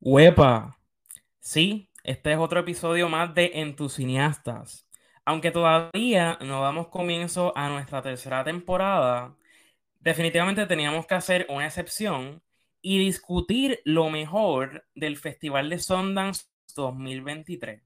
Huepa. 0.00 0.78
Sí, 1.40 1.90
este 2.04 2.32
es 2.32 2.38
otro 2.38 2.60
episodio 2.60 3.08
más 3.08 3.34
de 3.34 3.52
En 3.54 3.74
tus 3.74 3.94
cineastas. 3.94 4.86
Aunque 5.24 5.50
todavía 5.50 6.38
no 6.42 6.60
damos 6.62 6.88
comienzo 6.88 7.56
a 7.56 7.68
nuestra 7.68 8.02
tercera 8.02 8.44
temporada, 8.44 9.34
definitivamente 10.00 10.66
teníamos 10.66 11.06
que 11.06 11.14
hacer 11.14 11.46
una 11.48 11.66
excepción 11.66 12.42
y 12.82 12.98
discutir 12.98 13.80
lo 13.84 14.10
mejor 14.10 14.86
del 14.94 15.16
Festival 15.16 15.70
de 15.70 15.78
Sundance 15.78 16.44
2023. 16.76 17.82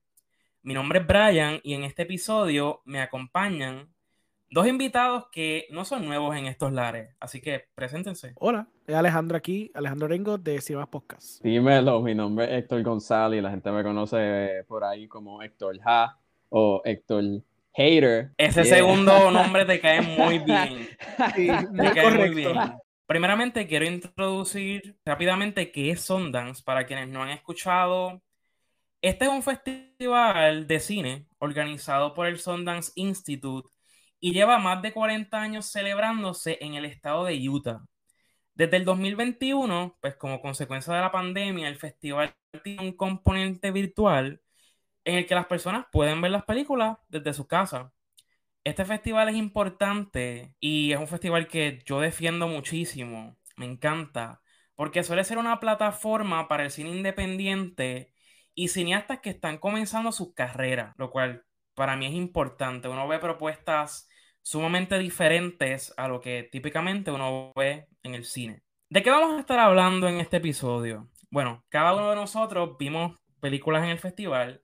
Mi 0.62 0.74
nombre 0.74 0.98
es 0.98 1.06
Brian 1.06 1.61
y 1.62 1.74
en 1.74 1.84
este 1.84 2.02
episodio 2.02 2.82
me 2.84 3.00
acompañan 3.00 3.88
dos 4.50 4.66
invitados 4.66 5.27
que 5.30 5.68
no 5.70 5.84
son 5.84 6.04
nuevos 6.06 6.36
en 6.36 6.46
estos 6.46 6.72
lares, 6.72 7.14
así 7.20 7.40
que 7.40 7.68
preséntense. 7.74 8.32
Hola, 8.34 8.68
es 8.91 8.96
Alejandro 8.96 9.36
aquí, 9.36 9.70
Alejandro 9.75 10.09
Rengo 10.09 10.36
de 10.36 10.61
Cinemas 10.61 10.88
Podcast. 10.88 11.43
Dímelo, 11.43 12.02
mi 12.02 12.14
nombre 12.14 12.46
es 12.46 12.62
Héctor 12.62 12.82
González 12.82 13.38
y 13.38 13.43
la 13.43 13.50
gente 13.50 13.70
me 13.70 13.83
conoce 13.83 14.64
por 14.66 14.83
ahí 14.84 15.06
como 15.06 15.42
Héctor 15.42 15.78
Ha 15.84 16.19
o 16.48 16.83
Héctor 16.84 17.24
Hater. 17.73 18.33
Ese 18.37 18.64
segundo 18.64 19.30
nombre 19.30 19.64
te 19.64 19.80
cae 19.80 20.02
muy 20.02 20.38
bien. 20.45 20.88
Sí, 21.37 21.48
Te 21.48 21.92
cae 21.92 22.11
muy 22.11 22.30
bien. 22.30 22.56
Primeramente 23.06 23.66
quiero 23.66 23.87
introducir 23.87 24.97
rápidamente 25.05 25.70
qué 25.70 25.91
es 25.91 26.00
Sundance 26.00 26.62
para 26.64 26.84
quienes 26.84 27.09
no 27.09 27.22
han 27.22 27.30
escuchado. 27.30 28.20
Este 29.00 29.25
es 29.25 29.30
un 29.30 29.42
festival 29.42 30.66
de 30.66 30.80
cine 30.80 31.27
organizado 31.38 32.12
por 32.12 32.27
el 32.27 32.38
Sundance 32.38 32.92
Institute 32.97 33.69
y 34.19 34.33
lleva 34.33 34.59
más 34.59 34.83
de 34.83 34.92
40 34.92 35.41
años 35.41 35.66
celebrándose 35.70 36.59
en 36.61 36.75
el 36.75 36.84
estado 36.84 37.25
de 37.25 37.48
Utah. 37.48 37.80
Desde 38.60 38.77
el 38.77 38.84
2021, 38.84 39.96
pues 40.02 40.16
como 40.16 40.42
consecuencia 40.42 40.92
de 40.92 41.00
la 41.00 41.10
pandemia, 41.10 41.66
el 41.66 41.77
festival 41.77 42.34
tiene 42.62 42.83
un 42.83 42.92
componente 42.92 43.70
virtual 43.70 44.42
en 45.05 45.14
el 45.16 45.27
que 45.27 45.34
las 45.34 45.46
personas 45.46 45.86
pueden 45.91 46.20
ver 46.20 46.30
las 46.33 46.44
películas 46.44 46.98
desde 47.08 47.33
su 47.33 47.47
casa. 47.47 47.91
Este 48.62 48.84
festival 48.84 49.31
es 49.31 49.36
importante 49.36 50.55
y 50.61 50.92
es 50.92 50.98
un 51.00 51.08
festival 51.08 51.48
que 51.48 51.83
yo 51.86 52.00
defiendo 52.00 52.48
muchísimo, 52.48 53.38
me 53.56 53.64
encanta, 53.64 54.42
porque 54.75 55.05
suele 55.05 55.25
ser 55.25 55.38
una 55.38 55.58
plataforma 55.58 56.47
para 56.47 56.64
el 56.64 56.70
cine 56.70 56.91
independiente 56.91 58.12
y 58.55 58.69
cineastas 58.69 59.20
que 59.20 59.31
están 59.31 59.56
comenzando 59.56 60.12
sus 60.12 60.34
carreras, 60.34 60.94
lo 60.98 61.11
cual 61.11 61.47
para 61.72 61.97
mí 61.97 62.05
es 62.05 62.12
importante. 62.12 62.88
Uno 62.88 63.08
ve 63.08 63.20
propuestas 63.20 64.11
sumamente 64.42 64.98
diferentes 64.98 65.92
a 65.96 66.08
lo 66.08 66.20
que 66.20 66.48
típicamente 66.50 67.10
uno 67.10 67.52
ve 67.56 67.88
en 68.02 68.14
el 68.14 68.24
cine. 68.24 68.62
¿De 68.88 69.02
qué 69.02 69.10
vamos 69.10 69.36
a 69.36 69.41
estar 69.41 69.58
hablando 69.58 70.08
en 70.08 70.20
este 70.20 70.38
episodio? 70.38 71.08
Bueno, 71.30 71.64
cada 71.69 71.94
uno 71.94 72.10
de 72.10 72.16
nosotros 72.16 72.77
vimos 72.78 73.19
películas 73.41 73.84
en 73.84 73.91
el 73.91 73.98
festival 73.98 74.62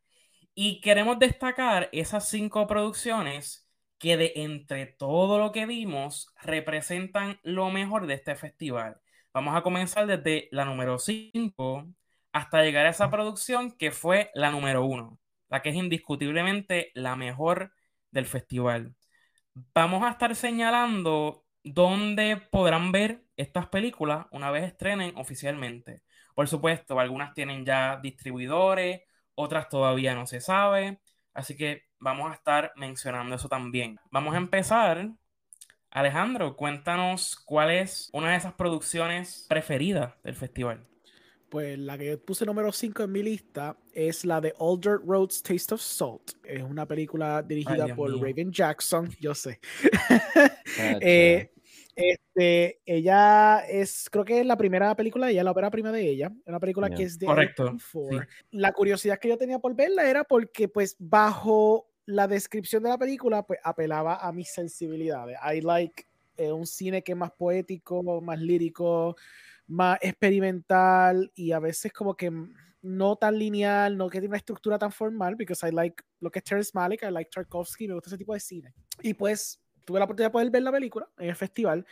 y 0.55 0.81
queremos 0.81 1.19
destacar 1.19 1.89
esas 1.93 2.29
cinco 2.29 2.67
producciones 2.67 3.69
que 3.99 4.17
de 4.17 4.33
entre 4.37 4.87
todo 4.87 5.39
lo 5.39 5.53
que 5.53 5.67
vimos 5.67 6.33
representan 6.43 7.39
lo 7.43 7.71
mejor 7.71 8.07
de 8.07 8.15
este 8.15 8.35
festival. 8.35 9.01
Vamos 9.33 9.55
a 9.55 9.63
comenzar 9.63 10.07
desde 10.07 10.49
la 10.51 10.65
número 10.65 10.99
5 10.99 11.87
hasta 12.33 12.63
llegar 12.63 12.87
a 12.87 12.91
esa 12.91 13.11
producción 13.11 13.77
que 13.77 13.91
fue 13.91 14.31
la 14.35 14.51
número 14.51 14.85
1, 14.85 15.19
la 15.49 15.63
que 15.63 15.71
es 15.71 15.77
indiscutiblemente 15.77 16.91
la 16.95 17.17
mejor 17.17 17.73
del 18.11 18.27
festival. 18.27 18.95
Vamos 19.75 20.03
a 20.03 20.11
estar 20.11 20.35
señalando 20.37 21.47
dónde 21.65 22.37
podrán 22.37 22.93
ver 22.93 23.25
estas 23.39 23.69
películas 23.69 24.27
una 24.31 24.51
vez 24.51 24.65
estrenen 24.65 25.17
oficialmente. 25.17 26.03
Por 26.35 26.47
supuesto, 26.47 27.01
algunas 27.01 27.33
tienen 27.33 27.65
ya 27.65 27.99
distribuidores, 28.03 29.01
otras 29.35 29.71
todavía 29.71 30.15
no 30.15 30.27
se 30.27 30.43
sabe, 30.43 31.01
así 31.33 31.57
que 31.57 31.85
vamos 31.99 32.31
a 32.31 32.35
estar 32.35 32.73
mencionando 32.77 33.35
eso 33.35 33.49
también. 33.49 33.99
Vamos 34.11 34.35
a 34.35 34.39
empezar. 34.39 35.09
Alejandro, 35.91 36.55
cuéntanos 36.55 37.37
cuál 37.37 37.71
es 37.71 38.11
una 38.13 38.33
de 38.33 38.37
esas 38.37 38.53
producciones 38.53 39.47
preferidas 39.49 40.23
del 40.23 40.35
festival. 40.35 40.87
Pues 41.49 41.79
la 41.79 41.97
que 41.97 42.19
puse 42.19 42.45
número 42.45 42.73
5 42.73 43.05
en 43.05 43.13
mi 43.13 43.23
lista 43.23 43.77
es 43.93 44.25
la 44.25 44.41
de 44.41 44.53
All 44.59 44.81
Dirt 44.81 45.03
Road's 45.07 45.43
Taste 45.43 45.75
of 45.75 45.81
Salt. 45.81 46.33
Es 46.45 46.63
una 46.63 46.87
película 46.87 47.43
dirigida 47.43 47.85
Ay, 47.85 47.93
por 47.93 48.11
mío. 48.11 48.23
Raven 48.25 48.53
Jackson, 48.53 49.11
yo 49.21 49.35
sé. 49.35 49.61
Eh, 51.01 51.51
este, 51.95 52.81
ella 52.85 53.61
es, 53.61 54.09
creo 54.11 54.25
que 54.25 54.41
es 54.41 54.47
la 54.47 54.57
primera 54.59 54.95
película 54.95 55.27
de 55.27 55.33
ella, 55.33 55.45
la 55.45 55.53
ópera 55.53 55.71
prima 55.71 55.91
de 55.91 56.03
ella. 56.03 56.27
Es 56.27 56.49
una 56.49 56.61
película 56.61 56.89
Ya. 56.91 56.97
que 56.97 57.03
es 57.05 57.19
de 57.19 57.27
Correcto, 57.27 57.71
A24. 57.73 58.27
La 58.51 58.73
curiosidad 58.73 59.19
que 59.19 59.29
yo 59.29 59.39
tenía 59.39 59.59
por 59.59 59.75
verla 59.75 60.09
era 60.09 60.25
porque, 60.25 60.69
pues, 60.69 60.97
bajo 60.99 61.89
la 62.05 62.29
descripción 62.29 62.83
de 62.83 62.91
la 62.91 62.99
película, 62.99 63.45
pues 63.47 63.59
apelaba 63.65 64.17
a 64.17 64.31
mis 64.33 64.53
sensibilidades. 64.53 65.39
I 65.43 65.63
like 65.63 66.07
eh, 66.37 66.53
un 66.53 66.67
cine 66.67 67.03
que 67.03 67.13
es 67.13 67.19
más 67.19 67.33
poético, 67.33 68.21
más 68.21 68.39
lírico, 68.41 69.17
más 69.67 69.99
experimental 70.01 71.31
y 71.35 71.53
a 71.53 71.59
veces 71.59 71.93
como 71.93 72.17
que 72.17 72.33
no 72.83 73.17
tan 73.17 73.39
lineal, 73.39 73.97
no 73.97 74.09
que 74.09 74.19
tiene 74.19 74.29
una 74.29 74.37
estructura 74.37 74.79
tan 74.79 74.93
formal, 74.93 75.35
because 75.35 75.67
I 75.67 75.73
like 75.73 76.03
lo 76.21 76.31
que 76.31 76.39
es 76.39 76.45
Terrence 76.45 76.71
Malick, 76.73 77.03
I 77.03 77.11
like 77.11 77.31
Tarkovsky, 77.31 77.89
me 77.89 77.95
gusta 77.95 78.11
ese 78.11 78.19
tipo 78.19 78.33
de 78.33 78.41
cine. 78.41 78.75
Y 79.03 79.15
pues 79.15 79.61
tuve 79.85 79.99
la 79.99 80.05
oportunidad 80.05 80.29
de 80.29 80.33
poder 80.33 80.51
ver 80.51 80.63
la 80.63 80.73
película 80.73 81.09
en 81.19 81.29
el 81.29 81.37
festival 81.37 81.87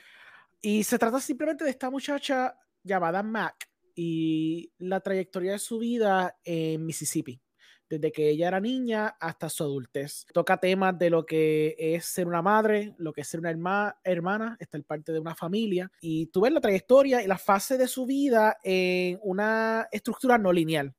y 0.60 0.82
se 0.84 0.98
trata 0.98 1.20
simplemente 1.20 1.64
de 1.64 1.70
esta 1.70 1.90
muchacha 1.90 2.58
llamada 2.82 3.22
Mac 3.22 3.68
y 3.94 4.72
la 4.78 5.00
trayectoria 5.00 5.52
de 5.52 5.58
su 5.58 5.78
vida 5.78 6.38
en 6.44 6.84
Mississippi. 6.84 7.40
Desde 7.88 8.10
que 8.12 8.28
ella 8.30 8.48
era 8.48 8.60
niña 8.60 9.08
hasta 9.20 9.48
su 9.48 9.62
adultez. 9.62 10.24
Toca 10.32 10.56
temas 10.58 10.98
de 10.98 11.10
lo 11.10 11.24
que 11.26 11.76
es 11.78 12.06
ser 12.06 12.26
una 12.26 12.42
madre, 12.42 12.94
lo 12.98 13.12
que 13.12 13.20
es 13.20 13.28
ser 13.28 13.40
una 13.40 13.50
herma- 13.52 13.96
hermana, 14.02 14.56
estar 14.58 14.82
parte 14.84 15.12
de 15.12 15.18
una 15.20 15.34
familia. 15.34 15.90
Y 16.00 16.26
tú 16.26 16.40
ves 16.40 16.52
la 16.52 16.60
trayectoria 16.60 17.22
y 17.22 17.26
la 17.26 17.38
fase 17.38 17.76
de 17.78 17.86
su 17.86 18.06
vida 18.06 18.56
en 18.64 19.18
una 19.22 19.86
estructura 19.92 20.38
no 20.38 20.52
lineal. 20.52 20.94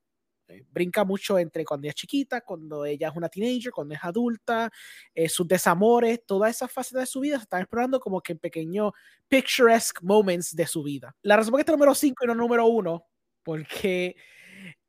Eh, 0.48 0.64
Brinca 0.72 1.04
mucho 1.04 1.40
entre 1.40 1.66
cuando 1.66 1.88
es 1.88 1.96
chiquita, 1.96 2.42
cuando 2.42 2.86
ella 2.86 3.10
es 3.10 3.16
una 3.16 3.30
teenager, 3.30 3.72
cuando 3.72 3.96
es 3.96 4.04
adulta, 4.04 4.72
eh, 5.16 5.28
sus 5.28 5.48
desamores, 5.48 6.24
todas 6.24 6.52
esas 6.56 6.72
fases 6.72 6.94
de 6.94 7.06
su 7.08 7.20
vida 7.20 7.38
se 7.38 7.44
están 7.44 7.62
explorando 7.62 8.00
como 8.00 8.22
que 8.22 8.34
en 8.34 8.38
pequeños 8.38 8.92
picturesque 9.28 10.00
moments 10.06 10.56
de 10.56 10.68
su 10.68 10.84
vida. 10.84 11.16
La 11.24 11.36
razón 11.36 11.50
por 11.50 11.58
qué 11.58 11.62
está 11.62 11.72
número 11.72 11.96
5 11.96 12.24
y 12.24 12.28
no 12.28 12.36
número 12.36 12.68
1, 12.68 13.08
porque 13.42 14.16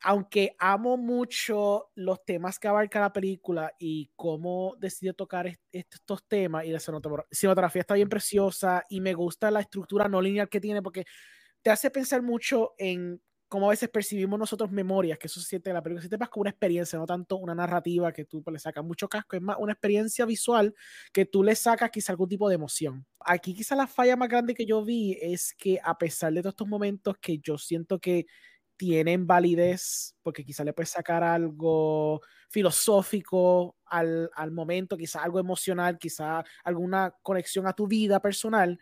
aunque 0.03 0.55
amo 0.59 0.97
mucho 0.97 1.91
los 1.95 2.25
temas 2.25 2.59
que 2.59 2.69
abarca 2.69 3.01
la 3.01 3.13
película 3.13 3.73
y 3.79 4.11
cómo 4.17 4.77
decidió 4.79 5.15
tocar 5.15 5.47
est- 5.49 5.61
estos 5.73 6.27
temas 6.29 6.65
y 6.67 6.71
la 6.71 6.81
cinematografía 6.81 7.81
está 7.81 7.95
bien 7.95 8.09
preciosa 8.09 8.85
y 8.91 9.01
me 9.01 9.15
gusta 9.15 9.51
la 9.51 9.61
estructura 9.61 10.09
no 10.09 10.21
lineal 10.21 10.49
que 10.49 10.61
tiene 10.61 10.83
porque 10.83 11.05
te 11.63 11.71
hace 11.71 11.91
pensar 11.91 12.23
mucho 12.23 12.75
en 12.79 13.21
cómo 13.49 13.67
a 13.69 13.71
veces 13.71 13.89
percibimos 13.89 14.39
nosotros 14.41 14.73
memorias, 14.73 15.19
que 15.19 15.29
eso 15.29 15.41
se 15.41 15.47
siente 15.47 15.71
en 15.71 15.75
la 15.75 15.83
película, 15.83 16.01
se 16.03 16.07
siente 16.09 16.19
más 16.19 16.29
como 16.31 16.43
una 16.43 16.51
experiencia, 16.51 16.99
no 16.99 17.07
tanto 17.07 17.37
una 17.37 17.55
narrativa 17.55 18.13
que 18.13 18.25
tú 18.25 18.43
le 18.53 18.59
sacas 18.59 18.85
mucho 18.85 19.09
casco, 19.09 19.37
es 19.37 19.43
más 19.43 19.57
una 19.61 19.73
experiencia 19.73 20.25
visual 20.27 20.75
que 21.13 21.27
tú 21.27 21.45
le 21.45 21.55
sacas 21.55 21.91
quizá 21.91 22.13
algún 22.13 22.29
tipo 22.29 22.49
de 22.49 22.57
emoción. 22.57 23.07
Aquí 23.21 23.55
quizá 23.55 23.77
la 23.77 23.87
falla 23.87 24.17
más 24.17 24.29
grande 24.29 24.53
que 24.55 24.67
yo 24.67 24.85
vi 24.85 25.17
es 25.21 25.55
que 25.57 25.79
a 25.83 25.97
pesar 25.97 26.33
de 26.33 26.43
todos 26.43 26.55
estos 26.55 26.67
momentos 26.69 27.15
que 27.21 27.39
yo 27.39 27.57
siento 27.57 28.01
que 28.01 28.27
tienen 28.77 29.27
validez, 29.27 30.15
porque 30.23 30.45
quizá 30.45 30.65
le 30.65 30.73
puedes 30.73 30.91
sacar 30.91 31.23
algo 31.23 32.21
filosófico 32.51 33.77
al, 33.87 34.31
al 34.35 34.51
momento, 34.53 34.97
quizá 34.97 35.23
algo 35.23 35.39
emocional, 35.41 35.99
quizá 35.99 36.45
alguna 36.65 37.15
conexión 37.23 37.67
a 37.67 37.73
tu 37.73 37.87
vida 37.87 38.21
personal, 38.21 38.79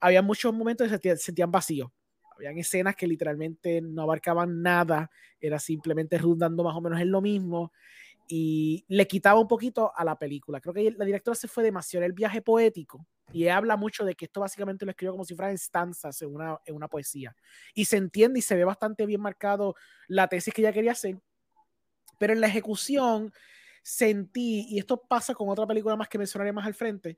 había 0.00 0.22
muchos 0.22 0.52
momentos 0.54 0.84
que 0.86 0.88
se 0.90 0.94
sentían, 0.94 1.18
sentían 1.18 1.50
vacíos. 1.50 1.90
Habían 2.36 2.58
escenas 2.58 2.96
que 2.96 3.06
literalmente 3.06 3.80
no 3.80 4.02
abarcaban 4.02 4.60
nada, 4.62 5.10
era 5.40 5.58
simplemente 5.58 6.18
rondando 6.18 6.62
más 6.64 6.76
o 6.76 6.80
menos 6.82 7.00
en 7.00 7.10
lo 7.10 7.22
mismo 7.22 7.72
y 8.28 8.84
le 8.88 9.06
quitaba 9.06 9.40
un 9.40 9.48
poquito 9.48 9.92
a 9.94 10.04
la 10.04 10.18
película. 10.18 10.60
Creo 10.60 10.74
que 10.74 10.90
la 10.90 11.04
directora 11.04 11.34
se 11.34 11.48
fue 11.48 11.62
demasiado 11.62 12.04
en 12.04 12.10
el 12.10 12.12
viaje 12.12 12.42
poético 12.42 13.06
y 13.32 13.48
habla 13.48 13.76
mucho 13.76 14.04
de 14.04 14.14
que 14.14 14.26
esto 14.26 14.40
básicamente 14.40 14.84
lo 14.84 14.90
escribió 14.90 15.12
como 15.12 15.24
si 15.24 15.34
fueran 15.34 15.56
stanzas 15.58 16.20
en 16.22 16.34
una, 16.34 16.58
en 16.64 16.74
una 16.74 16.88
poesía. 16.88 17.34
Y 17.74 17.84
se 17.84 17.96
entiende 17.96 18.38
y 18.38 18.42
se 18.42 18.56
ve 18.56 18.64
bastante 18.64 19.06
bien 19.06 19.20
marcado 19.20 19.74
la 20.08 20.28
tesis 20.28 20.52
que 20.52 20.62
ella 20.62 20.72
quería 20.72 20.92
hacer, 20.92 21.18
pero 22.18 22.32
en 22.32 22.40
la 22.40 22.46
ejecución 22.46 23.32
sentí, 23.82 24.66
y 24.68 24.78
esto 24.78 25.00
pasa 25.00 25.34
con 25.34 25.48
otra 25.48 25.66
película 25.66 25.96
más 25.96 26.08
que 26.08 26.18
mencionaré 26.18 26.52
más 26.52 26.66
al 26.66 26.74
frente, 26.74 27.16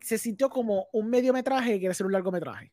se 0.00 0.16
sintió 0.16 0.48
como 0.48 0.88
un 0.92 1.10
mediometraje 1.10 1.72
que 1.72 1.78
quiere 1.80 1.94
ser 1.94 2.06
un 2.06 2.12
largometraje. 2.12 2.72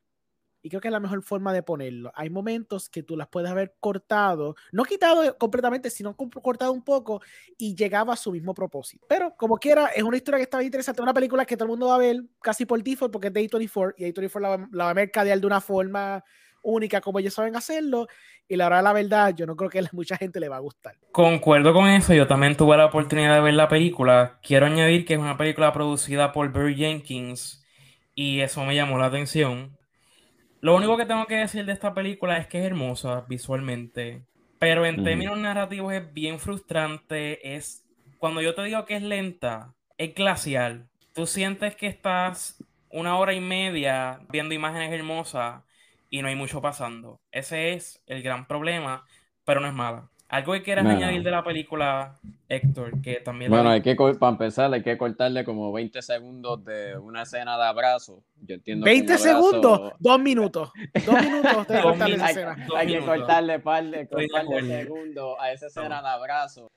Y 0.65 0.69
creo 0.69 0.81
que 0.81 0.87
es 0.87 0.91
la 0.91 0.99
mejor 0.99 1.21
forma 1.21 1.53
de 1.53 1.61
ponerlo. 1.61 2.11
Hay 2.15 2.31
momentos 2.31 2.89
que 2.89 3.03
tú 3.03 3.15
las 3.15 3.27
puedes 3.27 3.51
haber 3.51 3.75
cortado, 3.79 4.55
no 4.71 4.83
quitado 4.83 5.37
completamente, 5.37 5.91
sino 5.91 6.17
cortado 6.17 6.71
un 6.71 6.83
poco 6.83 7.21
y 7.55 7.75
llegaba 7.75 8.13
a 8.13 8.15
su 8.15 8.31
mismo 8.31 8.55
propósito. 8.55 9.05
Pero 9.07 9.35
como 9.37 9.57
quiera, 9.57 9.89
es 9.89 10.01
una 10.01 10.17
historia 10.17 10.39
que 10.39 10.45
estaba 10.45 10.63
interesante, 10.63 11.03
una 11.03 11.13
película 11.13 11.45
que 11.45 11.55
todo 11.55 11.65
el 11.65 11.69
mundo 11.69 11.89
va 11.89 11.95
a 11.97 11.99
ver 11.99 12.23
casi 12.41 12.65
por 12.65 12.81
default 12.81 13.13
porque 13.13 13.27
es 13.27 13.33
de 13.33 13.47
A24 13.47 13.93
y 13.95 14.05
A24 14.05 14.39
la, 14.39 14.67
la 14.71 14.85
va 14.85 14.89
a 14.89 14.93
mercadear 14.95 15.39
de 15.39 15.45
una 15.45 15.61
forma 15.61 16.23
única 16.63 16.99
como 16.99 17.19
ellos 17.19 17.35
saben 17.35 17.55
hacerlo. 17.55 18.07
Y 18.47 18.55
la 18.55 18.67
verdad, 18.67 18.83
la 18.85 18.93
verdad, 18.93 19.35
yo 19.35 19.45
no 19.45 19.55
creo 19.55 19.69
que 19.69 19.77
a 19.81 19.89
mucha 19.91 20.17
gente 20.17 20.39
le 20.39 20.49
va 20.49 20.55
a 20.55 20.61
gustar. 20.61 20.95
Concuerdo 21.11 21.73
con 21.73 21.87
eso, 21.89 22.15
yo 22.15 22.25
también 22.25 22.57
tuve 22.57 22.75
la 22.75 22.87
oportunidad 22.87 23.35
de 23.35 23.41
ver 23.41 23.53
la 23.53 23.69
película. 23.69 24.39
Quiero 24.41 24.65
añadir 24.65 25.05
que 25.05 25.13
es 25.13 25.19
una 25.19 25.37
película 25.37 25.71
producida 25.73 26.31
por 26.31 26.51
Barry 26.51 26.75
Jenkins 26.75 27.63
y 28.15 28.39
eso 28.39 28.65
me 28.65 28.73
llamó 28.73 28.97
la 28.97 29.05
atención. 29.05 29.77
Lo 30.65 30.75
único 30.75 30.97
que 30.97 31.05
tengo 31.05 31.27
que 31.27 31.35
decir 31.35 31.63
de 31.63 31.73
esta 31.73 31.93
película 31.93 32.39
es 32.39 32.47
que 32.47 32.57
es 32.57 32.65
hermosa 32.65 33.23
visualmente, 33.29 34.25
pero 34.57 34.83
en 34.83 35.03
términos 35.03 35.37
narrativos 35.37 35.93
es 35.93 36.11
bien 36.11 36.39
frustrante. 36.39 37.55
Es 37.55 37.85
cuando 38.17 38.41
yo 38.41 38.55
te 38.55 38.63
digo 38.63 38.83
que 38.83 38.95
es 38.95 39.03
lenta, 39.03 39.75
es 39.99 40.15
glacial. 40.15 40.89
Tú 41.13 41.27
sientes 41.27 41.75
que 41.75 41.85
estás 41.85 42.63
una 42.89 43.15
hora 43.19 43.35
y 43.35 43.41
media 43.41 44.21
viendo 44.31 44.55
imágenes 44.55 44.91
hermosas 44.91 45.61
y 46.09 46.23
no 46.23 46.29
hay 46.29 46.35
mucho 46.35 46.63
pasando. 46.63 47.21
Ese 47.31 47.73
es 47.73 48.01
el 48.07 48.23
gran 48.23 48.47
problema, 48.47 49.05
pero 49.43 49.59
no 49.59 49.67
es 49.67 49.73
mala. 49.73 50.09
Algo 50.27 50.53
que 50.53 50.63
quieras 50.63 50.85
añadir 50.85 51.21
de 51.21 51.29
la 51.29 51.43
película, 51.43 52.15
Héctor, 52.49 52.99
que 53.01 53.15
también... 53.17 53.51
Bueno, 53.51 53.69
hay 53.69 53.81
que, 53.81 53.95
para 53.95 54.31
empezar, 54.31 54.73
hay 54.73 54.81
que 54.81 54.97
cortarle 54.97 55.45
como 55.45 55.71
20 55.71 56.01
segundos 56.01 56.65
de 56.65 56.97
una 56.97 57.23
escena 57.23 57.55
de 57.57 57.63
abrazo. 57.63 58.23
Yo 58.41 58.55
entiendo 58.55 58.87
¿20 58.87 59.17
segundos? 59.17 59.93
Dos 59.99 60.19
minutos. 60.19 60.71
Dos 61.05 61.21
minutos 61.21 61.67
de 61.67 61.81
cortarle 61.81 62.15
esa 62.15 62.29
escena. 62.31 62.67
Hay, 62.75 62.87
que 62.87 62.99
cortarle 63.01 63.59
par 63.59 63.83
de, 63.83 64.07
segundos 64.07 65.35
a 65.39 65.51
esa 65.51 65.67
escena 65.67 66.01
de 66.01 66.07
abrazo. 66.07 66.71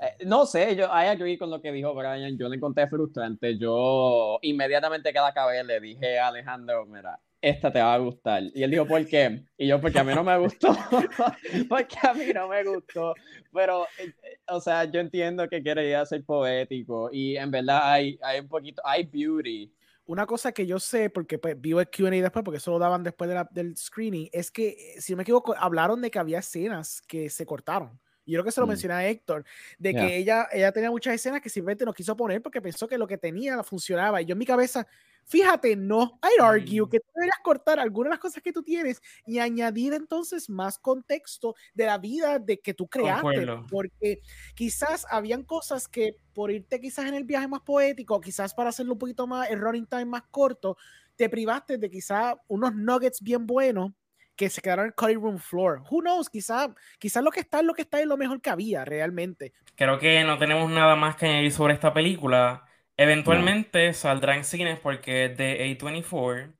Eh, 0.00 0.24
no 0.24 0.46
sé, 0.46 0.74
yo 0.74 0.86
I 0.86 1.08
agree 1.08 1.36
con 1.36 1.50
lo 1.50 1.60
que 1.60 1.72
dijo 1.72 1.94
Brian. 1.94 2.38
Yo 2.38 2.48
le 2.48 2.56
encontré 2.56 2.88
frustrante. 2.88 3.58
Yo 3.58 4.38
inmediatamente 4.40 5.12
cada 5.12 5.34
cabeza 5.34 5.62
le 5.62 5.78
dije 5.78 6.18
a 6.18 6.28
Alejandro, 6.28 6.86
mira, 6.86 7.20
esta 7.44 7.70
te 7.70 7.80
va 7.80 7.94
a 7.94 7.98
gustar. 7.98 8.42
Y 8.54 8.62
él 8.62 8.70
dijo, 8.70 8.86
¿por 8.86 9.06
qué? 9.06 9.44
Y 9.58 9.66
yo, 9.66 9.80
porque 9.80 9.98
a 9.98 10.04
mí 10.04 10.14
no 10.14 10.24
me 10.24 10.38
gustó. 10.38 10.68
porque 11.68 11.96
a 12.02 12.14
mí 12.14 12.26
no 12.34 12.48
me 12.48 12.64
gustó. 12.64 13.14
Pero, 13.52 13.84
eh, 13.98 14.12
eh, 14.22 14.38
o 14.48 14.60
sea, 14.60 14.84
yo 14.84 15.00
entiendo 15.00 15.48
que 15.48 15.62
quería 15.62 16.04
ser 16.06 16.24
poético 16.24 17.10
y 17.12 17.36
en 17.36 17.50
verdad 17.50 17.92
hay, 17.92 18.18
hay 18.22 18.40
un 18.40 18.48
poquito, 18.48 18.80
hay 18.84 19.04
beauty. 19.04 19.70
Una 20.06 20.26
cosa 20.26 20.52
que 20.52 20.66
yo 20.66 20.78
sé, 20.78 21.10
porque 21.10 21.38
pues, 21.38 21.60
vi 21.60 21.72
el 21.72 21.88
QA 21.88 22.10
después, 22.10 22.44
porque 22.44 22.58
eso 22.58 22.70
lo 22.70 22.78
daban 22.78 23.02
después 23.02 23.28
de 23.28 23.34
la, 23.34 23.48
del 23.50 23.76
screening, 23.76 24.28
es 24.32 24.50
que, 24.50 24.96
si 24.98 25.12
no 25.12 25.18
me 25.18 25.22
equivoco, 25.22 25.54
hablaron 25.56 26.00
de 26.00 26.10
que 26.10 26.18
había 26.18 26.38
escenas 26.38 27.02
que 27.02 27.30
se 27.30 27.46
cortaron. 27.46 27.98
Yo 28.26 28.36
creo 28.36 28.44
que 28.44 28.52
se 28.52 28.60
lo 28.60 28.66
mm. 28.66 28.70
menciona 28.70 28.98
a 28.98 29.06
Héctor, 29.06 29.44
de 29.78 29.94
que 29.94 30.16
ella, 30.16 30.48
ella 30.52 30.72
tenía 30.72 30.90
muchas 30.90 31.14
escenas 31.14 31.40
que 31.40 31.50
simplemente 31.50 31.84
no 31.84 31.92
quiso 31.92 32.16
poner 32.16 32.40
porque 32.40 32.60
pensó 32.60 32.88
que 32.88 32.96
lo 32.96 33.06
que 33.06 33.18
tenía 33.18 33.62
funcionaba. 33.62 34.22
Y 34.22 34.24
yo 34.24 34.32
en 34.32 34.38
mi 34.38 34.46
cabeza, 34.46 34.86
fíjate, 35.26 35.76
no, 35.76 36.18
I 36.22 36.40
argue 36.40 36.82
mm. 36.82 36.88
que 36.88 37.00
tú 37.00 37.06
deberías 37.14 37.38
cortar 37.42 37.78
algunas 37.78 38.10
de 38.10 38.14
las 38.14 38.20
cosas 38.20 38.42
que 38.42 38.52
tú 38.52 38.62
tienes 38.62 39.00
y 39.26 39.38
añadir 39.38 39.94
entonces 39.94 40.48
más 40.48 40.78
contexto 40.78 41.54
de 41.74 41.86
la 41.86 41.98
vida 41.98 42.38
de 42.38 42.60
que 42.60 42.74
tú 42.74 42.88
creaste. 42.88 43.46
Porque 43.70 44.20
quizás 44.54 45.06
habían 45.10 45.42
cosas 45.42 45.88
que 45.88 46.16
por 46.32 46.50
irte 46.50 46.80
quizás 46.80 47.06
en 47.06 47.14
el 47.14 47.24
viaje 47.24 47.48
más 47.48 47.60
poético, 47.60 48.20
quizás 48.20 48.54
para 48.54 48.70
hacerlo 48.70 48.94
un 48.94 48.98
poquito 48.98 49.26
más, 49.26 49.50
el 49.50 49.60
running 49.60 49.86
time 49.86 50.06
más 50.06 50.22
corto, 50.30 50.76
te 51.16 51.28
privaste 51.28 51.78
de 51.78 51.90
quizás 51.90 52.34
unos 52.48 52.74
nuggets 52.74 53.20
bien 53.20 53.46
buenos 53.46 53.92
que 54.36 54.50
se 54.50 54.60
quedaron 54.60 54.86
en 54.86 54.88
el 54.88 54.94
cutting 54.94 55.20
room 55.20 55.38
floor. 55.38 55.82
Who 55.90 56.00
knows? 56.00 56.28
Quizás 56.28 56.70
quizá 56.98 57.22
lo 57.22 57.30
que 57.30 57.40
está 57.40 57.60
es 57.60 57.64
lo 57.64 57.74
que 57.74 57.82
está 57.82 58.00
es 58.00 58.06
lo 58.06 58.16
mejor 58.16 58.40
que 58.40 58.50
había 58.50 58.84
realmente. 58.84 59.52
Creo 59.76 59.98
que 59.98 60.24
no 60.24 60.38
tenemos 60.38 60.70
nada 60.70 60.96
más 60.96 61.16
que 61.16 61.26
añadir 61.26 61.52
sobre 61.52 61.74
esta 61.74 61.92
película. 61.92 62.64
Eventualmente 62.96 63.92
saldrá 63.92 64.36
en 64.36 64.44
cines 64.44 64.78
porque 64.78 65.26
es 65.26 65.36
de 65.36 65.78
A24. 65.78 66.52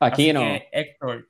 Aquí 0.00 0.32
no. 0.32 0.42
Héctor, 0.72 1.28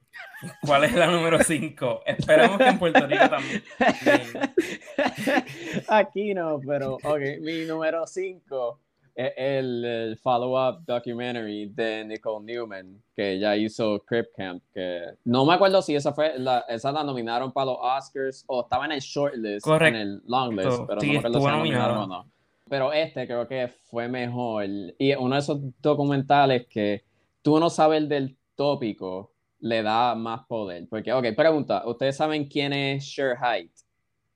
¿cuál 0.62 0.84
es 0.84 0.94
la 0.94 1.06
número 1.06 1.42
5? 1.42 2.02
Esperemos 2.06 2.58
que 2.58 2.66
en 2.66 2.78
Puerto 2.78 3.06
Rico 3.06 3.28
también. 3.28 3.62
Aquí 5.88 6.34
no, 6.34 6.60
pero 6.66 6.94
ok, 6.94 7.40
mi 7.40 7.64
número 7.64 8.06
5 8.06 8.80
el, 9.16 10.18
follow-up 10.22 10.84
documentary 10.84 11.66
de 11.66 12.04
Nicole 12.04 12.44
Newman, 12.44 13.02
que 13.14 13.38
ya 13.38 13.56
hizo 13.56 14.00
Crip 14.04 14.26
Camp, 14.36 14.62
que 14.72 15.02
no 15.24 15.44
me 15.46 15.54
acuerdo 15.54 15.80
si 15.80 15.94
esa 15.94 16.12
fue, 16.12 16.38
la, 16.38 16.64
esa 16.68 16.92
la 16.92 17.02
nominaron 17.02 17.52
para 17.52 17.66
los 17.66 17.78
Oscars 17.80 18.44
o 18.46 18.62
estaba 18.62 18.84
en 18.84 18.92
el 18.92 19.00
shortlist, 19.00 19.66
en 19.66 19.94
el 19.94 20.22
longlist, 20.26 20.82
pero 20.86 21.00
no 21.00 21.12
me 21.12 21.18
acuerdo 21.18 21.40
si 21.40 21.46
la 21.46 21.52
nominaron 21.52 21.98
o 21.98 22.06
no. 22.06 22.30
Pero 22.68 22.92
este 22.92 23.26
creo 23.26 23.46
que 23.46 23.68
fue 23.84 24.08
mejor. 24.08 24.64
Y 24.98 25.14
uno 25.14 25.34
de 25.34 25.40
esos 25.40 25.60
documentales 25.80 26.66
que 26.68 27.04
tú 27.42 27.60
no 27.60 27.70
sabes 27.70 28.08
del 28.08 28.36
tópico, 28.56 29.32
le 29.60 29.82
da 29.82 30.14
más 30.14 30.46
poder. 30.46 30.86
Porque, 30.88 31.12
ok, 31.12 31.26
pregunta, 31.36 31.86
¿ustedes 31.86 32.16
saben 32.16 32.48
quién 32.48 32.72
es 32.72 33.04
Sher 33.04 33.36
Height 33.36 33.70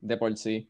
de 0.01 0.17
por 0.17 0.37
sí? 0.37 0.69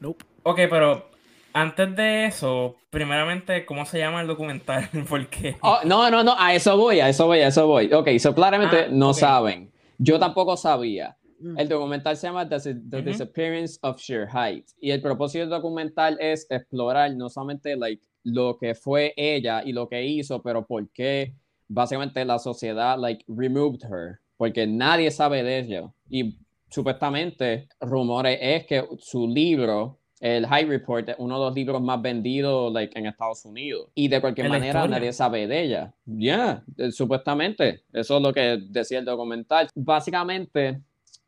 Nope. 0.00 0.24
Ok, 0.42 0.60
pero 0.70 1.10
antes 1.52 1.94
de 1.96 2.26
eso, 2.26 2.76
primeramente, 2.90 3.64
¿cómo 3.66 3.84
se 3.84 3.98
llama 3.98 4.20
el 4.20 4.26
documental? 4.26 4.88
Porque... 5.08 5.56
Oh, 5.60 5.80
no, 5.84 6.10
no, 6.10 6.22
no, 6.22 6.34
a 6.38 6.54
eso 6.54 6.76
voy, 6.76 7.00
a 7.00 7.08
eso 7.08 7.26
voy, 7.26 7.40
a 7.40 7.48
eso 7.48 7.66
voy. 7.66 7.92
Ok, 7.92 8.08
so 8.18 8.34
claramente 8.34 8.84
ah, 8.84 8.88
no 8.90 9.12
saben. 9.12 9.72
Yo 9.98 10.18
tampoco 10.18 10.56
sabía. 10.56 11.16
Mm. 11.40 11.58
El 11.58 11.68
documental 11.68 12.16
se 12.16 12.26
llama 12.26 12.48
The, 12.48 13.02
Disappearance 13.02 13.78
of 13.82 13.98
Sheer 13.98 14.28
Height. 14.28 14.66
Y 14.80 14.90
el 14.90 15.00
propósito 15.00 15.40
del 15.40 15.50
documental 15.50 16.16
es 16.20 16.46
explorar 16.50 17.14
no 17.14 17.28
solamente 17.28 17.76
like, 17.76 18.02
lo 18.24 18.58
que 18.58 18.74
fue 18.74 19.14
ella 19.16 19.62
y 19.64 19.72
lo 19.72 19.88
que 19.88 20.04
hizo, 20.04 20.42
pero 20.42 20.66
por 20.66 20.88
qué 20.90 21.34
básicamente 21.68 22.24
la 22.24 22.38
sociedad 22.38 22.98
like, 22.98 23.24
removed 23.28 23.84
her. 23.84 24.20
Porque 24.36 24.66
nadie 24.66 25.10
sabe 25.10 25.42
de 25.42 25.58
ella. 25.58 25.92
Y 26.08 26.38
supuestamente, 26.68 27.68
rumores 27.80 28.38
es 28.40 28.66
que 28.66 28.84
su 28.98 29.26
libro 29.26 29.98
el 30.20 30.46
High 30.46 30.66
Report 30.66 31.08
es 31.08 31.16
uno 31.18 31.38
de 31.38 31.46
los 31.46 31.54
libros 31.54 31.80
más 31.80 32.02
vendidos 32.02 32.72
like, 32.72 32.98
en 32.98 33.06
Estados 33.06 33.44
Unidos. 33.44 33.88
Y 33.94 34.08
de 34.08 34.20
cualquier 34.20 34.48
manera 34.48 34.86
nadie 34.88 35.12
sabe 35.12 35.46
de 35.46 35.62
ella. 35.62 35.94
Ya, 36.04 36.64
eh, 36.76 36.90
supuestamente. 36.90 37.82
Eso 37.92 38.16
es 38.16 38.22
lo 38.22 38.32
que 38.32 38.58
decía 38.68 38.98
el 38.98 39.04
documental. 39.04 39.68
Básicamente, 39.74 40.80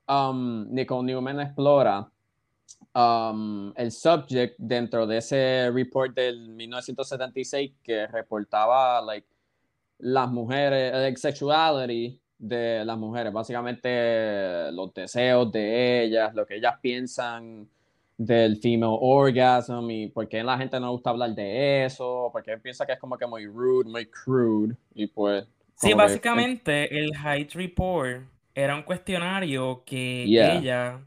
um, 0.08 0.66
Nicole 0.70 1.04
Newman 1.04 1.40
explora 1.40 2.10
um, 2.94 3.72
el 3.76 3.90
subject 3.90 4.56
dentro 4.58 5.06
de 5.06 5.18
ese 5.18 5.70
report 5.72 6.14
del 6.14 6.48
1976 6.48 7.72
que 7.82 8.06
reportaba 8.06 9.00
like, 9.02 9.26
las 9.98 10.30
mujeres, 10.30 10.92
el 10.94 11.16
sexuality 11.16 12.20
de 12.38 12.84
las 12.84 12.98
mujeres. 12.98 13.32
Básicamente 13.32 14.72
los 14.72 14.92
deseos 14.94 15.52
de 15.52 16.04
ellas, 16.04 16.34
lo 16.34 16.46
que 16.46 16.56
ellas 16.56 16.74
piensan 16.80 17.68
del 18.16 18.58
female 18.58 18.98
orgasm 19.00 19.90
y 19.90 20.08
por 20.08 20.28
qué 20.28 20.42
la 20.42 20.58
gente 20.58 20.78
no 20.78 20.92
gusta 20.92 21.10
hablar 21.10 21.34
de 21.34 21.84
eso, 21.86 22.28
porque 22.32 22.56
piensa 22.58 22.84
que 22.84 22.92
es 22.92 22.98
como 22.98 23.16
que 23.16 23.26
muy 23.26 23.46
rude, 23.46 23.88
muy 23.90 24.06
crude 24.06 24.76
y 24.94 25.06
pues... 25.06 25.46
Sí, 25.74 25.94
básicamente 25.94 26.98
el 26.98 27.16
Height 27.16 27.52
Report 27.54 28.22
era 28.60 28.74
un 28.76 28.82
cuestionario 28.82 29.84
que 29.84 30.36
ella, 30.38 31.06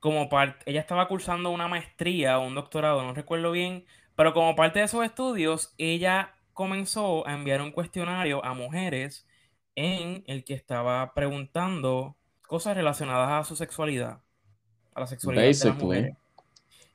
como 0.00 0.28
parte, 0.28 0.70
ella 0.70 0.80
estaba 0.80 1.08
cursando 1.08 1.50
una 1.50 1.68
maestría 1.68 2.38
o 2.38 2.46
un 2.46 2.54
doctorado, 2.54 3.02
no 3.02 3.14
recuerdo 3.14 3.52
bien, 3.52 3.86
pero 4.16 4.32
como 4.34 4.56
parte 4.56 4.80
de 4.80 4.86
esos 4.86 5.04
estudios, 5.04 5.74
ella 5.78 6.34
comenzó 6.52 7.26
a 7.26 7.34
enviar 7.34 7.60
un 7.62 7.72
cuestionario 7.72 8.44
a 8.44 8.54
mujeres 8.54 9.26
en 9.74 10.24
el 10.26 10.44
que 10.44 10.54
estaba 10.54 11.12
preguntando 11.14 12.16
cosas 12.46 12.76
relacionadas 12.76 13.30
a 13.30 13.44
su 13.48 13.56
sexualidad, 13.56 14.22
a 14.94 15.00
la 15.00 15.06
sexualidad 15.06 15.54
de 15.58 15.64
las 15.66 15.76
mujeres. 15.76 16.16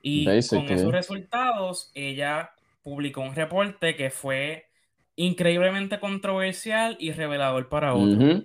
Y 0.01 0.43
con 0.47 0.69
esos 0.69 0.91
resultados, 0.91 1.91
ella 1.93 2.51
publicó 2.83 3.21
un 3.21 3.35
reporte 3.35 3.95
que 3.95 4.09
fue 4.09 4.67
increíblemente 5.15 5.99
controversial 5.99 6.97
y 6.99 7.11
revelador 7.11 7.69
para 7.69 7.93
otros. 7.95 8.43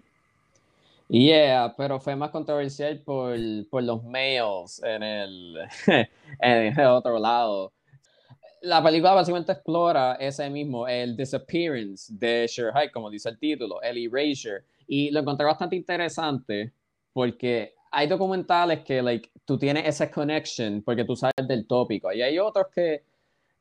Yeah, 1.08 1.72
pero 1.76 2.00
fue 2.00 2.16
más 2.16 2.30
controversial 2.30 3.00
por, 3.00 3.36
por 3.70 3.82
los 3.82 4.02
males 4.02 4.82
en 4.84 5.02
el, 5.02 5.56
en 6.40 6.80
el 6.80 6.86
otro 6.86 7.18
lado. 7.18 7.72
La 8.62 8.82
película 8.82 9.12
básicamente 9.14 9.52
explora 9.52 10.14
ese 10.14 10.50
mismo, 10.50 10.88
el 10.88 11.16
disappearance 11.16 12.12
de 12.12 12.46
Sher 12.48 12.72
como 12.92 13.08
dice 13.08 13.28
el 13.28 13.38
título, 13.38 13.80
el 13.82 13.98
erasure. 13.98 14.64
Y 14.88 15.10
lo 15.10 15.20
encontré 15.20 15.46
bastante 15.46 15.76
interesante 15.76 16.72
porque 17.12 17.74
hay 17.92 18.08
documentales 18.08 18.80
que 18.80 19.00
like, 19.00 19.30
tú 19.44 19.58
tienes 19.58 19.86
esa 19.86 20.10
connection 20.10 20.82
porque 20.82 21.04
tú 21.04 21.14
sabes 21.14 21.46
del 21.46 21.66
tópico 21.66 22.12
y 22.12 22.22
hay 22.22 22.38
otros 22.38 22.66
que 22.74 23.04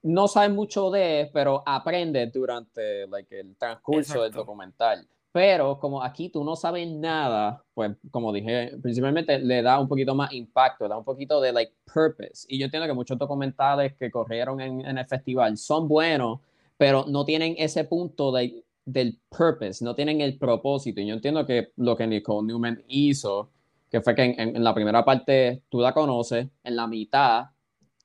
no 0.03 0.27
saben 0.27 0.53
mucho 0.55 0.89
de, 0.91 1.29
pero 1.33 1.63
aprendes 1.65 2.31
durante 2.31 3.07
like, 3.07 3.39
el 3.39 3.55
transcurso 3.55 4.23
del 4.23 4.31
documental. 4.31 5.07
Pero 5.35 5.77
como 5.79 6.01
aquí 6.01 6.29
tú 6.29 6.45
no 6.45 6.55
sabes 6.55 6.89
nada, 6.89 7.61
pues 7.73 7.91
como 8.09 8.31
dije, 8.31 8.71
principalmente 8.81 9.37
le 9.37 9.61
da 9.61 9.77
un 9.81 9.89
poquito 9.89 10.15
más 10.15 10.31
impacto, 10.31 10.87
da 10.87 10.97
un 10.97 11.03
poquito 11.03 11.41
de 11.41 11.51
like 11.51 11.73
purpose. 11.93 12.45
Y 12.47 12.57
yo 12.57 12.63
entiendo 12.63 12.87
que 12.87 12.93
muchos 12.93 13.17
documentales 13.17 13.95
que 13.95 14.09
corrieron 14.09 14.61
en, 14.61 14.85
en 14.85 14.97
el 14.97 15.05
festival 15.05 15.57
son 15.57 15.89
buenos, 15.89 16.39
pero 16.77 17.03
no 17.09 17.25
tienen 17.25 17.53
ese 17.57 17.83
punto 17.83 18.31
de 18.31 18.63
del 18.85 19.19
purpose, 19.27 19.83
no 19.83 19.93
tienen 19.93 20.21
el 20.21 20.37
propósito. 20.37 21.01
Y 21.01 21.07
yo 21.07 21.15
entiendo 21.15 21.45
que 21.45 21.73
lo 21.75 21.97
que 21.97 22.07
Nicole 22.07 22.47
Newman 22.47 22.81
hizo, 22.87 23.51
que 23.91 23.99
fue 23.99 24.15
que 24.15 24.35
en, 24.37 24.63
la 24.63 24.73
primera 24.73 25.03
parte 25.03 25.63
tú 25.67 25.81
la 25.81 25.93
conoces, 25.93 26.47
en 26.63 26.75
la 26.77 26.87
mitad 26.87 27.47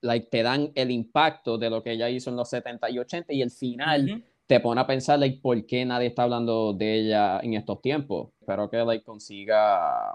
like, 0.01 0.27
te 0.29 0.43
dan 0.43 0.69
el 0.75 0.91
impacto 0.91 1.57
de 1.57 1.69
lo 1.69 1.81
que 1.81 1.93
ella 1.93 2.09
hizo 2.09 2.29
en 2.29 2.35
los 2.35 2.49
70 2.49 2.89
y 2.89 2.99
80 2.99 3.31
y 3.31 3.41
el 3.41 3.51
final 3.51 4.21
te 4.51 4.59
pone 4.59 4.81
a 4.81 4.85
pensar 4.85 5.17
like, 5.17 5.39
por 5.41 5.65
qué 5.65 5.85
nadie 5.85 6.07
está 6.07 6.23
hablando 6.23 6.73
de 6.73 6.99
ella 6.99 7.39
en 7.39 7.53
estos 7.53 7.81
tiempos. 7.81 8.33
Espero 8.41 8.69
que 8.69 8.79
like, 8.79 9.01
consiga 9.01 10.13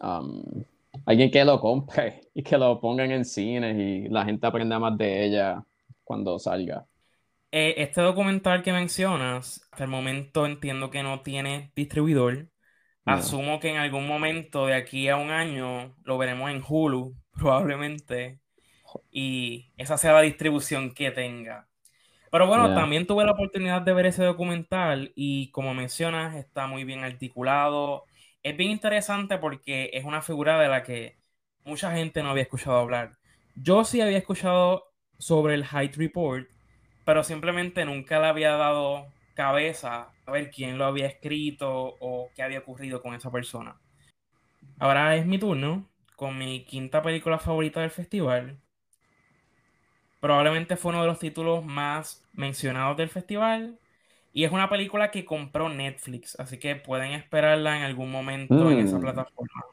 um, 0.00 0.42
alguien 1.06 1.30
que 1.30 1.44
lo 1.44 1.60
compre 1.60 2.22
y 2.34 2.42
que 2.42 2.58
lo 2.58 2.80
pongan 2.80 3.12
en 3.12 3.24
cines 3.24 3.76
y 3.78 4.08
la 4.08 4.24
gente 4.24 4.44
aprenda 4.44 4.80
más 4.80 4.98
de 4.98 5.24
ella 5.24 5.64
cuando 6.02 6.36
salga. 6.40 6.84
Eh, 7.52 7.74
este 7.76 8.00
documental 8.00 8.64
que 8.64 8.72
mencionas, 8.72 9.64
hasta 9.70 9.84
el 9.84 9.90
momento 9.90 10.46
entiendo 10.46 10.90
que 10.90 11.04
no 11.04 11.20
tiene 11.20 11.70
distribuidor. 11.76 12.48
Asumo 13.04 13.60
que 13.60 13.70
en 13.70 13.76
algún 13.76 14.08
momento 14.08 14.66
de 14.66 14.74
aquí 14.74 15.08
a 15.08 15.16
un 15.16 15.30
año 15.30 15.94
lo 16.02 16.18
veremos 16.18 16.50
en 16.50 16.60
Hulu, 16.68 17.14
probablemente. 17.34 18.40
Y 19.12 19.70
esa 19.76 19.96
sea 19.96 20.14
la 20.14 20.22
distribución 20.22 20.92
que 20.92 21.12
tenga. 21.12 21.69
Pero 22.30 22.46
bueno, 22.46 22.74
también 22.74 23.06
tuve 23.06 23.24
la 23.24 23.32
oportunidad 23.32 23.82
de 23.82 23.92
ver 23.92 24.06
ese 24.06 24.22
documental 24.22 25.12
y 25.16 25.50
como 25.50 25.74
mencionas, 25.74 26.36
está 26.36 26.68
muy 26.68 26.84
bien 26.84 27.02
articulado. 27.02 28.04
Es 28.42 28.56
bien 28.56 28.70
interesante 28.70 29.36
porque 29.38 29.90
es 29.92 30.04
una 30.04 30.22
figura 30.22 30.60
de 30.60 30.68
la 30.68 30.84
que 30.84 31.16
mucha 31.64 31.92
gente 31.92 32.22
no 32.22 32.30
había 32.30 32.44
escuchado 32.44 32.78
hablar. 32.78 33.18
Yo 33.56 33.84
sí 33.84 34.00
había 34.00 34.18
escuchado 34.18 34.84
sobre 35.18 35.54
el 35.54 35.66
Hyde 35.66 35.96
Report, 35.96 36.48
pero 37.04 37.24
simplemente 37.24 37.84
nunca 37.84 38.20
le 38.20 38.26
había 38.28 38.52
dado 38.52 39.06
cabeza 39.34 40.10
a 40.24 40.30
ver 40.30 40.50
quién 40.50 40.78
lo 40.78 40.84
había 40.84 41.06
escrito 41.06 41.96
o 41.98 42.30
qué 42.36 42.42
había 42.42 42.60
ocurrido 42.60 43.02
con 43.02 43.14
esa 43.14 43.32
persona. 43.32 43.76
Ahora 44.78 45.16
es 45.16 45.26
mi 45.26 45.38
turno 45.38 45.88
con 46.16 46.36
mi 46.38 46.64
quinta 46.64 47.02
película 47.02 47.38
favorita 47.38 47.80
del 47.80 47.90
festival. 47.90 48.60
Probablemente 50.20 50.76
fue 50.76 50.92
uno 50.92 51.02
de 51.02 51.08
los 51.08 51.18
títulos 51.18 51.64
más 51.64 52.22
mencionados 52.34 52.96
del 52.96 53.08
festival. 53.08 53.78
Y 54.32 54.44
es 54.44 54.52
una 54.52 54.68
película 54.68 55.10
que 55.10 55.24
compró 55.24 55.68
Netflix, 55.68 56.38
así 56.38 56.58
que 56.58 56.76
pueden 56.76 57.12
esperarla 57.12 57.76
en 57.76 57.82
algún 57.82 58.12
momento 58.12 58.70
en 58.70 58.78
esa 58.78 58.98
mm. 58.98 59.00
plataforma. 59.00 59.64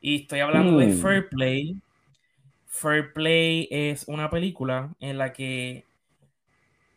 Y 0.00 0.22
estoy 0.22 0.40
hablando 0.40 0.76
de 0.78 0.88
mm. 0.88 0.98
Fair 0.98 1.28
Play. 1.30 1.76
Fair 2.66 3.12
Play 3.14 3.68
es 3.70 4.04
una 4.06 4.28
película 4.28 4.90
en 5.00 5.16
la 5.16 5.32
que 5.32 5.84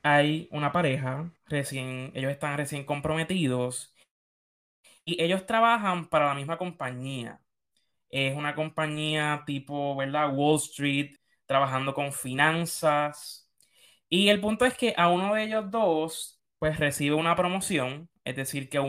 hay 0.04 0.48
una 0.52 0.72
pareja, 0.72 1.30
recién, 1.48 2.12
ellos 2.14 2.32
están 2.32 2.58
recién 2.58 2.84
comprometidos 2.84 3.94
y 5.06 5.22
ellos 5.24 5.46
trabajan 5.46 6.08
para 6.10 6.28
la 6.28 6.36
misma 6.36 6.58
compañía. 6.58 7.40
Es 8.10 8.36
una 8.36 8.56
compañía 8.56 9.44
tipo, 9.46 9.96
¿verdad? 9.96 10.34
Wall 10.34 10.58
Street, 10.58 11.16
trabajando 11.48 11.94
con 11.94 12.14
finanzas. 12.14 13.50
Y 14.10 14.30
el 14.30 14.42
punto 14.42 14.66
es 14.66 14.76
que 14.76 14.94
a 14.98 15.10
uno 15.10 15.34
de 15.36 15.44
ellos 15.44 15.72
dos, 15.72 16.42
pues 16.60 16.80
recibe 16.80 17.16
una 17.16 17.36
promoción, 17.36 18.10
es 18.24 18.36
decir, 18.36 18.70
que 18.70 18.80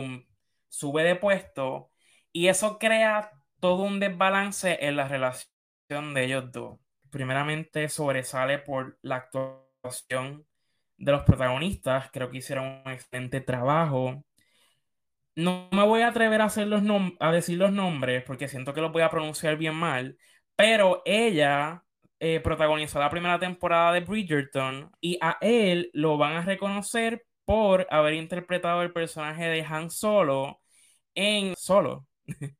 sube 0.69 1.03
de 1.03 1.15
puesto 1.15 1.91
y 2.31 2.47
eso 2.47 2.79
crea 2.79 3.31
todo 3.59 3.83
un 3.83 3.99
desbalance 3.99 4.77
en 4.81 4.95
la 4.95 5.07
relación 5.07 6.13
de 6.13 6.25
ellos 6.25 6.51
dos. 6.51 6.79
Primeramente 7.09 7.89
sobresale 7.89 8.59
por 8.59 8.97
la 9.01 9.17
actuación 9.17 10.45
de 10.97 11.11
los 11.11 11.23
protagonistas, 11.23 12.09
creo 12.11 12.29
que 12.31 12.37
hicieron 12.39 12.83
un 12.85 12.91
excelente 12.91 13.41
trabajo. 13.41 14.23
No 15.35 15.69
me 15.71 15.83
voy 15.83 16.01
a 16.01 16.09
atrever 16.09 16.41
a, 16.41 16.45
hacer 16.45 16.67
los 16.67 16.83
a 17.19 17.31
decir 17.31 17.57
los 17.57 17.71
nombres 17.71 18.23
porque 18.23 18.47
siento 18.47 18.73
que 18.73 18.81
los 18.81 18.91
voy 18.91 19.03
a 19.03 19.09
pronunciar 19.09 19.57
bien 19.57 19.75
mal, 19.75 20.17
pero 20.55 21.01
ella 21.05 21.83
eh, 22.19 22.39
protagonizó 22.41 22.99
la 22.99 23.09
primera 23.09 23.39
temporada 23.39 23.93
de 23.93 24.01
Bridgerton 24.01 24.91
y 25.01 25.17
a 25.21 25.37
él 25.41 25.89
lo 25.93 26.17
van 26.17 26.35
a 26.37 26.41
reconocer 26.43 27.25
por 27.45 27.87
haber 27.89 28.13
interpretado 28.15 28.81
el 28.83 28.93
personaje 28.93 29.45
de 29.45 29.63
Han 29.63 29.89
Solo 29.89 30.61
en 31.15 31.55
Solo. 31.55 32.07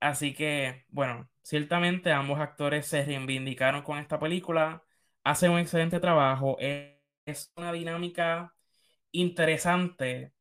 Así 0.00 0.34
que, 0.34 0.84
bueno, 0.88 1.28
ciertamente 1.42 2.12
ambos 2.12 2.40
actores 2.40 2.86
se 2.86 3.04
reivindicaron 3.04 3.82
con 3.82 3.98
esta 3.98 4.18
película, 4.18 4.82
hacen 5.24 5.50
un 5.52 5.58
excelente 5.60 6.00
trabajo, 6.00 6.56
es 6.60 7.52
una 7.56 7.72
dinámica 7.72 8.54
interesante 9.12 10.32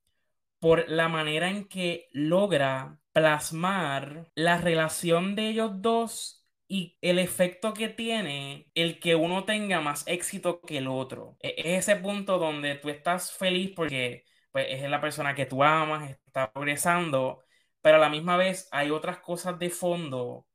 por 0.59 0.89
la 0.89 1.09
manera 1.09 1.49
en 1.49 1.67
que 1.67 2.09
logra 2.11 2.99
plasmar 3.13 4.31
la 4.35 4.57
relación 4.57 5.35
de 5.35 5.49
ellos 5.49 5.81
dos 5.81 6.42
y 6.67 6.97
el 7.01 7.19
efecto 7.19 7.73
que 7.73 7.89
tiene 7.89 8.67
el 8.75 8.99
que 8.99 9.15
uno 9.15 9.45
tenga 9.45 9.81
más 9.81 10.07
éxito 10.07 10.61
que 10.61 10.79
el 10.79 10.87
otro. 10.87 11.37
E-, 11.41 11.55
es 11.57 11.87
ese 11.89 11.97
punto 11.97 12.39
donde 12.39 12.75
tú 12.75 12.89
estás 12.89 13.31
feliz 13.33 13.71
porque 13.75 14.25
pues, 14.51 14.67
es 14.69 14.89
la 14.89 15.01
persona 15.01 15.35
que 15.35 15.45
tú 15.45 15.63
amas, 15.63 16.09
está 16.11 16.51
progresando, 16.51 17.43
pero 17.81 17.97
a 17.97 17.99
la 17.99 18.09
misma 18.09 18.37
vez 18.37 18.67
hay 18.71 18.91
otras 18.91 19.19
cosas 19.19 19.59
de 19.59 19.69
fondo 19.69 20.47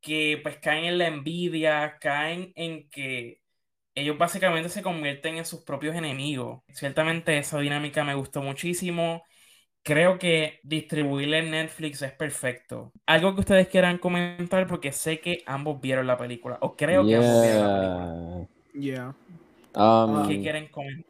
que 0.00 0.40
pues 0.42 0.58
caen 0.58 0.84
en 0.84 0.98
la 0.98 1.06
envidia, 1.08 1.98
caen 2.00 2.52
en 2.56 2.90
que 2.90 3.40
ellos 3.94 4.18
básicamente 4.18 4.68
se 4.70 4.82
convierten 4.82 5.36
en 5.38 5.44
sus 5.46 5.62
propios 5.64 5.96
enemigos. 5.96 6.62
Ciertamente 6.68 7.38
esa 7.38 7.58
dinámica 7.60 8.04
me 8.04 8.14
gustó 8.14 8.42
muchísimo 8.42 9.22
creo 9.82 10.18
que 10.18 10.60
distribuirle 10.62 11.38
en 11.38 11.50
Netflix 11.50 12.02
es 12.02 12.12
perfecto. 12.12 12.92
Algo 13.06 13.34
que 13.34 13.40
ustedes 13.40 13.68
quieran 13.68 13.98
comentar 13.98 14.66
porque 14.66 14.92
sé 14.92 15.20
que 15.20 15.42
ambos 15.46 15.80
vieron 15.80 16.06
la 16.06 16.16
película 16.16 16.58
o 16.60 16.76
creo 16.76 17.04
que 17.04 17.16
ambos 17.16 17.42
vieron 17.42 17.60
la 17.62 17.80
película. 17.80 18.48
Yeah. 18.74 19.14
Um, 19.74 20.28
¿Qué 20.28 20.40
quieren 20.40 20.68
comentar? 20.68 21.04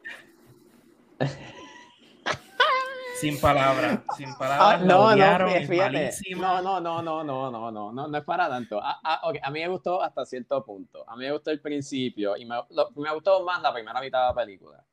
sin 3.21 3.41
palabras, 3.41 4.01
sin 4.17 4.35
palabras. 4.35 4.81
Ah, 4.81 4.85
no, 4.85 5.15
no, 5.15 5.49
fíjate. 5.67 6.11
No, 6.37 6.61
no, 6.61 6.81
no, 6.81 7.03
no, 7.03 7.23
no, 7.23 7.51
no, 7.51 7.71
no, 7.71 7.93
no, 7.93 8.09
no 8.09 8.19
es 8.19 8.25
para 8.25 8.49
tanto. 8.49 8.81
Ah, 8.83 8.99
ah, 9.05 9.21
okay. 9.25 9.41
A 9.45 9.51
mí 9.51 9.61
me 9.61 9.69
gustó 9.69 10.03
hasta 10.03 10.25
cierto 10.25 10.65
punto. 10.65 11.09
A 11.09 11.15
mí 11.15 11.25
me 11.25 11.33
gustó 11.33 11.53
el 11.53 11.61
principio 11.61 12.37
y 12.37 12.45
me, 12.45 12.57
me 12.97 13.15
gustó 13.15 13.45
más 13.45 13.63
la 13.63 13.73
primera 13.73 14.01
mitad 14.01 14.23
de 14.23 14.27
la 14.27 14.35
película. 14.35 14.85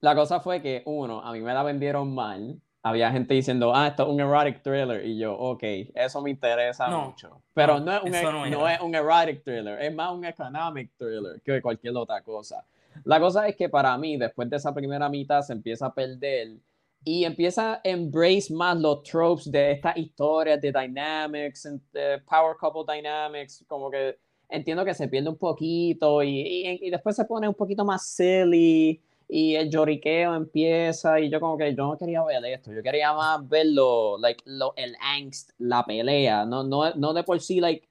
La 0.00 0.14
cosa 0.14 0.40
fue 0.40 0.62
que, 0.62 0.82
uno, 0.86 1.20
a 1.20 1.32
mí 1.32 1.40
me 1.40 1.52
la 1.52 1.62
vendieron 1.62 2.14
mal 2.14 2.60
había 2.86 3.10
gente 3.10 3.34
diciendo, 3.34 3.74
ah, 3.74 3.88
esto 3.88 4.04
es 4.04 4.08
un 4.10 4.20
erotic 4.20 4.62
thriller. 4.62 5.04
Y 5.04 5.18
yo, 5.18 5.36
ok, 5.36 5.62
eso 5.92 6.22
me 6.22 6.30
interesa 6.30 6.86
mucho. 6.86 7.42
Pero 7.52 7.80
no, 7.80 7.96
es, 7.96 8.02
un, 8.04 8.14
e-, 8.14 8.50
no, 8.50 8.68
es 8.68 8.80
un 8.80 8.94
erotic 8.94 9.42
thriller, 9.42 9.82
es 9.82 9.92
más 9.92 10.12
un 10.12 10.24
economic 10.24 10.92
thriller 10.96 11.40
que 11.44 11.60
cualquier 11.60 11.96
otra 11.96 12.20
cosa. 12.20 12.64
La 13.02 13.18
cosa 13.18 13.48
es 13.48 13.56
que 13.56 13.68
para 13.68 13.98
mí, 13.98 14.16
después 14.16 14.48
de 14.48 14.56
esa 14.56 14.72
primera 14.72 15.08
mitad, 15.08 15.42
se 15.42 15.52
empieza 15.52 15.86
a 15.86 15.94
perder 15.94 16.58
y 17.04 17.24
empieza 17.24 17.74
a 17.74 17.80
embrace 17.82 18.54
más 18.54 18.78
los 18.78 19.02
tropes 19.02 19.50
de 19.50 19.72
estas 19.72 19.96
historias 19.96 20.60
de 20.60 20.70
dynamics, 20.70 21.68
de 21.92 22.22
power 22.24 22.56
couple 22.56 22.84
dynamics, 22.86 23.64
como 23.66 23.90
que 23.90 24.16
entiendo 24.48 24.84
que 24.84 24.94
se 24.94 25.08
pierde 25.08 25.28
un 25.28 25.36
poquito 25.36 26.22
y, 26.22 26.28
y, 26.28 26.86
y 26.86 26.90
después 26.90 27.16
se 27.16 27.24
pone 27.24 27.48
un 27.48 27.54
poquito 27.54 27.84
más 27.84 28.06
silly 28.06 29.02
y 29.28 29.54
el 29.56 29.70
lloriqueo 29.70 30.34
empieza 30.34 31.18
y 31.20 31.30
yo 31.30 31.40
como 31.40 31.58
que 31.58 31.74
yo 31.74 31.88
no 31.88 31.98
quería 31.98 32.22
ver 32.22 32.44
esto, 32.46 32.72
yo 32.72 32.82
quería 32.82 33.12
más 33.12 33.46
verlo, 33.48 34.18
like, 34.18 34.42
lo, 34.46 34.72
el 34.76 34.96
angst, 35.00 35.50
la 35.58 35.84
pelea, 35.84 36.44
no, 36.44 36.62
no, 36.62 36.94
no 36.94 37.12
de 37.12 37.24
por 37.24 37.40
sí, 37.40 37.60
like, 37.60 37.88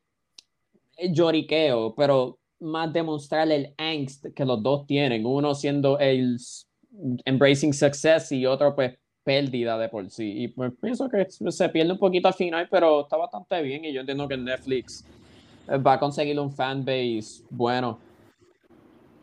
el 0.98 1.14
lloriqueo, 1.14 1.94
pero 1.96 2.40
más 2.60 2.92
demostrar 2.94 3.52
el 3.52 3.74
angst 3.78 4.28
que 4.34 4.46
los 4.46 4.64
dos 4.64 4.88
tienen, 4.88 5.26
uno 5.26 5.54
siendo 5.56 6.00
el 6.00 6.38
embracing 7.26 7.74
success 7.74 8.32
y 8.32 8.46
otro 8.46 8.74
pues 8.74 8.98
pérdida 9.24 9.78
de 9.78 9.90
por 9.90 10.10
sí. 10.10 10.44
Y 10.44 10.48
pues 10.50 10.72
pienso 10.82 11.10
que 11.10 11.26
se 11.30 11.70
pierde 11.70 11.92
un 11.92 12.00
poquito 12.00 12.30
al 12.30 12.34
final, 12.34 12.68
pero 12.72 13.02
está 13.02 13.18
bastante 13.18 13.62
bien 13.62 13.84
y 13.84 13.92
yo 13.92 14.00
entiendo 14.00 14.28
que 14.28 14.38
Netflix 14.38 15.04
va 15.68 15.94
a 15.94 16.00
conseguir 16.00 16.40
un 16.40 16.52
fanbase 16.52 17.44
bueno 17.50 18.00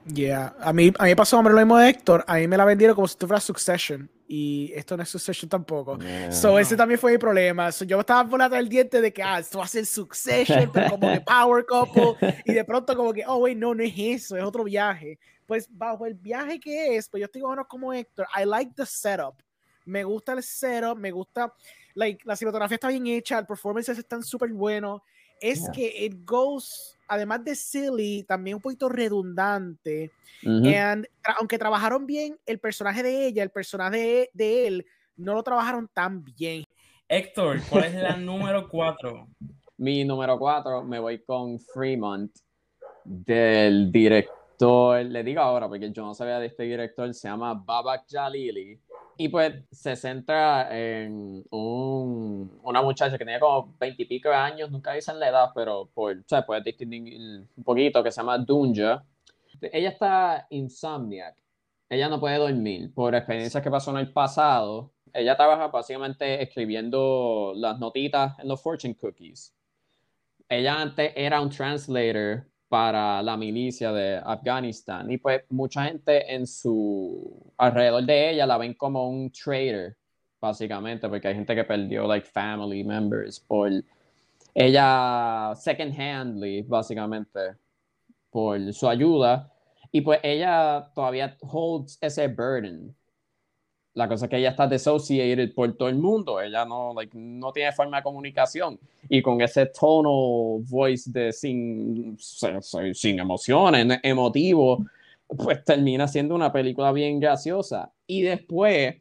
Yeah, 0.06 0.54
a 0.60 0.72
mí, 0.72 0.92
a 0.98 1.04
mí 1.04 1.14
pasó 1.14 1.38
hombre 1.38 1.54
lo 1.54 1.60
mismo 1.60 1.78
de 1.78 1.88
Héctor, 1.88 2.24
a 2.26 2.36
mí 2.36 2.48
me 2.48 2.56
la 2.56 2.64
vendieron 2.64 2.94
como 2.94 3.06
si 3.06 3.12
esto 3.12 3.26
fuera 3.26 3.40
Succession 3.40 4.10
y 4.26 4.72
esto 4.74 4.96
no 4.96 5.02
es 5.02 5.08
Succession 5.08 5.48
tampoco. 5.48 5.98
So 6.30 6.58
ese 6.58 6.76
también 6.76 6.98
fue 6.98 7.12
mi 7.12 7.18
problema. 7.18 7.70
yo 7.70 8.00
estaba 8.00 8.28
por 8.28 8.40
el 8.54 8.68
diente 8.68 9.00
de 9.00 9.12
que, 9.12 9.22
ah, 9.22 9.38
esto 9.38 9.58
va 9.58 9.64
a 9.64 9.68
ser 9.68 9.86
Succession, 9.86 10.70
pero 10.72 10.90
como 10.90 11.08
de 11.08 11.20
Power 11.20 11.64
Couple 11.66 12.16
y 12.46 12.52
de 12.52 12.64
pronto 12.64 12.96
como 12.96 13.12
que, 13.12 13.24
oh, 13.26 13.36
wait, 13.36 13.56
no, 13.56 13.74
no 13.74 13.82
es 13.82 13.92
eso, 13.96 14.36
es 14.36 14.42
otro 14.42 14.64
viaje. 14.64 15.18
Pues 15.46 15.68
bajo 15.70 16.06
el 16.06 16.14
viaje 16.14 16.58
que 16.58 16.96
es, 16.96 17.08
pues 17.08 17.20
yo 17.20 17.26
estoy 17.26 17.42
bueno 17.42 17.66
como 17.68 17.92
Héctor, 17.92 18.26
I 18.40 18.44
like 18.44 18.72
the 18.74 18.86
setup. 18.86 19.34
Me 19.84 20.02
gusta 20.02 20.32
el 20.32 20.42
setup, 20.42 20.96
me 20.96 21.10
gusta, 21.10 21.52
like, 21.94 22.22
la 22.24 22.34
cinematografía 22.34 22.76
está 22.76 22.88
bien 22.88 23.06
hecha, 23.06 23.38
el 23.38 23.46
performances 23.46 23.98
están 23.98 24.22
súper 24.22 24.50
buenos. 24.50 25.02
Es 25.40 25.68
que 25.74 26.06
it 26.06 26.24
goes 26.24 26.96
además 27.12 27.44
de 27.44 27.54
silly, 27.54 28.22
también 28.22 28.56
un 28.56 28.62
poquito 28.62 28.88
redundante. 28.88 30.10
y 30.42 30.74
aunque 31.38 31.58
trabajaron 31.58 32.06
bien 32.06 32.38
el 32.46 32.58
personaje 32.58 33.02
de 33.02 33.26
ella, 33.26 33.42
el 33.42 33.50
personaje 33.50 34.30
de, 34.32 34.66
él, 34.66 34.86
no 35.16 35.34
lo 35.34 35.42
trabajaron 35.42 35.88
tan 35.92 36.24
bien. 36.24 36.64
Héctor, 37.06 37.60
¿cuál 37.68 37.84
es 37.84 37.94
la 37.94 38.16
número 38.16 38.66
4? 38.66 39.28
Mi 39.76 40.04
número 40.04 40.38
4, 40.38 40.82
me 40.84 40.98
voy 40.98 41.22
con 41.22 41.60
Fremont, 41.60 42.32
del 43.04 43.92
director, 43.92 45.04
le 45.04 45.22
digo 45.22 45.42
ahora 45.42 45.68
porque 45.68 45.92
yo 45.92 46.02
no 46.02 46.14
sabía 46.14 46.38
de 46.38 46.46
este 46.46 46.62
director, 46.62 47.12
se 47.12 47.28
llama 47.28 47.52
Babak 47.52 48.04
Jalili 48.08 48.80
y 49.16 49.28
pues 49.28 49.54
se 49.70 49.94
centra 49.96 50.68
en 50.76 51.44
un, 51.50 52.60
una 52.62 52.82
muchacha 52.82 53.18
que 53.18 53.24
tiene 53.24 53.40
como 53.40 53.74
veintipico 53.78 54.28
de 54.28 54.34
años, 54.34 54.70
nunca 54.70 54.92
dicen 54.92 55.18
la 55.20 55.28
edad, 55.28 55.50
pero 55.54 55.88
por, 55.94 56.16
o 56.16 56.46
puedes 56.46 56.64
distinguir 56.64 57.46
un 57.56 57.64
poquito, 57.64 58.02
que 58.02 58.10
se 58.10 58.20
llama 58.20 58.38
Dunja. 58.38 59.04
Ella 59.60 59.90
está 59.90 60.46
insomniac, 60.50 61.36
ella 61.88 62.08
no 62.08 62.18
puede 62.18 62.38
dormir 62.38 62.92
por 62.94 63.14
experiencias 63.14 63.62
que 63.62 63.70
pasó 63.70 63.90
en 63.92 63.98
el 63.98 64.12
pasado. 64.12 64.92
Ella 65.12 65.36
trabaja 65.36 65.68
básicamente 65.68 66.42
escribiendo 66.42 67.52
las 67.54 67.78
notitas 67.78 68.38
en 68.38 68.48
los 68.48 68.62
fortune 68.62 68.96
cookies. 68.96 69.54
Ella 70.48 70.80
antes 70.80 71.12
era 71.14 71.40
un 71.40 71.50
translator 71.50 72.46
para 72.72 73.22
la 73.22 73.36
milicia 73.36 73.92
de 73.92 74.16
Afganistán. 74.16 75.10
Y 75.10 75.18
pues 75.18 75.42
mucha 75.50 75.84
gente 75.84 76.34
en 76.34 76.46
su 76.46 77.52
alrededor 77.58 78.02
de 78.04 78.30
ella 78.30 78.46
la 78.46 78.56
ven 78.56 78.72
como 78.72 79.10
un 79.10 79.30
traitor, 79.30 79.94
básicamente, 80.40 81.06
porque 81.06 81.28
hay 81.28 81.34
gente 81.34 81.54
que 81.54 81.64
perdió 81.64 82.06
like 82.06 82.26
family 82.26 82.82
members 82.82 83.38
por 83.38 83.70
ella 84.54 85.52
second 85.54 85.92
handly, 86.00 86.62
básicamente, 86.62 87.56
por 88.30 88.72
su 88.72 88.88
ayuda. 88.88 89.52
Y 89.90 90.00
pues 90.00 90.20
ella 90.22 90.90
todavía 90.94 91.36
holds 91.42 91.98
ese 92.00 92.26
burden 92.26 92.96
la 93.94 94.08
cosa 94.08 94.26
es 94.26 94.30
que 94.30 94.38
ella 94.38 94.50
está 94.50 94.66
dissociated 94.66 95.54
por 95.54 95.74
todo 95.76 95.88
el 95.88 95.96
mundo, 95.96 96.40
ella 96.40 96.64
no, 96.64 96.92
like, 96.94 97.16
no 97.16 97.52
tiene 97.52 97.72
forma 97.72 97.98
de 97.98 98.02
comunicación 98.02 98.78
y 99.08 99.20
con 99.20 99.40
ese 99.40 99.66
tono 99.66 100.60
voice 100.68 101.10
de 101.10 101.32
sin, 101.32 102.16
sin 102.18 103.18
emociones, 103.18 104.00
emotivo, 104.02 104.84
pues 105.26 105.64
termina 105.64 106.08
siendo 106.08 106.34
una 106.34 106.52
película 106.52 106.92
bien 106.92 107.20
graciosa. 107.20 107.90
Y 108.06 108.22
después, 108.22 108.94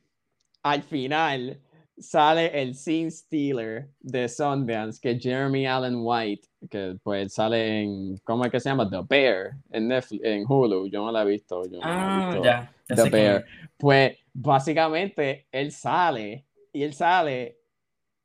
al 0.63 0.83
final, 0.83 1.60
sale 1.98 2.62
el 2.62 2.75
scene 2.75 3.12
stealer 3.12 3.89
de 4.00 4.27
Sundance, 4.27 5.00
que 5.00 5.19
Jeremy 5.19 5.67
Allen 5.67 6.00
White, 6.00 6.48
que 6.69 6.98
pues 7.03 7.33
sale 7.33 7.83
en, 7.83 8.17
¿cómo 8.24 8.45
es 8.45 8.51
que 8.51 8.60
se 8.60 8.69
llama? 8.69 8.89
The 8.89 9.01
Bear, 9.07 9.51
en, 9.71 9.88
Netflix, 9.88 10.24
en 10.24 10.45
Hulu, 10.48 10.88
yo 10.88 11.05
no 11.05 11.12
la 11.12 11.24
he 11.24 11.25
visto. 11.25 11.63
Yo 11.65 11.79
no 11.79 11.83
ah, 11.83 12.21
he 12.24 12.25
visto 12.27 12.43
ya. 12.43 12.74
The 12.95 13.10
Bear. 13.10 13.45
Pues 13.77 14.17
básicamente 14.33 15.48
él 15.51 15.71
sale 15.71 16.45
y 16.71 16.83
él 16.83 16.93
sale 16.93 17.62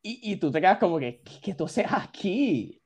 y, 0.03 0.33
y 0.33 0.37
tú 0.37 0.53
te 0.53 0.61
quedas 0.61 0.79
como 0.79 0.99
que, 0.99 1.21
¿qué, 1.43 1.55
tú 1.55 1.65
haces 1.65 1.87
aquí? 1.91 2.81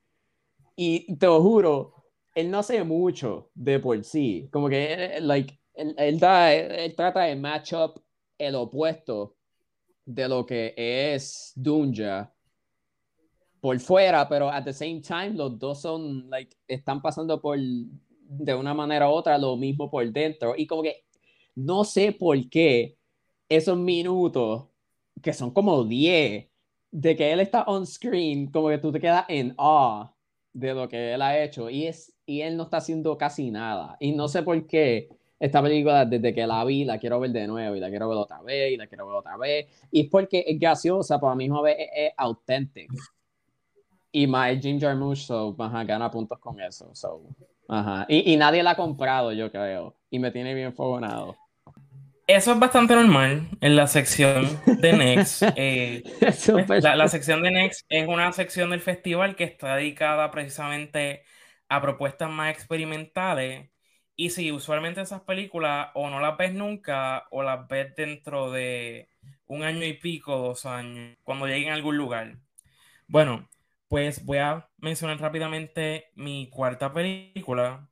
Y 0.74 1.14
te 1.16 1.26
lo 1.26 1.42
juro, 1.42 1.94
él 2.34 2.50
no 2.50 2.60
hace 2.60 2.82
mucho 2.82 3.50
de 3.54 3.78
por 3.78 4.02
sí. 4.04 4.48
Como 4.50 4.70
que, 4.70 4.94
eh, 4.94 5.20
like, 5.20 5.60
él, 5.74 5.94
él, 5.98 6.18
da, 6.18 6.54
él 6.54 6.94
trata 6.96 7.24
de 7.24 7.36
match 7.36 7.74
up 7.74 8.02
el 8.38 8.54
opuesto 8.54 9.36
de 10.06 10.28
lo 10.28 10.46
que 10.46 10.72
es 10.76 11.52
Dunja 11.54 12.32
por 13.60 13.78
fuera, 13.80 14.26
pero 14.26 14.48
at 14.50 14.64
the 14.64 14.72
same 14.72 15.02
time 15.02 15.34
los 15.34 15.58
dos 15.58 15.82
son, 15.82 16.30
like, 16.30 16.56
están 16.66 17.02
pasando 17.02 17.38
por, 17.40 17.58
de 17.58 18.54
una 18.54 18.72
manera 18.72 19.10
u 19.10 19.12
otra, 19.12 19.36
lo 19.36 19.56
mismo 19.56 19.90
por 19.90 20.10
dentro. 20.10 20.54
Y 20.56 20.66
como 20.66 20.82
que, 20.82 21.04
no 21.54 21.84
sé 21.84 22.12
por 22.12 22.48
qué, 22.48 22.96
esos 23.48 23.76
minutos, 23.76 24.68
que 25.22 25.32
son 25.32 25.50
como 25.50 25.84
10, 25.84 26.48
de 26.90 27.16
que 27.16 27.32
él 27.32 27.40
está 27.40 27.62
on 27.64 27.86
screen, 27.86 28.50
como 28.50 28.68
que 28.68 28.78
tú 28.78 28.92
te 28.92 29.00
quedas 29.00 29.24
en 29.28 29.54
awe 29.58 30.10
de 30.52 30.74
lo 30.74 30.88
que 30.88 31.14
él 31.14 31.22
ha 31.22 31.40
hecho 31.42 31.70
y, 31.70 31.86
es, 31.86 32.12
y 32.26 32.40
él 32.40 32.56
no 32.56 32.64
está 32.64 32.78
haciendo 32.78 33.16
casi 33.16 33.50
nada. 33.50 33.96
Y 34.00 34.12
no 34.12 34.28
sé 34.28 34.42
por 34.42 34.66
qué 34.66 35.08
esta 35.38 35.62
película, 35.62 36.04
desde 36.04 36.34
que 36.34 36.46
la 36.46 36.64
vi, 36.64 36.84
la 36.84 36.98
quiero 36.98 37.18
ver 37.18 37.30
de 37.30 37.46
nuevo 37.46 37.74
y 37.74 37.80
la 37.80 37.88
quiero 37.88 38.08
ver 38.08 38.18
otra 38.18 38.42
vez 38.42 38.72
y 38.72 38.76
la 38.76 38.86
quiero 38.86 39.06
ver 39.06 39.16
otra 39.16 39.36
vez. 39.36 39.66
Y 39.90 40.02
es 40.02 40.08
porque 40.08 40.44
es 40.46 40.58
graciosa, 40.58 41.18
pero 41.18 41.32
a 41.32 41.36
la 41.36 41.60
vez 41.62 41.76
es, 41.94 42.12
auténtica. 42.16 42.94
Y 44.12 44.26
más 44.26 44.58
Jim 44.60 44.78
Jarmusch, 44.78 45.26
so, 45.26 45.54
gana 45.54 46.10
puntos 46.10 46.38
con 46.38 46.60
eso. 46.60 46.90
So, 46.94 47.22
ajá. 47.68 48.04
Y, 48.08 48.32
y, 48.32 48.36
nadie 48.36 48.62
la 48.62 48.72
ha 48.72 48.76
comprado, 48.76 49.32
yo 49.32 49.50
creo. 49.50 49.96
Y 50.10 50.18
me 50.18 50.30
tiene 50.30 50.52
bien 50.52 50.74
fogonado. 50.74 51.36
Eso 52.30 52.52
es 52.52 52.60
bastante 52.60 52.94
normal 52.94 53.48
en 53.60 53.74
la 53.74 53.88
sección 53.88 54.46
de 54.64 54.92
Next. 54.96 55.42
Eh, 55.56 56.04
pues, 56.20 56.80
la, 56.80 56.94
la, 56.94 57.08
sección 57.08 57.42
de 57.42 57.50
Next 57.50 57.84
es 57.88 58.06
una 58.06 58.32
sección 58.32 58.70
del 58.70 58.80
festival 58.80 59.34
que 59.34 59.42
está 59.42 59.74
dedicada 59.74 60.30
precisamente 60.30 61.24
a 61.68 61.82
propuestas 61.82 62.30
más 62.30 62.52
experimentales. 62.52 63.68
Y 64.14 64.30
si 64.30 64.52
usualmente 64.52 65.00
esas 65.00 65.22
películas 65.22 65.88
o 65.94 66.08
no 66.08 66.20
las 66.20 66.38
ves 66.38 66.54
nunca 66.54 67.26
o 67.32 67.42
las 67.42 67.66
ves 67.66 67.96
dentro 67.96 68.52
de 68.52 69.08
un 69.46 69.64
año 69.64 69.84
y 69.84 69.94
pico, 69.94 70.38
dos 70.38 70.66
años, 70.66 71.16
cuando 71.24 71.48
lleguen 71.48 71.70
a 71.70 71.74
algún 71.74 71.96
lugar. 71.96 72.36
Bueno, 73.08 73.48
pues 73.88 74.24
voy 74.24 74.38
a 74.38 74.68
mencionar 74.78 75.18
rápidamente 75.18 76.12
mi 76.14 76.48
cuarta 76.48 76.92
película, 76.92 77.88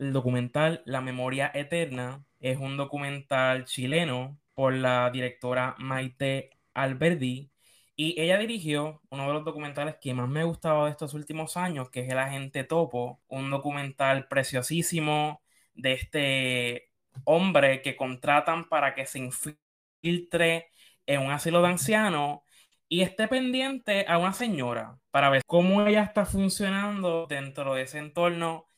el 0.00 0.12
documental 0.12 0.82
La 0.84 1.00
Memoria 1.00 1.52
Eterna, 1.54 2.24
es 2.40 2.58
un 2.58 2.76
documental 2.76 3.64
chileno 3.64 4.38
por 4.54 4.74
la 4.74 5.10
directora 5.10 5.74
Maite 5.78 6.50
Alberdi 6.74 7.50
y 7.96 8.20
ella 8.20 8.38
dirigió 8.38 9.02
uno 9.10 9.26
de 9.26 9.32
los 9.34 9.44
documentales 9.44 9.96
que 10.00 10.14
más 10.14 10.28
me 10.28 10.40
ha 10.40 10.44
gustado 10.44 10.84
de 10.84 10.92
estos 10.92 11.14
últimos 11.14 11.56
años, 11.56 11.90
que 11.90 12.00
es 12.00 12.10
El 12.10 12.18
Agente 12.18 12.64
Topo, 12.64 13.20
un 13.28 13.50
documental 13.50 14.28
preciosísimo 14.28 15.42
de 15.74 15.92
este 15.94 16.92
hombre 17.24 17.82
que 17.82 17.96
contratan 17.96 18.68
para 18.68 18.94
que 18.94 19.06
se 19.06 19.18
infiltre 19.18 20.70
en 21.06 21.22
un 21.22 21.32
asilo 21.32 21.62
de 21.62 21.68
ancianos 21.68 22.40
y 22.88 23.02
esté 23.02 23.28
pendiente 23.28 24.06
a 24.08 24.18
una 24.18 24.32
señora 24.32 24.98
para 25.10 25.30
ver 25.30 25.42
cómo 25.46 25.86
ella 25.86 26.02
está 26.04 26.26
funcionando 26.26 27.26
dentro 27.28 27.74
de 27.74 27.82
ese 27.82 27.98
entorno 27.98 28.68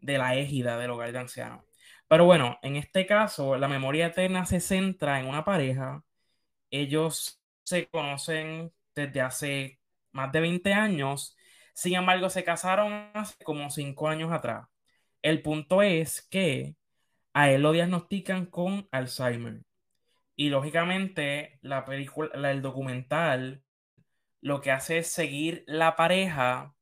de 0.00 0.18
la 0.18 0.36
égida 0.36 0.78
del 0.78 0.90
hogar 0.90 1.12
de 1.12 1.18
ancianos. 1.20 1.65
Pero 2.08 2.24
bueno, 2.24 2.58
en 2.62 2.76
este 2.76 3.06
caso, 3.06 3.56
la 3.56 3.68
memoria 3.68 4.06
eterna 4.06 4.46
se 4.46 4.60
centra 4.60 5.18
en 5.20 5.26
una 5.26 5.44
pareja. 5.44 6.04
Ellos 6.70 7.40
se 7.64 7.88
conocen 7.88 8.72
desde 8.94 9.20
hace 9.20 9.80
más 10.12 10.32
de 10.32 10.40
20 10.40 10.72
años. 10.72 11.36
Sin 11.74 11.94
embargo, 11.96 12.30
se 12.30 12.44
casaron 12.44 13.10
hace 13.14 13.42
como 13.44 13.70
5 13.70 14.08
años 14.08 14.32
atrás. 14.32 14.68
El 15.22 15.42
punto 15.42 15.82
es 15.82 16.22
que 16.22 16.76
a 17.34 17.50
él 17.50 17.62
lo 17.62 17.72
diagnostican 17.72 18.46
con 18.46 18.88
Alzheimer. 18.92 19.62
Y 20.36 20.50
lógicamente, 20.50 21.58
la 21.62 21.84
película, 21.84 22.30
el 22.52 22.62
documental, 22.62 23.64
lo 24.40 24.60
que 24.60 24.70
hace 24.72 24.98
es 24.98 25.08
seguir 25.08 25.64
la 25.66 25.96
pareja 25.96 26.74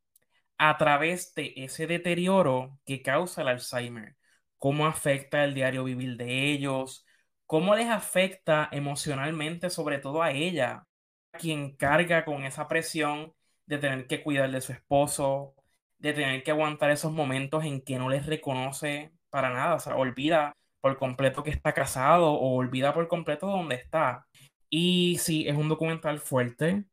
a 0.58 0.78
través 0.78 1.34
de 1.34 1.54
ese 1.56 1.86
deterioro 1.86 2.80
que 2.86 3.02
causa 3.02 3.42
el 3.42 3.48
Alzheimer 3.48 4.16
cómo 4.64 4.86
afecta 4.86 5.44
el 5.44 5.52
diario 5.52 5.84
vivir 5.84 6.16
de 6.16 6.50
ellos, 6.50 7.04
cómo 7.44 7.74
les 7.76 7.90
afecta 7.90 8.70
emocionalmente, 8.72 9.68
sobre 9.68 9.98
todo 9.98 10.22
a 10.22 10.30
ella, 10.32 10.86
quien 11.32 11.76
carga 11.76 12.24
con 12.24 12.44
esa 12.44 12.66
presión 12.66 13.34
de 13.66 13.76
tener 13.76 14.06
que 14.06 14.22
cuidar 14.22 14.50
de 14.50 14.62
su 14.62 14.72
esposo, 14.72 15.54
de 15.98 16.14
tener 16.14 16.42
que 16.42 16.50
aguantar 16.52 16.90
esos 16.90 17.12
momentos 17.12 17.62
en 17.64 17.82
que 17.82 17.98
no 17.98 18.08
les 18.08 18.24
reconoce 18.24 19.12
para 19.28 19.50
nada, 19.50 19.74
o 19.74 19.80
sea, 19.80 19.96
olvida 19.96 20.56
por 20.80 20.96
completo 20.96 21.42
que 21.42 21.50
está 21.50 21.74
casado 21.74 22.32
o 22.32 22.56
olvida 22.56 22.94
por 22.94 23.06
completo 23.06 23.46
dónde 23.48 23.74
está. 23.74 24.26
Y 24.70 25.18
sí, 25.18 25.46
es 25.46 25.56
un 25.56 25.68
documental 25.68 26.20
fuerte, 26.20 26.84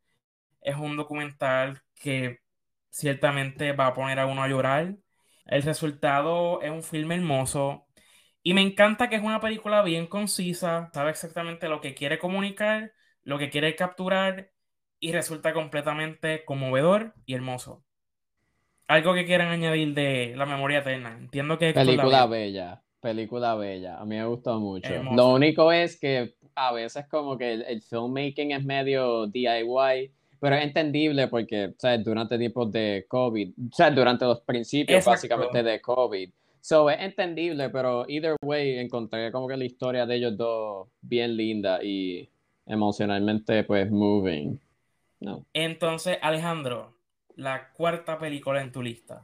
es 0.62 0.76
un 0.76 0.98
documental 0.98 1.82
que 1.96 2.40
ciertamente 2.90 3.72
va 3.74 3.88
a 3.88 3.94
poner 3.94 4.20
a 4.20 4.26
uno 4.28 4.44
a 4.44 4.50
llorar, 4.50 4.98
el 5.46 5.64
resultado 5.64 6.62
es 6.62 6.72
un 6.72 6.84
filme 6.84 7.16
hermoso 7.16 7.88
y 8.44 8.54
me 8.54 8.62
encanta 8.62 9.10
que 9.10 9.16
es 9.16 9.24
una 9.24 9.40
película 9.40 9.84
bien 9.84 10.08
concisa, 10.08 10.90
sabe 10.94 11.12
exactamente 11.12 11.70
lo 11.70 11.82
que 11.82 11.94
quiere 11.94 12.18
comunicar, 12.18 12.94
lo 13.24 13.38
que 13.38 13.50
quiere 13.50 13.76
capturar 13.76 14.52
y 15.00 15.12
resulta 15.12 15.54
completamente 15.54 16.44
conmovedor 16.46 17.14
y 17.26 17.36
hermoso. 17.36 17.84
Algo 18.88 19.14
que 19.14 19.26
quieran 19.26 19.50
añadir 19.50 19.94
de 19.94 20.34
La 20.36 20.46
Memoria 20.46 20.80
Eterna. 20.80 21.16
Entiendo 21.18 21.58
que... 21.58 21.74
Película 21.74 22.26
bella, 22.26 22.82
película 23.00 23.56
bella. 23.56 23.98
A 23.98 24.06
mí 24.06 24.18
me 24.18 24.26
gustó 24.26 24.60
mucho. 24.60 24.92
Lo 25.14 25.30
único 25.30 25.72
es 25.72 26.00
que 26.00 26.36
a 26.56 26.74
veces 26.74 27.08
como 27.08 27.38
que 27.38 27.54
el, 27.54 27.62
el 27.64 27.82
filmmaking 27.82 28.52
es 28.52 28.66
medio 28.66 29.28
DIY 29.28 30.12
pero 30.42 30.56
es 30.56 30.64
entendible 30.64 31.28
porque, 31.28 31.76
¿sabes? 31.78 32.04
Durante 32.04 32.36
tiempos 32.36 32.72
de 32.72 33.06
COVID, 33.08 33.54
o 33.72 33.76
sea, 33.76 33.92
durante 33.92 34.26
los 34.26 34.42
principios 34.42 35.06
básicamente 35.06 35.62
de 35.62 35.80
COVID. 35.80 36.32
So, 36.60 36.90
es 36.90 37.00
entendible, 37.00 37.70
pero 37.70 38.06
either 38.10 38.36
way 38.42 38.80
encontré 38.80 39.32
como 39.32 39.48
que 39.48 39.56
la 39.56 39.66
historia 39.66 40.08
de 40.08 40.16
ellos 40.16 40.36
dos 40.36 40.88
bien 41.00 41.38
linda 41.38 41.84
y 41.84 42.28
emocionalmente, 42.66 43.64
pues, 43.66 43.92
moving. 43.92 44.60
No. 45.20 45.46
Entonces, 45.54 46.18
Alejandro, 46.24 46.96
la 47.36 47.70
cuarta 47.74 48.18
película 48.18 48.64
en 48.64 48.72
tu 48.72 48.82
lista. 48.82 49.24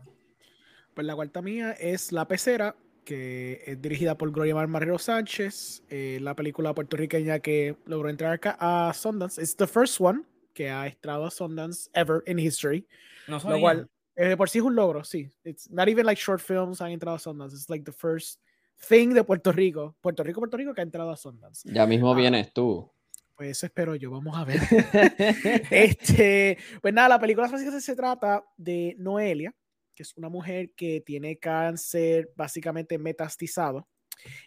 Pues 0.94 1.08
la 1.08 1.16
cuarta 1.16 1.42
mía 1.42 1.72
es 1.72 2.12
La 2.12 2.28
Pecera, 2.28 2.76
que 3.06 3.64
es 3.66 3.82
dirigida 3.82 4.16
por 4.20 4.32
Gloria 4.32 4.54
Marrero 4.68 5.00
Sánchez, 5.00 5.82
eh, 5.90 6.20
la 6.22 6.36
película 6.36 6.76
puertorriqueña 6.76 7.40
que 7.40 7.76
logró 7.86 8.10
entrar 8.10 8.34
acá 8.34 8.56
a 8.60 8.94
Sundance. 8.94 9.42
Es 9.42 9.56
the 9.56 9.66
first 9.66 10.00
one 10.00 10.22
que 10.58 10.72
ha 10.72 10.88
entrado 10.88 11.24
a 11.24 11.30
Sundance 11.30 11.88
ever 11.94 12.24
in 12.26 12.40
history. 12.40 12.88
No 13.28 13.38
lo 13.38 13.60
cual, 13.60 13.88
eh, 14.16 14.36
por 14.36 14.50
sí 14.50 14.58
es 14.58 14.64
un 14.64 14.76
logro, 14.76 15.04
sí. 15.04 15.32
It's 15.44 15.70
not 15.70 15.88
even 15.88 16.04
like 16.04 16.20
short 16.20 16.42
films 16.42 16.82
han 16.82 16.90
entrado 16.90 17.16
a 17.16 17.20
Sundance. 17.20 17.54
It's 17.54 17.70
like 17.70 17.86
the 17.86 17.92
first 17.92 18.42
thing 18.90 19.14
de 19.14 19.24
Puerto 19.24 19.52
Rico. 19.52 19.96
Puerto 20.02 20.24
Rico, 20.24 20.40
Puerto 20.40 20.58
Rico 20.58 20.74
que 20.74 20.82
ha 20.82 20.84
entrado 20.84 21.12
a 21.12 21.16
Sundance. 21.16 21.72
Ya 21.72 21.86
mismo 21.86 22.12
ah, 22.12 22.16
vienes 22.16 22.52
tú. 22.52 22.92
Pues 23.36 23.52
eso 23.52 23.68
espero 23.68 23.94
yo, 23.96 24.10
vamos 24.10 24.36
a 24.36 24.46
ver. 24.46 24.60
este, 25.70 26.58
pues 26.82 26.92
nada, 26.92 27.10
la 27.10 27.20
película 27.20 27.48
básicamente 27.48 27.82
se 27.82 27.96
trata 27.96 28.44
de 28.58 28.96
Noelia, 28.98 29.54
que 29.94 30.02
es 30.02 30.18
una 30.18 30.30
mujer 30.30 30.72
que 30.72 31.02
tiene 31.02 31.38
cáncer 31.38 32.32
básicamente 32.36 32.98
metastizado 32.98 33.88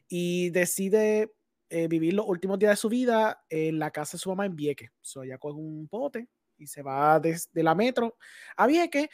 y 0.09 0.51
decide 0.51 1.31
eh, 1.71 1.87
vivir 1.89 2.15
los 2.15 2.27
últimos 2.27 2.59
días 2.59 2.73
de 2.73 2.77
su 2.77 2.89
vida 2.89 3.45
en 3.49 3.79
la 3.79 3.93
casa 3.93 4.17
de 4.17 4.19
su 4.19 4.29
mamá 4.29 4.45
en 4.45 4.57
Vieques. 4.57 4.91
Ella 5.23 5.39
coge 5.39 5.59
un 5.59 5.87
bote 5.89 6.29
y 6.59 6.67
se 6.67 6.83
va 6.83 7.21
desde 7.21 7.63
la 7.63 7.75
metro 7.75 8.17
a 8.57 8.67
Vieques 8.67 9.09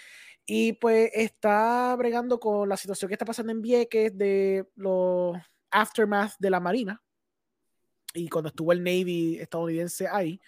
y 0.47 0.73
pues 0.73 1.11
está 1.13 1.95
bregando 1.97 2.41
con 2.41 2.69
la 2.69 2.77
situación 2.77 3.09
que 3.09 3.15
está 3.15 3.27
pasando 3.27 3.53
en 3.53 3.61
Vieques 3.61 4.17
de 4.17 4.67
los 4.75 5.37
aftermath 5.71 6.33
de 6.39 6.51
la 6.51 6.61
Marina 6.61 7.03
y 8.15 8.29
cuando 8.29 8.49
estuvo 8.49 8.73
el 8.73 8.83
Navy 8.83 9.39
estadounidense 9.39 10.09
ahí 10.09 10.41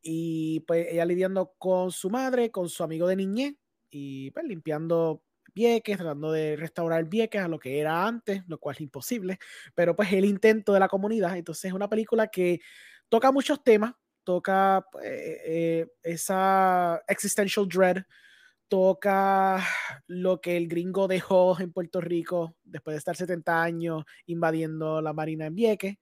y 0.00 0.60
pues 0.60 0.86
ella 0.90 1.04
lidiando 1.04 1.52
con 1.58 1.92
su 1.92 2.08
madre, 2.08 2.50
con 2.50 2.68
su 2.68 2.82
amigo 2.82 3.06
de 3.06 3.16
niñez 3.16 3.54
y 3.90 4.30
pues 4.30 4.46
limpiando 4.46 5.22
Vieques, 5.54 5.96
tratando 5.96 6.32
de 6.32 6.56
restaurar 6.56 7.04
Vieques 7.04 7.40
a 7.40 7.48
lo 7.48 7.58
que 7.58 7.78
era 7.78 8.06
antes, 8.06 8.42
lo 8.48 8.58
cual 8.58 8.76
es 8.76 8.80
imposible, 8.82 9.38
pero 9.74 9.94
pues 9.96 10.12
el 10.12 10.24
intento 10.24 10.72
de 10.72 10.80
la 10.80 10.88
comunidad. 10.88 11.36
Entonces 11.36 11.66
es 11.66 11.72
una 11.72 11.88
película 11.88 12.28
que 12.28 12.60
toca 13.08 13.32
muchos 13.32 13.62
temas, 13.62 13.94
toca 14.24 14.84
eh, 15.02 15.40
eh, 15.44 15.86
esa 16.02 17.02
existential 17.08 17.68
dread, 17.68 18.02
toca 18.68 19.62
lo 20.06 20.40
que 20.40 20.56
el 20.56 20.68
gringo 20.68 21.06
dejó 21.06 21.58
en 21.60 21.72
Puerto 21.72 22.00
Rico 22.00 22.56
después 22.64 22.94
de 22.94 22.98
estar 22.98 23.16
70 23.16 23.62
años 23.62 24.04
invadiendo 24.26 25.00
la 25.00 25.12
Marina 25.12 25.46
en 25.46 25.54
Vieques. 25.54 25.96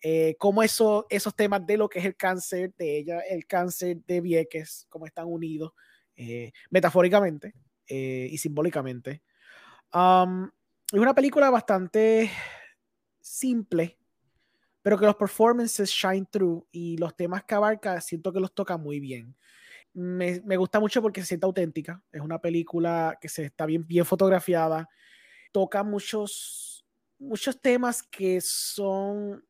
Eh, 0.00 0.36
cómo 0.38 0.62
eso, 0.62 1.06
esos 1.10 1.34
temas 1.34 1.66
de 1.66 1.76
lo 1.76 1.88
que 1.88 1.98
es 1.98 2.04
el 2.04 2.16
cáncer 2.16 2.72
de 2.76 2.98
ella, 2.98 3.20
el 3.20 3.46
cáncer 3.46 3.98
de 4.06 4.20
Vieques, 4.20 4.86
cómo 4.88 5.06
están 5.06 5.26
unidos 5.26 5.72
eh, 6.16 6.52
metafóricamente 6.70 7.54
eh, 7.88 8.28
y 8.30 8.38
simbólicamente. 8.38 9.22
Um, 9.92 10.50
es 10.92 10.98
una 10.98 11.14
película 11.14 11.50
bastante 11.50 12.30
simple, 13.20 13.98
pero 14.82 14.98
que 14.98 15.06
los 15.06 15.16
performances 15.16 15.90
shine 15.90 16.26
through 16.30 16.66
y 16.70 16.96
los 16.96 17.16
temas 17.16 17.44
que 17.44 17.54
abarca 17.54 18.00
siento 18.00 18.32
que 18.32 18.40
los 18.40 18.54
toca 18.54 18.76
muy 18.76 19.00
bien. 19.00 19.36
Me, 19.94 20.40
me, 20.44 20.56
gusta 20.56 20.80
mucho 20.80 21.02
porque 21.02 21.20
se 21.22 21.28
siente 21.28 21.46
auténtica. 21.46 22.02
Es 22.12 22.20
una 22.20 22.40
película 22.40 23.18
que 23.20 23.28
se 23.28 23.44
está 23.44 23.66
bien, 23.66 23.86
bien 23.86 24.04
fotografiada. 24.04 24.88
Toca 25.50 25.82
muchos, 25.82 26.86
muchos 27.18 27.60
temas 27.60 28.02
que 28.02 28.40
son 28.40 29.44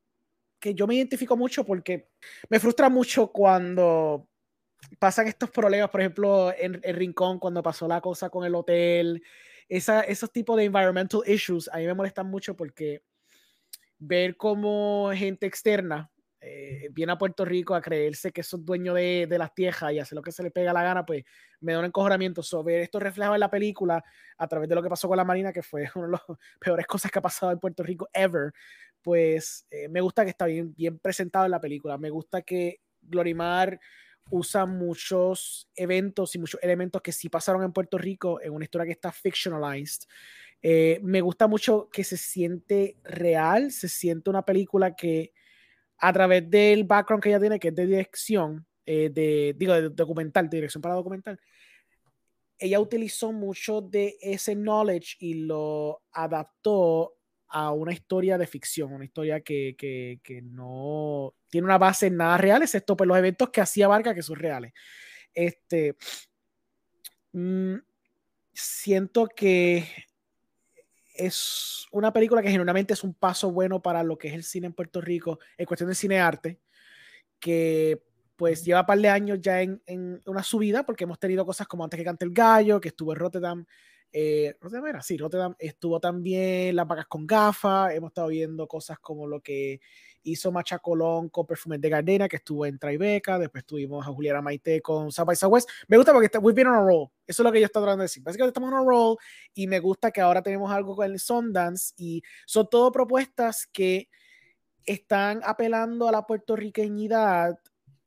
que 0.59 0.75
yo 0.75 0.87
me 0.87 0.95
identifico 0.95 1.37
mucho 1.37 1.65
porque 1.65 2.11
me 2.49 2.59
frustra 2.59 2.89
mucho 2.89 3.31
cuando 3.31 4.29
pasan 4.99 5.29
estos 5.29 5.51
problemas, 5.51 5.91
por 5.91 6.01
ejemplo, 6.01 6.53
en 6.57 6.81
el 6.83 6.97
Rincón, 6.97 7.39
cuando 7.39 7.63
pasó 7.63 7.89
la 7.89 8.01
cosa 8.01 8.31
con 8.31 8.45
el 8.45 8.55
hotel, 8.55 9.23
esa, 9.69 10.01
esos 10.01 10.33
tipos 10.33 10.57
de 10.57 10.65
environmental 10.65 11.23
issues, 11.27 11.69
a 11.73 11.79
mí 11.79 11.87
me 11.87 11.95
molestan 11.95 12.27
mucho 12.29 12.57
porque 12.57 13.03
ver 13.99 14.37
cómo 14.37 15.11
gente 15.15 15.47
externa 15.47 16.11
eh, 16.41 16.89
viene 16.93 17.13
a 17.13 17.19
Puerto 17.19 17.45
Rico 17.45 17.75
a 17.75 17.81
creerse 17.81 18.31
que 18.31 18.45
son 18.45 18.65
dueños 18.65 18.95
de, 18.95 19.27
de, 19.29 19.39
las 19.39 19.53
tierras 19.55 19.93
y 19.93 19.99
hace 19.99 20.15
lo 20.15 20.23
que 20.23 20.31
se 20.31 20.45
le 20.45 20.53
pega 20.53 20.73
la 20.73 20.85
gana, 20.85 21.05
pues 21.05 21.25
me 21.61 21.73
da 21.73 21.81
un 21.81 21.85
encojonamiento. 21.85 22.43
sobre 22.43 22.81
esto 22.83 23.01
reflejado 23.01 23.35
en 23.35 23.41
la 23.41 23.51
película 23.51 24.05
a 24.37 24.47
través 24.47 24.69
de 24.69 24.77
lo 24.77 24.83
que 24.83 24.89
pasó 24.89 25.09
con 25.09 25.17
la 25.17 25.25
Marina, 25.25 25.53
que 25.53 25.63
fue 25.63 25.89
una 25.97 26.07
de 26.07 26.13
las 26.13 26.23
peores 26.61 26.87
cosas 26.87 27.11
que 27.11 27.19
ha 27.19 27.23
pasado 27.23 27.53
en 27.53 27.59
Puerto 27.59 27.83
Rico 27.83 28.09
ever, 28.13 28.53
pues 29.03 29.67
eh, 29.71 29.89
me 29.89 30.01
gusta 30.01 30.25
que 30.25 30.31
está 30.31 30.47
bien, 30.47 30.75
bien 30.75 30.99
presentado 30.99 31.45
en 31.45 31.51
la 31.51 31.61
película. 31.61 31.99
Me 31.99 32.11
gusta 32.11 32.43
que 32.43 32.81
Glorimar 33.01 33.81
usa 34.31 34.67
muchos 34.67 35.69
eventos 35.75 36.35
y 36.35 36.39
muchos 36.39 36.61
elementos 36.63 37.03
que 37.03 37.13
sí 37.13 37.29
pasaron 37.29 37.63
en 37.63 37.73
Puerto 37.73 37.99
Rico 37.99 38.41
en 38.41 38.53
una 38.53 38.65
historia 38.65 38.87
que 38.87 38.93
está 38.93 39.13
fictionalized. 39.13 40.07
Eh, 40.61 41.01
me 41.03 41.21
gusta 41.21 41.47
mucho 41.47 41.89
que 41.91 42.05
se 42.05 42.17
siente 42.17 42.97
real, 43.05 43.71
se 43.71 43.89
siente 43.89 44.31
una 44.31 44.45
película 44.45 44.95
que 44.95 45.33
a 45.99 46.13
través 46.13 46.49
del 46.51 46.85
background 46.85 47.23
que 47.23 47.29
ella 47.31 47.41
tiene, 47.41 47.59
que 47.59 47.69
es 47.69 47.75
de 47.75 47.87
dirección, 47.87 48.67
eh, 48.87 49.11
de, 49.13 49.55
digo, 49.57 49.75
de 49.75 49.89
documental, 49.91 50.49
de 50.49 50.57
dirección 50.57 50.83
para 50.83 50.95
documental, 50.95 51.39
ella 52.59 52.81
utilizó 52.81 53.33
mucho 53.33 53.81
de 53.81 54.17
ese 54.21 54.55
knowledge 54.55 55.17
y 55.21 55.35
lo 55.35 56.03
adaptó 56.13 57.18
a 57.51 57.73
una 57.73 57.93
historia 57.93 58.37
de 58.37 58.47
ficción, 58.47 58.93
una 58.93 59.05
historia 59.05 59.41
que, 59.41 59.75
que, 59.79 60.43
no 60.43 61.35
tiene 61.49 61.65
una 61.65 61.79
base 61.79 62.07
en 62.07 62.17
nada 62.17 62.37
real, 62.37 62.63
excepto 62.63 62.97
por 62.97 63.07
pues, 63.07 63.09
los 63.09 63.19
eventos 63.19 63.51
que 63.51 63.61
hacía 63.61 63.89
Vargas 63.89 64.15
que 64.15 64.23
son 64.23 64.37
reales. 64.37 64.73
Este, 65.35 65.97
mm, 67.33 67.77
siento 68.53 69.27
que 69.29 69.87
es 71.15 71.87
una 71.91 72.13
película 72.13 72.43
que 72.43 72.51
generalmente 72.51 72.95
es 72.95 73.03
un 73.03 73.15
paso 73.15 73.51
bueno 73.51 73.81
para 73.81 74.03
lo 74.03 74.19
que 74.19 74.29
es 74.29 74.35
el 74.35 74.45
cine 74.45 74.67
en 74.67 74.73
Puerto 74.75 75.01
Rico 75.01 75.39
en 75.57 75.67
cuestión 75.67 75.89
de 75.89 75.97
cine 75.97 76.21
arte, 76.21 76.61
que 77.41 78.03
pues 78.37 78.65
lleva 78.65 78.81
un 78.81 78.87
par 78.87 78.99
de 78.99 79.09
años 79.09 79.41
ya 79.41 79.63
en, 79.63 79.83
en, 79.87 80.23
una 80.27 80.45
subida, 80.45 80.85
porque 80.85 81.05
hemos 81.05 81.19
tenido 81.19 81.45
cosas 81.45 81.67
como 81.67 81.83
Antes 81.83 81.99
que 81.99 82.05
cante 82.05 82.25
el 82.25 82.33
gallo, 82.33 82.81
que 82.81 82.89
estuvo 82.89 83.13
en 83.13 83.19
Rotterdam, 83.19 83.67
eh, 84.13 84.57
Rotterdam 84.61 84.87
era, 84.87 85.03
sí, 85.03 85.17
Rotterdam 85.17 85.55
estuvo 85.59 86.01
también 86.01 86.75
Las 86.75 86.87
vacas 86.87 87.07
con 87.07 87.27
gafas, 87.27 87.95
hemos 87.95 88.11
estado 88.11 88.29
viendo 88.29 88.67
cosas 88.67 88.99
como 88.99 89.27
lo 89.27 89.41
que 89.41 89.81
hizo 90.23 90.53
Macha 90.53 90.79
Colón 90.79 91.29
con 91.29 91.47
Perfumes 91.47 91.81
de 91.81 91.89
Gardena, 91.89 92.29
que 92.29 92.37
estuvo 92.37 92.67
en 92.67 92.79
Tribeca, 92.79 93.39
después 93.39 93.65
tuvimos 93.65 94.07
a 94.07 94.11
Juliana 94.11 94.43
Maite 94.43 94.81
con 94.81 95.13
South 95.13 95.27
by 95.27 95.37
Southwest. 95.37 95.69
Me 95.89 95.97
gusta 95.97 96.13
porque 96.13 96.27
está, 96.27 96.39
we've 96.39 96.55
been 96.55 96.67
on 96.67 96.75
a 96.75 96.83
roll, 96.83 97.09
eso 97.27 97.43
es 97.43 97.45
lo 97.45 97.53
que 97.53 97.61
yo 97.61 97.67
estoy 97.67 97.83
tratando 97.83 98.03
de 98.03 98.05
decir. 98.05 98.23
Básicamente 98.23 98.51
estamos 98.51 98.73
on 98.73 98.79
a 98.79 98.85
roll 98.85 99.17
y 99.55 99.67
me 99.67 99.81
gusta 99.81 100.11
que 100.11 100.21
ahora 100.21 100.43
tenemos 100.43 100.71
algo 100.71 100.97
con 100.97 101.11
el 101.11 101.19
Sundance 101.19 101.95
y 101.97 102.23
son 102.47 102.69
todo 102.71 102.91
propuestas 102.93 103.67
que 103.67 104.09
están 104.85 105.41
apelando 105.45 106.09
a 106.09 106.13
la 106.13 106.27
puertorriqueñidad 106.27 107.59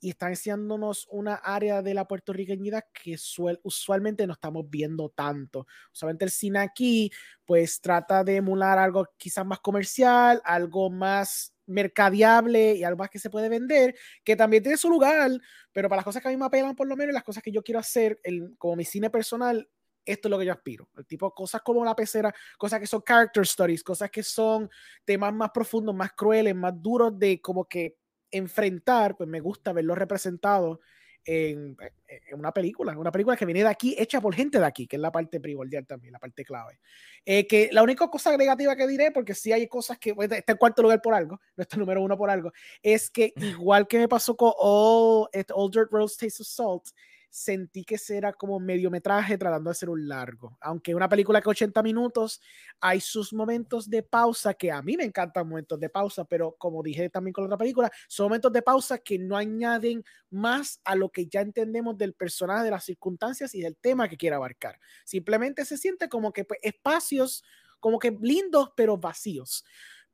y 0.02 0.10
están 0.10 0.32
enseñándonos 0.32 1.08
una 1.12 1.36
área 1.36 1.84
de 1.84 1.94
la 1.94 2.08
puertorriqueñidad 2.08 2.84
que 2.92 3.16
usualmente 3.64 4.26
no 4.26 4.34
estamos 4.34 4.68
viendo 4.68 5.10
tanto. 5.10 5.68
Usualmente 5.94 6.26
el 6.26 6.32
cine 6.32 6.60
aquí, 6.60 7.12
pues 7.46 7.80
trata 7.80 8.24
de 8.24 8.38
emular 8.38 8.80
algo 8.80 9.08
quizás 9.16 9.46
más 9.46 9.60
comercial, 9.60 10.42
algo 10.44 10.90
más 10.90 11.54
mercadeable 11.68 12.74
y 12.74 12.84
algo 12.84 12.98
más 12.98 13.12
que 13.12 13.20
se 13.20 13.30
puede 13.30 13.48
vender, 13.48 13.96
que 14.24 14.36
también 14.36 14.64
tiene 14.64 14.78
su 14.78 14.90
lugar, 14.90 15.32
pero 15.72 15.88
para 15.88 16.00
las 16.00 16.06
cosas 16.06 16.22
que 16.22 16.28
a 16.28 16.32
mí 16.32 16.38
me 16.38 16.46
apelan 16.46 16.76
por 16.76 16.88
lo 16.88 16.98
menos, 16.98 17.14
las 17.14 17.24
cosas 17.24 17.44
que 17.44 17.52
yo 17.52 17.62
quiero 17.62 17.80
hacer 17.80 18.20
el, 18.24 18.56
como 18.58 18.76
mi 18.76 18.86
cine 18.86 19.12
personal, 19.12 19.70
esto 20.04 20.28
es 20.28 20.32
lo 20.32 20.40
que 20.40 20.46
yo 20.46 20.52
aspiro. 20.52 20.90
El 20.98 21.06
tipo 21.06 21.32
cosas 21.32 21.62
como 21.62 21.86
la 21.86 21.96
pecera, 21.96 22.34
cosas 22.58 22.80
que 22.80 22.88
son 22.88 23.04
character 23.08 23.46
studies, 23.46 23.84
cosas 23.84 24.10
que 24.10 24.24
son 24.24 24.68
temas 25.06 25.32
más 25.32 25.52
profundos, 25.52 25.94
más 25.94 26.12
crueles, 26.14 26.56
más 26.56 26.74
duros 26.82 27.18
de 27.18 27.40
como 27.40 27.66
que 27.66 27.98
enfrentar, 28.32 29.16
pues 29.16 29.30
me 29.30 29.40
gusta 29.40 29.74
verlo 29.74 29.96
representado 29.96 30.80
en, 31.26 31.78
en, 32.08 32.40
una 32.40 32.52
película, 32.52 32.98
una 32.98 33.12
película 33.12 33.38
que 33.38 33.46
viene 33.46 33.62
de 33.62 33.70
aquí, 33.70 33.96
hecha 33.98 34.20
por 34.20 34.34
gente 34.34 34.60
de 34.60 34.66
aquí, 34.66 34.88
que 34.88 34.96
es 34.96 35.02
la 35.02 35.12
parte 35.12 35.40
primordial 35.40 35.86
también, 35.86 36.14
la 36.14 36.20
parte 36.20 36.44
clave. 36.44 36.80
Eh, 37.26 37.46
que 37.48 37.70
la 37.72 37.84
única 37.84 38.08
cosa 38.08 38.36
negativa 38.36 38.76
que 38.76 38.88
diré, 38.88 39.12
porque 39.12 39.36
sí 39.36 39.52
hay 39.52 39.68
cosas 39.68 40.00
que 40.00 40.16
pues, 40.16 40.32
está 40.32 40.54
en 40.54 40.58
cuarto 40.58 40.82
lugar 40.82 41.02
por 41.02 41.14
algo, 41.14 41.40
no 41.56 41.62
está 41.62 41.78
número 41.78 42.02
uno 42.02 42.18
por 42.18 42.30
algo, 42.30 42.52
es 42.82 43.10
que 43.10 43.34
igual 43.66 43.88
que 43.88 44.00
me 44.00 44.08
pasó 44.08 44.36
con 44.36 44.52
All, 44.58 45.30
All 45.54 45.72
Dirt 45.72 45.92
Roads 45.92 46.18
Taste 46.18 46.42
of 46.42 46.48
Salt, 46.48 46.84
sentí 47.32 47.86
que 47.86 47.98
era 48.10 48.34
como 48.34 48.60
mediometraje 48.60 49.38
tratando 49.38 49.70
de 49.70 49.72
hacer 49.72 49.90
un 49.90 50.06
largo. 50.06 50.58
Aunque 50.60 50.94
una 50.94 51.08
película 51.08 51.42
que 51.42 51.50
80 51.50 51.82
minutos, 51.82 52.42
hay 52.82 53.00
sus 53.00 53.32
momentos 53.32 53.90
de 53.90 54.04
pausa 54.04 54.54
que 54.54 54.70
a 54.70 54.82
mí 54.82 54.98
me 54.98 55.06
encantan 55.06 55.48
momentos 55.48 55.80
de 55.80 55.90
pausa, 55.90 56.26
pero 56.26 56.58
como 56.58 56.84
dije 56.84 57.10
también 57.10 57.32
con 57.32 57.44
la 57.44 57.48
otra 57.48 57.58
película, 57.58 57.90
son 58.10 58.26
momentos 58.26 58.52
de 58.52 58.62
pausa 58.62 58.98
que 58.98 59.18
no 59.18 59.38
añaden 59.38 60.04
más 60.30 60.82
a 60.84 60.94
lo 60.94 61.10
que 61.10 61.26
ya 61.28 61.40
entendemos 61.40 61.98
del 61.98 62.14
personaje, 62.14 62.66
de 62.66 62.72
las 62.72 62.84
circunstancias 62.84 63.56
y 63.56 63.62
del 63.62 63.78
tema 63.78 64.10
que 64.10 64.18
quiere 64.18 64.36
abarcar. 64.36 64.78
Simplemente 65.06 65.64
se 65.64 65.78
siente 65.78 66.10
como 66.10 66.34
que 66.34 66.44
pues, 66.44 66.60
espacios 66.62 67.46
como 67.80 67.98
que 67.98 68.12
lindos 68.12 68.74
pero 68.76 68.98
vacíos. 68.98 69.64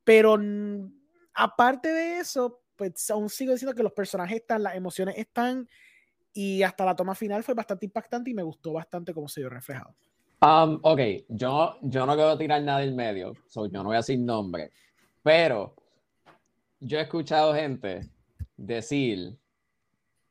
Pero 0.04 0.38
aparte 1.34 1.88
de 1.92 2.18
eso, 2.18 2.62
pues 2.76 3.10
aún 3.10 3.28
sigo 3.28 3.52
diciendo 3.52 3.74
que 3.74 3.82
los 3.82 3.92
personajes 3.92 4.36
están, 4.38 4.62
las 4.62 4.76
emociones 4.76 5.16
están 5.18 5.68
y 6.32 6.62
hasta 6.62 6.84
la 6.84 6.94
toma 6.94 7.14
final 7.14 7.42
fue 7.42 7.54
bastante 7.54 7.86
impactante 7.86 8.30
y 8.30 8.34
me 8.34 8.42
gustó 8.42 8.72
bastante 8.72 9.12
cómo 9.12 9.28
se 9.28 9.40
vio 9.40 9.50
reflejado. 9.50 9.94
Um, 10.40 10.78
ok, 10.82 11.00
yo, 11.28 11.76
yo 11.82 12.06
no 12.06 12.14
quiero 12.14 12.38
tirar 12.38 12.62
nada 12.62 12.78
del 12.78 12.94
medio, 12.94 13.34
so 13.48 13.66
yo 13.66 13.82
no 13.82 13.84
voy 13.84 13.96
a 13.96 13.98
decir 13.98 14.20
nombre, 14.20 14.70
pero 15.22 15.74
yo 16.78 16.98
he 16.98 17.02
escuchado 17.02 17.54
gente 17.54 18.08
decir 18.56 19.36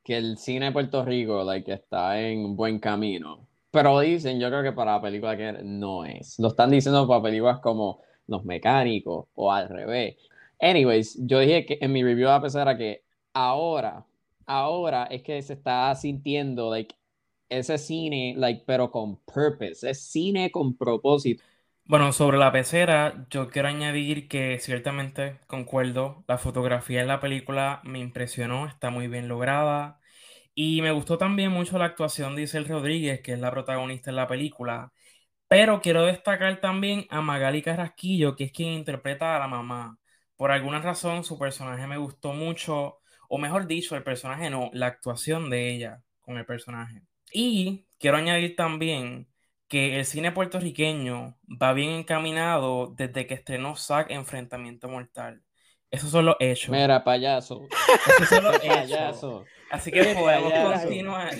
que 0.02 0.16
el 0.16 0.38
cine 0.38 0.66
de 0.66 0.72
Puerto 0.72 1.04
Rico 1.04 1.44
like, 1.44 1.70
está 1.70 2.18
en 2.18 2.56
buen 2.56 2.78
camino, 2.78 3.46
pero 3.70 4.00
dicen, 4.00 4.40
yo 4.40 4.48
creo 4.48 4.62
que 4.62 4.72
para 4.72 4.92
la 4.92 5.02
película 5.02 5.36
que 5.36 5.52
no 5.62 6.06
es. 6.06 6.38
Lo 6.38 6.48
están 6.48 6.70
diciendo 6.70 7.06
para 7.06 7.22
películas 7.22 7.60
como 7.60 8.00
Los 8.26 8.44
Mecánicos 8.46 9.26
o 9.34 9.52
al 9.52 9.68
revés. 9.68 10.16
Anyways, 10.58 11.18
yo 11.26 11.40
dije 11.40 11.66
que 11.66 11.78
en 11.82 11.92
mi 11.92 12.02
review 12.02 12.30
a 12.30 12.40
pesar 12.40 12.66
de 12.68 12.78
que 12.78 13.04
ahora 13.34 14.06
ahora 14.48 15.04
es 15.04 15.22
que 15.22 15.40
se 15.42 15.54
está 15.54 15.94
sintiendo 15.94 16.70
like 16.70 16.94
ese 17.48 17.78
cine, 17.78 18.34
like, 18.36 18.64
pero 18.66 18.90
con 18.90 19.16
purpose, 19.24 19.88
es 19.88 20.02
cine 20.10 20.50
con 20.50 20.76
propósito. 20.76 21.44
Bueno, 21.84 22.12
sobre 22.12 22.36
la 22.36 22.52
pecera, 22.52 23.26
yo 23.30 23.48
quiero 23.48 23.68
añadir 23.68 24.28
que 24.28 24.58
ciertamente 24.60 25.40
concuerdo, 25.46 26.22
la 26.28 26.36
fotografía 26.36 27.00
en 27.00 27.08
la 27.08 27.18
película 27.20 27.80
me 27.84 27.98
impresionó, 27.98 28.66
está 28.66 28.90
muy 28.90 29.08
bien 29.08 29.26
lograda 29.26 29.98
y 30.54 30.82
me 30.82 30.92
gustó 30.92 31.18
también 31.18 31.52
mucho 31.52 31.78
la 31.78 31.86
actuación 31.86 32.36
de 32.36 32.42
Isel 32.42 32.68
Rodríguez, 32.68 33.22
que 33.22 33.32
es 33.34 33.40
la 33.40 33.50
protagonista 33.52 34.10
en 34.10 34.16
la 34.16 34.26
película, 34.28 34.92
pero 35.48 35.80
quiero 35.82 36.04
destacar 36.06 36.60
también 36.60 37.06
a 37.10 37.22
Magali 37.22 37.62
Carrasquillo, 37.62 38.36
que 38.36 38.44
es 38.44 38.52
quien 38.52 38.70
interpreta 38.70 39.36
a 39.36 39.40
la 39.40 39.48
mamá. 39.48 39.98
Por 40.36 40.50
alguna 40.52 40.80
razón 40.80 41.24
su 41.24 41.38
personaje 41.38 41.86
me 41.86 41.98
gustó 41.98 42.32
mucho, 42.34 43.00
o 43.28 43.38
mejor 43.38 43.66
dicho, 43.66 43.94
el 43.96 44.02
personaje 44.02 44.50
no, 44.50 44.70
la 44.72 44.86
actuación 44.86 45.50
de 45.50 45.70
ella 45.70 46.02
con 46.20 46.38
el 46.38 46.46
personaje. 46.46 47.02
Y 47.32 47.86
quiero 47.98 48.16
añadir 48.16 48.56
también 48.56 49.28
que 49.68 49.98
el 49.98 50.06
cine 50.06 50.32
puertorriqueño 50.32 51.38
va 51.46 51.74
bien 51.74 51.90
encaminado 51.90 52.94
desde 52.96 53.26
que 53.26 53.34
estrenó 53.34 53.76
Zack 53.76 54.10
Enfrentamiento 54.10 54.88
Mortal. 54.88 55.42
Esos 55.90 56.10
son 56.10 56.26
los 56.26 56.36
hechos. 56.38 56.70
Mira, 56.70 57.02
payaso. 57.02 57.66
Esos 58.20 58.28
son 58.28 58.44
los 58.44 58.60
hechos. 58.62 59.44
Así 59.70 59.90
que 59.90 60.02
podemos 60.14 60.52
continuar. 60.52 61.34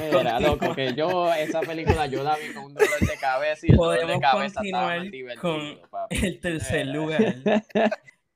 Mira, 0.00 0.40
loco, 0.40 0.74
que 0.74 0.94
yo 0.94 1.32
esa 1.34 1.60
película 1.60 2.06
yo 2.06 2.22
la 2.22 2.36
vi 2.36 2.52
con 2.52 2.66
un 2.66 2.74
dolor 2.74 3.00
de 3.00 3.16
cabeza 3.20 3.66
y 3.66 3.70
el 3.70 3.76
podemos 3.76 4.02
dolor 4.02 4.14
de 4.14 4.20
cabeza 4.20 4.54
continuar 4.60 5.38
con 5.40 5.80
el 6.10 6.40
tercer 6.40 6.86
lugar 6.86 7.36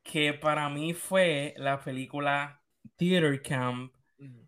que 0.03 0.35
para 0.35 0.69
mí 0.69 0.95
fue 0.95 1.55
la 1.57 1.81
película 1.81 2.63
Theater 2.97 3.43
Camp. 3.43 3.95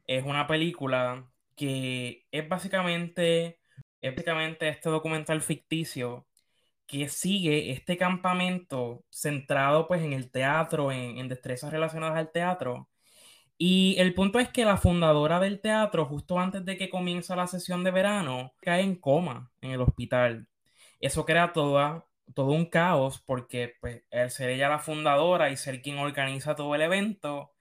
Es 0.06 0.24
una 0.24 0.46
película 0.46 1.30
que 1.56 2.26
es 2.30 2.48
básicamente, 2.48 3.60
es 4.00 4.14
básicamente 4.14 4.68
este 4.68 4.90
documental 4.90 5.42
ficticio 5.42 6.26
que 6.86 7.08
sigue 7.08 7.72
este 7.72 7.96
campamento 7.96 9.04
centrado 9.10 9.88
pues 9.88 10.02
en 10.02 10.12
el 10.12 10.30
teatro, 10.30 10.92
en, 10.92 11.18
en 11.18 11.28
destrezas 11.28 11.72
relacionadas 11.72 12.18
al 12.18 12.32
teatro. 12.32 12.88
Y 13.58 13.96
el 13.98 14.14
punto 14.14 14.40
es 14.40 14.48
que 14.48 14.64
la 14.64 14.76
fundadora 14.76 15.40
del 15.40 15.60
teatro, 15.60 16.06
justo 16.06 16.38
antes 16.40 16.64
de 16.64 16.76
que 16.76 16.90
comienza 16.90 17.36
la 17.36 17.46
sesión 17.46 17.84
de 17.84 17.92
verano, 17.92 18.54
cae 18.60 18.82
en 18.82 18.96
coma 18.96 19.52
en 19.60 19.72
el 19.72 19.80
hospital. 19.82 20.48
Eso 21.00 21.24
crea 21.24 21.52
toda 21.52 22.06
todo 22.34 22.52
un 22.52 22.66
caos 22.66 23.20
porque 23.20 23.74
pues 23.80 24.02
el 24.10 24.30
ser 24.30 24.50
ella 24.50 24.68
la 24.68 24.78
fundadora 24.78 25.50
y 25.50 25.56
ser 25.56 25.82
quien 25.82 25.98
organiza 25.98 26.54
todo 26.56 26.74
el 26.74 26.82
evento, 26.82 27.52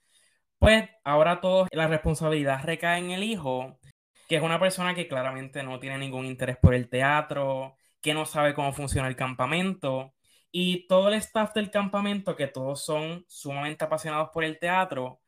pues 0.59 0.89
ahora 1.03 1.41
todo 1.41 1.67
la 1.71 1.87
responsabilidad 1.87 2.63
recae 2.63 2.99
en 2.99 3.11
el 3.11 3.23
hijo, 3.23 3.79
que 4.27 4.37
es 4.37 4.43
una 4.43 4.59
persona 4.59 4.95
que 4.95 5.07
claramente 5.07 5.63
no 5.63 5.79
tiene 5.79 5.97
ningún 5.97 6.25
interés 6.25 6.57
por 6.57 6.73
el 6.75 6.89
teatro, 6.89 7.75
que 8.01 8.13
no 8.13 8.25
sabe 8.25 8.53
cómo 8.53 8.73
funciona 8.73 9.07
el 9.07 9.15
campamento 9.15 10.13
y 10.51 10.87
todo 10.87 11.09
el 11.09 11.15
staff 11.15 11.53
del 11.53 11.71
campamento, 11.71 12.35
que 12.35 12.47
todos 12.47 12.83
son 12.83 13.25
sumamente 13.27 13.85
apasionados 13.85 14.29
por 14.31 14.43
el 14.43 14.59
teatro, 14.59 15.21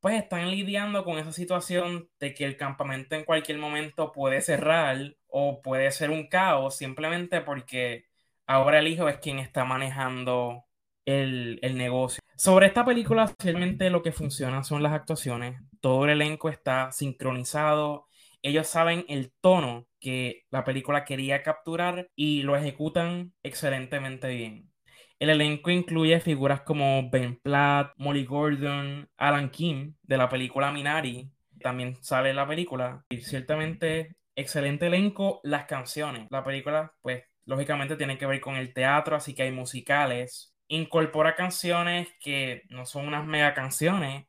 pues 0.00 0.22
están 0.22 0.50
lidiando 0.50 1.04
con 1.04 1.18
esa 1.18 1.32
situación 1.32 2.10
de 2.20 2.34
que 2.34 2.44
el 2.44 2.56
campamento 2.56 3.16
en 3.16 3.24
cualquier 3.24 3.58
momento 3.58 4.12
puede 4.12 4.40
cerrar 4.40 5.16
o 5.26 5.60
puede 5.62 5.90
ser 5.90 6.10
un 6.10 6.28
caos 6.28 6.76
simplemente 6.76 7.40
porque 7.40 8.07
ahora 8.48 8.80
el 8.80 8.88
hijo 8.88 9.08
es 9.08 9.18
quien 9.18 9.38
está 9.38 9.64
manejando 9.64 10.64
el, 11.04 11.60
negocio. 11.76 12.20
Sobre 12.36 12.66
esta 12.66 12.84
película, 12.84 13.32
realmente 13.38 13.90
lo 13.90 14.02
que 14.02 14.12
funciona 14.12 14.64
son 14.64 14.82
las 14.82 14.92
actuaciones. 14.92 15.60
Todo 15.80 16.04
el 16.04 16.10
elenco 16.10 16.48
está 16.48 16.90
sincronizado. 16.90 18.06
Ellos 18.42 18.66
saben 18.66 19.04
el 19.08 19.32
tono 19.40 19.86
que 20.00 20.42
la 20.50 20.64
película 20.64 21.04
quería 21.04 21.42
capturar 21.42 22.08
y 22.14 22.42
lo 22.42 22.56
ejecutan 22.56 23.32
excelentemente 23.42 24.28
bien. 24.28 24.70
El 25.18 25.30
elenco 25.30 25.70
incluye 25.70 26.20
figuras 26.20 26.62
como 26.62 27.10
Ben 27.10 27.40
Platt, 27.40 27.92
Molly 27.96 28.24
Gordon, 28.24 29.08
Alan 29.16 29.50
Kim 29.50 29.96
de 30.02 30.16
la 30.16 30.28
película 30.28 30.70
Minari, 30.70 31.30
también 31.60 31.96
sale 32.02 32.32
la 32.34 32.46
película. 32.46 33.04
Y 33.08 33.20
ciertamente 33.22 34.16
excelente 34.36 34.86
elenco, 34.86 35.40
las 35.42 35.64
canciones. 35.66 36.28
La 36.30 36.44
película 36.44 36.92
pues 37.02 37.24
lógicamente 37.48 37.96
tiene 37.96 38.18
que 38.18 38.26
ver 38.26 38.40
con 38.40 38.56
el 38.56 38.74
teatro, 38.74 39.16
así 39.16 39.34
que 39.34 39.42
hay 39.42 39.50
musicales. 39.50 40.54
Incorpora 40.68 41.34
canciones 41.34 42.08
que 42.20 42.62
no 42.68 42.84
son 42.84 43.08
unas 43.08 43.26
mega 43.26 43.54
canciones, 43.54 44.26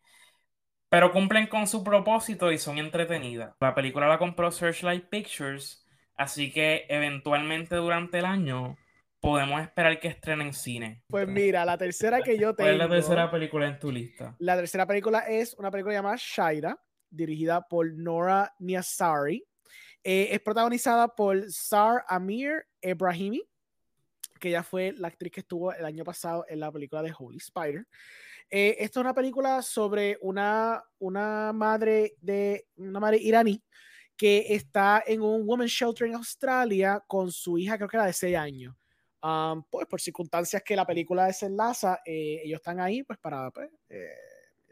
pero 0.87 1.11
cumplen 1.11 1.47
con 1.47 1.67
su 1.67 1.83
propósito 1.83 2.49
y 2.49 2.57
son 2.57 2.77
entretenidas. 2.77 3.53
La 3.59 3.75
película 3.75 4.07
la 4.07 4.17
compró 4.17 4.51
Searchlight 4.51 5.09
Pictures, 5.09 5.85
así 6.15 6.51
que 6.53 6.85
eventualmente 6.87 7.75
durante 7.75 8.19
el 8.19 8.25
año 8.25 8.77
podemos 9.19 9.61
esperar 9.61 9.99
que 9.99 10.07
estrenen 10.07 10.47
en 10.47 10.53
cine. 10.53 11.03
Pues 11.07 11.27
mira, 11.27 11.65
la 11.65 11.77
tercera 11.77 12.21
que 12.21 12.39
yo 12.39 12.55
tengo. 12.55 12.69
¿Cuál 12.69 12.71
es 12.71 12.77
la 12.77 12.89
tercera 12.89 13.29
película 13.29 13.67
en 13.67 13.79
tu 13.79 13.91
lista? 13.91 14.33
La 14.39 14.55
tercera 14.55 14.87
película 14.87 15.19
es 15.27 15.53
una 15.55 15.69
película 15.69 15.93
llamada 15.93 16.15
Shaira, 16.17 16.79
dirigida 17.09 17.67
por 17.67 17.93
Nora 17.93 18.55
Niasari. 18.59 19.43
Eh, 20.03 20.29
es 20.31 20.39
protagonizada 20.39 21.07
por 21.07 21.51
Sar 21.51 22.05
Amir 22.07 22.65
Ebrahimi, 22.81 23.43
que 24.39 24.51
ya 24.51 24.63
fue 24.63 24.93
la 24.93 25.09
actriz 25.09 25.31
que 25.31 25.41
estuvo 25.41 25.73
el 25.73 25.85
año 25.85 26.03
pasado 26.03 26.45
en 26.47 26.59
la 26.59 26.71
película 26.71 27.01
de 27.01 27.13
Holy 27.17 27.37
Spider. 27.37 27.85
Eh, 28.49 28.77
esta 28.79 28.99
es 28.99 29.03
una 29.03 29.13
película 29.13 29.61
sobre 29.61 30.17
una, 30.21 30.83
una 30.99 31.53
madre 31.53 32.15
de 32.19 32.65
una 32.77 32.99
madre 32.99 33.17
iraní 33.17 33.63
que 34.17 34.53
está 34.53 35.03
en 35.05 35.21
un 35.21 35.43
women's 35.45 35.71
shelter 35.71 36.07
en 36.07 36.15
Australia 36.15 37.01
con 37.07 37.31
su 37.31 37.57
hija, 37.57 37.77
creo 37.77 37.87
que 37.87 37.97
era 37.97 38.05
de 38.05 38.13
6 38.13 38.35
años. 38.35 38.75
Um, 39.21 39.63
pues 39.69 39.85
por 39.85 39.99
circunstancias 39.99 40.63
que 40.63 40.75
la 40.77 40.85
película 40.85 41.25
desenlaza, 41.25 41.99
eh, 42.05 42.41
ellos 42.43 42.59
están 42.59 42.79
ahí 42.79 43.03
pues 43.03 43.19
para 43.19 43.51
pues, 43.51 43.69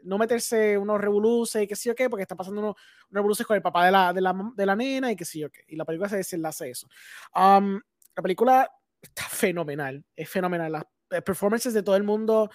no 0.02 0.18
meterse 0.18 0.78
unos 0.78 1.00
revoluces 1.00 1.62
y 1.62 1.66
qué 1.66 1.76
sé 1.76 1.88
yo 1.88 1.94
qué, 1.94 2.08
porque 2.08 2.22
está 2.22 2.36
pasando 2.36 2.60
unos 2.60 2.76
revoluces 3.10 3.46
con 3.46 3.56
el 3.56 3.62
papá 3.62 3.84
de 3.86 3.92
la, 3.92 4.12
de 4.12 4.20
la, 4.20 4.34
de 4.54 4.66
la 4.66 4.76
nena 4.76 5.10
y 5.12 5.16
qué 5.16 5.24
sé 5.24 5.38
yo 5.40 5.50
qué. 5.50 5.64
Y 5.68 5.76
la 5.76 5.84
película 5.84 6.08
se 6.08 6.16
desenlace 6.16 6.70
eso. 6.70 6.88
Um, 7.34 7.80
la 8.16 8.22
película 8.22 8.70
está 9.00 9.24
fenomenal, 9.24 10.04
es 10.16 10.28
fenomenal. 10.28 10.72
Las 10.72 10.84
performances 11.22 11.74
de 11.74 11.82
todo 11.82 11.96
el 11.96 12.04
mundo, 12.04 12.50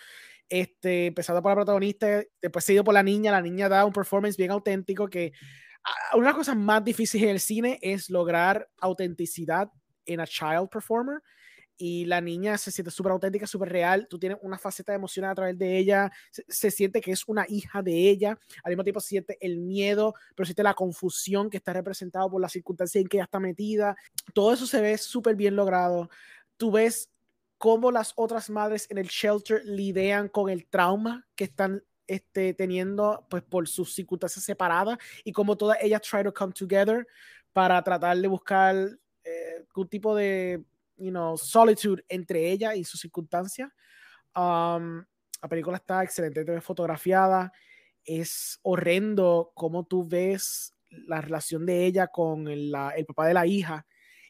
este, 0.49 1.07
empezando 1.07 1.41
por 1.41 1.51
la 1.51 1.55
protagonista, 1.55 2.23
después 2.41 2.65
seguido 2.65 2.83
por 2.83 2.93
la 2.93 3.03
niña, 3.03 3.31
la 3.31 3.41
niña 3.41 3.69
da 3.69 3.85
un 3.85 3.93
performance 3.93 4.37
bien 4.37 4.51
auténtico 4.51 5.07
que 5.07 5.33
una 6.13 6.21
de 6.21 6.29
las 6.29 6.35
cosas 6.35 6.55
más 6.55 6.83
difíciles 6.83 7.23
en 7.23 7.29
el 7.29 7.39
cine 7.39 7.79
es 7.81 8.09
lograr 8.09 8.69
autenticidad 8.79 9.69
en 10.05 10.19
a 10.19 10.27
child 10.27 10.69
performer 10.69 11.21
y 11.77 12.05
la 12.05 12.21
niña 12.21 12.57
se 12.57 12.71
siente 12.71 12.91
súper 12.91 13.11
auténtica, 13.11 13.47
súper 13.47 13.69
real, 13.69 14.07
tú 14.09 14.19
tienes 14.19 14.37
una 14.41 14.57
faceta 14.57 14.93
emoción 14.93 15.25
a 15.25 15.35
través 15.35 15.57
de 15.57 15.77
ella, 15.77 16.11
se, 16.31 16.71
siente 16.71 17.01
que 17.01 17.11
es 17.11 17.27
una 17.27 17.45
hija 17.49 17.81
de 17.81 18.09
ella, 18.09 18.37
al 18.63 18.71
mismo 18.71 18.83
tiempo 18.83 18.99
siente 18.99 19.37
el 19.41 19.59
miedo, 19.59 20.13
pero 20.35 20.45
siente 20.45 20.63
la 20.63 20.73
confusión 20.73 21.49
que 21.49 21.57
está 21.57 21.73
representado 21.73 22.29
por 22.29 22.41
la 22.41 22.49
circunstancia 22.49 23.01
en 23.01 23.07
que 23.07 23.17
ella 23.17 23.25
está 23.25 23.39
metida, 23.39 23.95
todo 24.33 24.53
eso 24.53 24.67
se 24.67 24.81
ve 24.81 24.97
súper 24.97 25.35
bien 25.35 25.55
logrado, 25.55 26.09
tú 26.57 26.71
ves 26.71 27.09
cómo 27.57 27.91
las 27.91 28.13
otras 28.15 28.49
madres 28.49 28.87
en 28.89 28.97
el 28.97 29.07
shelter 29.07 29.63
lidian 29.65 30.27
con 30.27 30.49
el 30.49 30.65
trauma 30.67 31.25
que 31.35 31.45
están 31.45 31.83
este, 32.07 32.53
teniendo, 32.53 33.25
pues 33.29 33.43
por 33.43 33.67
sus 33.67 33.93
circunstancias 33.93 34.43
separadas 34.43 34.97
y 35.23 35.31
como 35.31 35.55
todas 35.55 35.77
ellas 35.81 36.01
try 36.01 36.23
to 36.23 36.33
come 36.33 36.51
together 36.51 37.07
para 37.53 37.81
tratar 37.81 38.17
de 38.17 38.27
buscar 38.27 38.75
eh, 39.23 39.65
un 39.75 39.87
tipo 39.87 40.13
de, 40.13 40.63
you 40.97 41.11
know, 41.11 41.37
solitude 41.37 42.03
entre 42.09 42.51
ella 42.51 42.75
y 42.75 42.83
sus 42.83 42.99
circunstancias. 42.99 43.69
Um, 44.35 45.03
la 45.41 45.49
película 45.49 45.77
está 45.77 46.03
excelentemente 46.03 46.61
fotografiada. 46.61 47.51
Es 48.03 48.59
horrendo 48.63 49.51
cómo 49.55 49.85
tú 49.85 50.07
ves 50.07 50.73
la 51.07 51.21
relación 51.21 51.65
de 51.65 51.85
ella 51.85 52.07
con 52.07 52.47
el, 52.47 52.71
papá 53.07 53.27
de 53.27 53.33
la 53.33 53.45
hija 53.47 53.85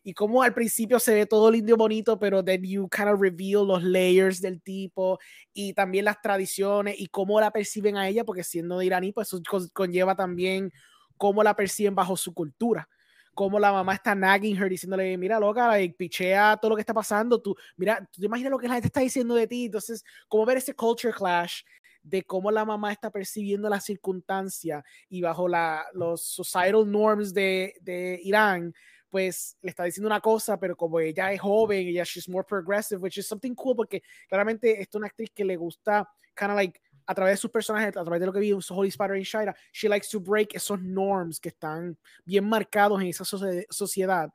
y 0.06 0.14
como 0.14 0.44
al 0.44 0.54
principio 0.54 1.00
se 1.00 1.14
ve 1.14 1.26
todo 1.26 1.50
lindo 1.50 1.74
y 1.74 1.78
bonito, 1.78 2.20
pero 2.20 2.44
then 2.44 2.62
you 2.64 2.90
kind 2.90 3.08
of 3.08 3.22
reveal 3.22 3.66
los 3.66 3.84
layers 3.84 4.42
del 4.42 4.62
tipo 4.62 5.18
y 5.54 5.74
también 5.74 6.06
las 6.06 6.22
tradiciones 6.22 6.96
y 7.00 7.08
cómo 7.08 7.40
la 7.40 7.52
perciben 7.52 7.96
a 7.96 8.10
ella, 8.10 8.26
porque 8.26 8.44
siendo 8.44 8.80
de 8.80 8.86
iraní, 8.86 9.14
pues 9.14 9.30
eso 9.30 9.42
conlleva 9.72 10.14
también 10.14 10.72
cómo 11.16 11.42
la 11.42 11.56
perciben 11.56 11.96
bajo 11.96 12.18
su 12.18 12.34
cultura. 12.34 12.90
Cómo 13.34 13.60
la 13.60 13.72
mamá 13.72 13.94
está 13.94 14.14
nagging 14.14 14.56
her, 14.56 14.70
diciéndole, 14.70 15.18
mira, 15.18 15.40
loca, 15.40 15.80
y 15.82 15.90
pichea 15.90 16.58
todo 16.58 16.70
lo 16.70 16.76
que 16.76 16.82
está 16.82 16.94
pasando. 16.94 17.42
Tú, 17.42 17.56
mira, 17.78 18.08
tú 18.12 18.22
te 18.22 18.26
imaginas 18.28 18.52
lo 18.52 18.60
que 18.60 18.68
la 18.68 18.76
gente 18.76 18.88
está 18.88 19.00
diciendo 19.00 19.34
de 19.36 19.48
ti. 19.48 19.66
Entonces, 19.66 20.04
cómo 20.28 20.46
ver 20.46 20.58
ese 20.58 20.76
culture 20.76 21.14
clash 21.14 21.62
de 22.04 22.24
cómo 22.24 22.52
la 22.52 22.66
mamá 22.66 22.92
está 22.92 23.10
percibiendo 23.10 23.70
la 23.70 23.80
circunstancia 23.80 24.84
y 25.10 25.22
bajo 25.22 25.48
la, 25.48 25.86
los 25.94 26.22
societal 26.22 26.90
norms 26.92 27.34
de, 27.34 27.74
de 27.82 28.20
Irán, 28.24 28.74
pues 29.10 29.58
le 29.62 29.70
está 29.70 29.86
diciendo 29.86 30.08
una 30.08 30.20
cosa, 30.20 30.60
pero 30.60 30.76
como 30.76 31.00
ella 31.00 31.32
es 31.32 31.40
joven, 31.40 31.88
ella 31.88 32.04
she's 32.04 32.28
more 32.28 32.46
progressive, 32.46 33.02
which 33.02 33.18
is 33.18 33.28
something 33.28 33.54
cool 33.56 33.76
porque 33.76 34.04
claramente 34.28 34.82
es 34.82 34.88
una 34.94 35.08
actriz 35.08 35.30
que 35.34 35.46
le 35.46 35.56
gusta 35.56 36.10
kind 36.36 36.52
of 36.52 36.58
like 36.58 36.80
a 37.06 37.14
través 37.14 37.34
de 37.34 37.38
sus 37.38 37.52
personajes, 37.52 37.96
a 37.96 38.04
través 38.04 38.20
de 38.20 38.26
lo 38.26 38.34
que 38.34 38.40
vi 38.40 38.52
en 38.52 38.60
Holy 38.70 38.90
Spider 38.90 39.18
y 39.18 39.24
Shira, 39.24 39.56
she 39.72 39.88
likes 39.88 40.08
to 40.12 40.20
break 40.20 40.54
esos 40.54 40.82
norms 40.82 41.40
que 41.40 41.50
están 41.50 41.98
bien 42.26 42.48
marcados 42.48 43.02
en 43.02 43.08
esa 43.08 43.24
sociedad. 43.70 44.30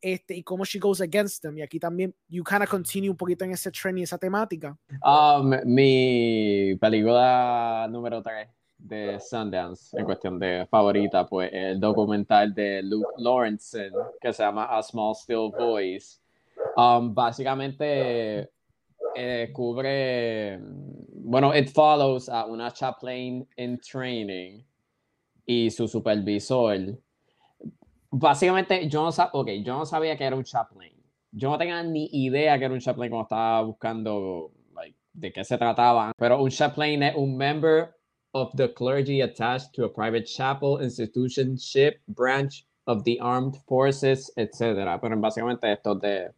Este, 0.00 0.36
y 0.36 0.42
cómo 0.42 0.66
she 0.66 0.78
goes 0.78 1.00
against 1.00 1.40
them. 1.40 1.56
Y 1.56 1.62
aquí 1.62 1.78
también, 1.78 2.14
you 2.28 2.44
kind 2.44 2.62
of 2.62 2.68
continue 2.68 3.08
un 3.08 3.16
poquito 3.16 3.42
en 3.44 3.52
ese 3.52 3.70
trend 3.70 3.98
y 3.98 4.02
esa 4.02 4.18
temática. 4.18 4.76
Um, 5.02 5.54
mi 5.64 6.76
película 6.78 7.86
número 7.90 8.22
3 8.22 8.46
de 8.76 9.18
Sundance 9.18 9.98
en 9.98 10.04
cuestión 10.04 10.38
de 10.38 10.66
favorita, 10.70 11.26
pues 11.26 11.48
el 11.52 11.80
documental 11.80 12.52
de 12.52 12.82
Luke 12.82 13.14
Lawrence 13.16 13.90
que 14.20 14.32
se 14.32 14.42
llama 14.42 14.66
A 14.66 14.82
Small 14.82 15.14
Still 15.14 15.50
Voice. 15.58 16.18
Um, 16.76 17.14
básicamente 17.14 18.50
eh, 19.16 19.50
cubre, 19.52 20.58
bueno, 21.24 21.54
it 21.54 21.70
follows 21.70 22.28
a 22.28 22.46
una 22.46 22.70
chaplain 22.70 23.46
in 23.56 23.78
training 23.78 24.64
y 25.46 25.70
su 25.70 25.88
supervisor. 25.88 26.98
Básicamente, 28.10 28.88
yo 28.88 29.02
no, 29.02 29.10
okay, 29.32 29.62
yo 29.62 29.78
no 29.78 29.84
sabía 29.84 30.16
que 30.16 30.24
era 30.24 30.36
un 30.36 30.44
chaplain. 30.44 30.92
Yo 31.32 31.50
no 31.50 31.58
tenía 31.58 31.82
ni 31.82 32.08
idea 32.12 32.58
que 32.58 32.64
era 32.64 32.74
un 32.74 32.80
chaplain 32.80 33.10
cuando 33.10 33.24
estaba 33.24 33.62
buscando 33.62 34.52
like, 34.74 34.96
de 35.12 35.32
qué 35.32 35.44
se 35.44 35.58
trataba. 35.58 36.12
Pero 36.16 36.42
un 36.42 36.50
chaplain 36.50 37.02
es 37.02 37.16
un 37.16 37.36
member 37.36 37.96
of 38.34 38.52
the 38.56 38.68
clergy 38.68 39.22
attached 39.22 39.72
to 39.74 39.84
a 39.84 39.88
private 39.88 40.26
chapel, 40.26 40.78
institution, 40.80 41.56
ship, 41.56 42.00
branch 42.08 42.66
of 42.86 43.02
the 43.04 43.18
armed 43.20 43.56
forces, 43.66 44.30
etc. 44.36 44.98
Pero 45.00 45.16
básicamente 45.16 45.72
esto 45.72 45.94
de, 45.94 46.30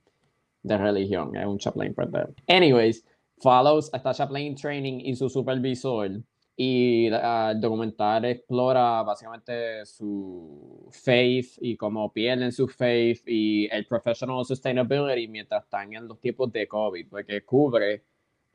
de 0.66 0.78
religión, 0.78 1.36
es 1.36 1.46
un 1.46 1.58
chaplain 1.58 1.94
perder. 1.94 2.34
Anyways, 2.48 3.04
follows 3.38 3.90
esta 3.92 4.12
chaplain 4.12 4.54
training 4.54 5.00
y 5.00 5.14
su 5.14 5.28
supervisor 5.28 6.10
y 6.58 7.10
uh, 7.10 7.50
el 7.50 7.60
documental 7.60 8.24
explora 8.24 9.02
básicamente 9.02 9.84
su 9.84 10.88
faith 10.90 11.58
y 11.60 11.76
cómo 11.76 12.10
pierden 12.12 12.50
su 12.50 12.66
faith 12.66 13.22
y 13.26 13.68
el 13.70 13.86
professional 13.86 14.44
sustainability 14.44 15.28
mientras 15.28 15.64
están 15.64 15.92
en 15.92 16.08
los 16.08 16.18
tiempos 16.18 16.50
de 16.52 16.66
COVID, 16.66 17.08
porque 17.10 17.44
cubre 17.44 18.04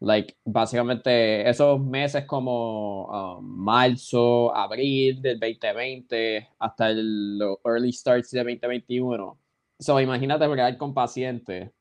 like, 0.02 0.36
básicamente 0.44 1.48
esos 1.48 1.80
meses 1.80 2.26
como 2.26 3.38
um, 3.38 3.46
marzo, 3.46 4.54
abril 4.56 5.22
del 5.22 5.40
2020 5.40 6.50
hasta 6.60 6.90
el 6.90 7.40
early 7.64 7.94
starts 7.94 8.32
de 8.32 8.44
2021. 8.44 9.38
So, 9.80 10.00
imagínate 10.00 10.48
bregar 10.48 10.78
con 10.78 10.94
pacientes, 10.94 11.72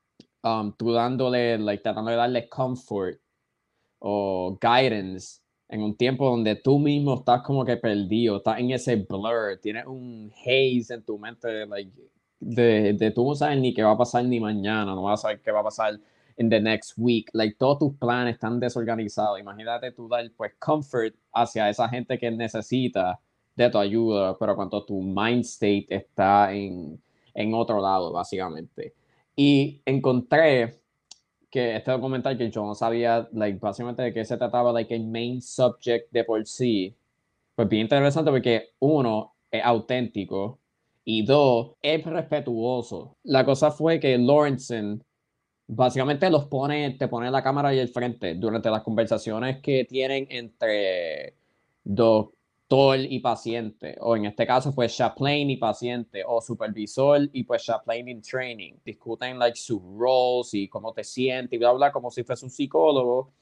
um, 0.43 0.73
tú 0.73 0.91
dándole, 0.91 1.57
like, 1.57 1.83
tratando 1.83 2.11
de 2.11 2.17
darle 2.17 2.49
comfort 2.49 3.19
o 3.99 4.57
guidance 4.59 5.41
en 5.69 5.81
un 5.83 5.95
tiempo 5.95 6.29
donde 6.29 6.55
tú 6.55 6.79
mismo 6.79 7.15
estás 7.15 7.41
como 7.43 7.63
que 7.63 7.77
perdido, 7.77 8.37
estás 8.37 8.59
en 8.59 8.71
ese 8.71 8.95
blur, 8.97 9.59
tienes 9.61 9.85
un 9.85 10.31
haze 10.35 10.93
en 10.93 11.03
tu 11.03 11.17
mente, 11.17 11.65
like, 11.65 11.91
de, 12.39 12.93
de 12.93 13.11
tú 13.11 13.25
no 13.25 13.35
sabes 13.35 13.59
ni 13.59 13.73
qué 13.73 13.83
va 13.83 13.91
a 13.91 13.97
pasar 13.97 14.25
ni 14.25 14.39
mañana, 14.39 14.95
no 14.95 15.03
vas 15.03 15.19
a 15.19 15.23
saber 15.23 15.41
qué 15.41 15.51
va 15.51 15.61
a 15.61 15.63
pasar 15.63 15.99
in 16.37 16.49
the 16.49 16.59
next 16.59 16.93
week. 16.97 17.29
Like, 17.33 17.55
todos 17.57 17.79
tus 17.79 17.93
planes 17.97 18.33
están 18.35 18.59
desorganizados. 18.59 19.39
Imagínate 19.39 19.91
tú 19.91 20.07
dar, 20.09 20.29
pues, 20.35 20.53
comfort 20.59 21.13
hacia 21.33 21.69
esa 21.69 21.87
gente 21.87 22.17
que 22.17 22.31
necesita 22.31 23.19
de 23.55 23.69
tu 23.69 23.77
ayuda, 23.77 24.37
pero 24.37 24.55
cuando 24.55 24.83
tu 24.83 25.01
mind 25.01 25.43
state 25.45 25.87
está 25.89 26.53
en, 26.53 27.01
en 27.33 27.53
otro 27.53 27.79
lado, 27.79 28.11
básicamente. 28.11 28.93
Y 29.35 29.81
encontré 29.85 30.81
que 31.49 31.75
este 31.75 31.91
documental 31.91 32.37
que 32.37 32.49
yo 32.49 32.65
no 32.65 32.75
sabía, 32.75 33.27
like, 33.33 33.59
básicamente 33.59 34.03
de 34.03 34.13
qué 34.13 34.25
se 34.25 34.37
trataba, 34.37 34.71
like, 34.71 34.93
el 34.95 35.07
main 35.07 35.41
subject 35.41 36.11
de 36.11 36.23
por 36.23 36.45
sí, 36.47 36.95
pues 37.55 37.67
bien 37.69 37.83
interesante 37.83 38.31
porque 38.31 38.69
uno, 38.79 39.35
es 39.51 39.63
auténtico 39.63 40.59
y 41.03 41.25
dos, 41.25 41.73
es 41.81 42.03
respetuoso. 42.05 43.17
La 43.23 43.45
cosa 43.45 43.71
fue 43.71 43.99
que 43.99 44.17
Lawrence 44.17 44.99
básicamente 45.67 46.29
los 46.29 46.45
pone, 46.45 46.91
te 46.91 47.07
pone 47.07 47.31
la 47.31 47.43
cámara 47.43 47.69
ahí 47.69 47.79
al 47.79 47.89
frente 47.89 48.35
durante 48.35 48.69
las 48.69 48.83
conversaciones 48.83 49.61
que 49.61 49.85
tienen 49.85 50.27
entre 50.29 51.35
doctor 52.71 52.99
y 52.99 53.19
paciente, 53.19 53.97
o 53.99 54.15
en 54.15 54.25
este 54.25 54.47
caso, 54.47 54.73
pues 54.73 54.95
Chaplain 54.95 55.49
y 55.49 55.57
paciente, 55.57 56.23
o 56.25 56.39
supervisor 56.39 57.27
y 57.33 57.43
pues 57.43 57.65
Chaplain 57.65 58.07
in 58.07 58.21
training. 58.21 58.75
Discuten 58.85 59.37
like 59.37 59.57
sus 59.57 59.81
roles 59.97 60.53
y 60.53 60.69
cómo 60.69 60.93
te 60.93 61.03
sientes 61.03 61.53
y 61.53 61.57
bla, 61.57 61.73
bla, 61.73 61.91
como 61.91 62.09
si 62.09 62.23
fuese 62.23 62.45
un 62.45 62.51
psicólogo. 62.51 63.33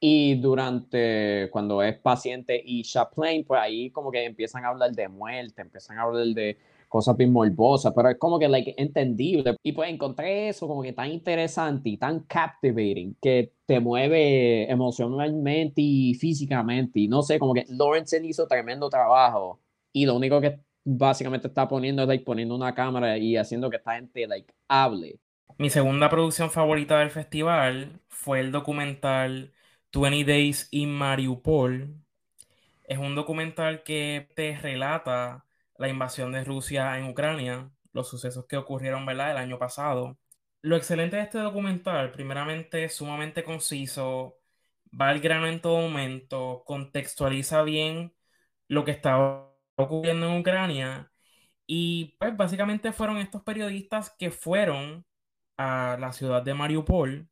Y 0.00 0.36
durante, 0.36 1.48
cuando 1.52 1.82
es 1.82 1.98
paciente 1.98 2.60
y 2.64 2.82
Chaplain, 2.82 3.44
pues 3.44 3.60
ahí 3.60 3.90
como 3.90 4.10
que 4.10 4.24
empiezan 4.24 4.64
a 4.64 4.68
hablar 4.68 4.92
de 4.92 5.06
muerte, 5.06 5.60
empiezan 5.60 5.98
a 5.98 6.02
hablar 6.02 6.26
de 6.28 6.56
cosas 6.92 7.16
bien 7.16 7.32
morbosas, 7.32 7.92
pero 7.96 8.10
es 8.10 8.18
como 8.18 8.38
que 8.38 8.48
like, 8.48 8.74
entendible. 8.76 9.56
Y 9.62 9.72
pues 9.72 9.90
encontré 9.90 10.50
eso 10.50 10.68
como 10.68 10.82
que 10.82 10.92
tan 10.92 11.10
interesante 11.10 11.88
y 11.88 11.96
tan 11.96 12.20
captivating 12.20 13.16
que 13.20 13.54
te 13.64 13.80
mueve 13.80 14.70
emocionalmente 14.70 15.80
y 15.80 16.14
físicamente. 16.14 17.00
Y 17.00 17.08
no 17.08 17.22
sé, 17.22 17.38
como 17.38 17.54
que 17.54 17.64
Lawrence 17.68 18.20
hizo 18.22 18.46
tremendo 18.46 18.90
trabajo 18.90 19.58
y 19.92 20.04
lo 20.04 20.14
único 20.16 20.40
que 20.40 20.60
básicamente 20.84 21.48
está 21.48 21.66
poniendo 21.66 22.02
es 22.02 22.08
like, 22.08 22.24
poniendo 22.24 22.54
una 22.54 22.74
cámara 22.74 23.16
y 23.16 23.36
haciendo 23.38 23.70
que 23.70 23.76
esta 23.76 23.94
gente 23.94 24.26
like, 24.26 24.52
hable. 24.68 25.18
Mi 25.58 25.70
segunda 25.70 26.10
producción 26.10 26.50
favorita 26.50 26.98
del 26.98 27.10
festival 27.10 28.00
fue 28.08 28.40
el 28.40 28.52
documental 28.52 29.52
20 29.94 30.24
Days 30.30 30.68
in 30.72 30.90
Mariupol. 30.92 31.94
Es 32.84 32.98
un 32.98 33.14
documental 33.14 33.82
que 33.82 34.28
te 34.34 34.58
relata 34.58 35.46
la 35.82 35.88
invasión 35.88 36.32
de 36.32 36.44
Rusia 36.44 36.98
en 36.98 37.06
Ucrania, 37.06 37.70
los 37.92 38.08
sucesos 38.08 38.46
que 38.48 38.56
ocurrieron 38.56 39.06
¿verdad? 39.06 39.32
el 39.32 39.38
año 39.38 39.58
pasado. 39.58 40.18
Lo 40.62 40.76
excelente 40.76 41.16
de 41.16 41.22
este 41.22 41.38
documental, 41.38 42.12
primeramente, 42.12 42.88
sumamente 42.88 43.44
conciso, 43.44 44.38
va 44.98 45.08
al 45.10 45.20
grano 45.20 45.46
en 45.48 45.60
todo 45.60 45.80
momento, 45.82 46.62
contextualiza 46.66 47.62
bien 47.62 48.14
lo 48.68 48.84
que 48.84 48.92
estaba 48.92 49.52
ocurriendo 49.76 50.28
en 50.28 50.40
Ucrania 50.40 51.12
y 51.66 52.16
pues 52.18 52.36
básicamente 52.36 52.92
fueron 52.92 53.18
estos 53.18 53.42
periodistas 53.42 54.10
que 54.18 54.30
fueron 54.30 55.06
a 55.56 55.96
la 56.00 56.12
ciudad 56.12 56.42
de 56.42 56.54
Mariupol 56.54 57.28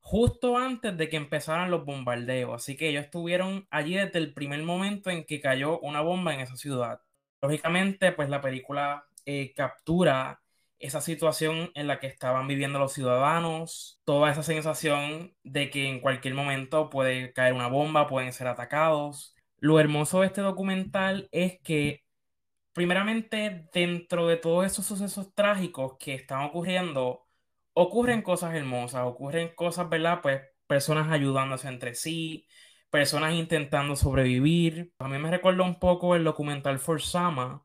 justo 0.00 0.58
antes 0.58 0.96
de 0.96 1.08
que 1.08 1.16
empezaran 1.16 1.70
los 1.70 1.84
bombardeos. 1.84 2.54
Así 2.54 2.76
que 2.76 2.88
ellos 2.90 3.04
estuvieron 3.04 3.66
allí 3.70 3.96
desde 3.96 4.18
el 4.18 4.34
primer 4.34 4.62
momento 4.62 5.10
en 5.10 5.24
que 5.26 5.40
cayó 5.40 5.80
una 5.80 6.00
bomba 6.02 6.34
en 6.34 6.40
esa 6.40 6.56
ciudad. 6.56 7.00
Lógicamente, 7.42 8.12
pues 8.12 8.28
la 8.28 8.40
película 8.40 9.06
eh, 9.24 9.52
captura 9.54 10.40
esa 10.78 11.00
situación 11.00 11.70
en 11.74 11.86
la 11.86 11.98
que 12.00 12.06
estaban 12.06 12.46
viviendo 12.48 12.78
los 12.78 12.92
ciudadanos, 12.92 14.00
toda 14.04 14.30
esa 14.30 14.42
sensación 14.42 15.34
de 15.42 15.70
que 15.70 15.88
en 15.88 16.00
cualquier 16.00 16.34
momento 16.34 16.90
puede 16.90 17.32
caer 17.32 17.54
una 17.54 17.68
bomba, 17.68 18.06
pueden 18.08 18.32
ser 18.32 18.46
atacados. 18.48 19.34
Lo 19.58 19.80
hermoso 19.80 20.20
de 20.20 20.26
este 20.26 20.42
documental 20.42 21.28
es 21.32 21.60
que, 21.62 22.04
primeramente, 22.72 23.68
dentro 23.72 24.26
de 24.28 24.36
todos 24.36 24.66
esos 24.66 24.86
sucesos 24.86 25.34
trágicos 25.34 25.96
que 25.98 26.14
están 26.14 26.42
ocurriendo, 26.44 27.26
ocurren 27.72 28.22
cosas 28.22 28.54
hermosas, 28.54 29.02
ocurren 29.06 29.54
cosas, 29.54 29.88
¿verdad? 29.88 30.20
Pues 30.22 30.42
personas 30.66 31.10
ayudándose 31.10 31.68
entre 31.68 31.94
sí, 31.94 32.46
personas 32.90 33.34
intentando 33.34 33.96
sobrevivir. 33.96 34.92
A 34.98 35.08
mí 35.08 35.18
me 35.18 35.30
recuerda 35.30 35.64
un 35.64 35.78
poco 35.78 36.16
el 36.16 36.24
documental 36.24 36.78
For 36.78 37.02
Sama, 37.02 37.64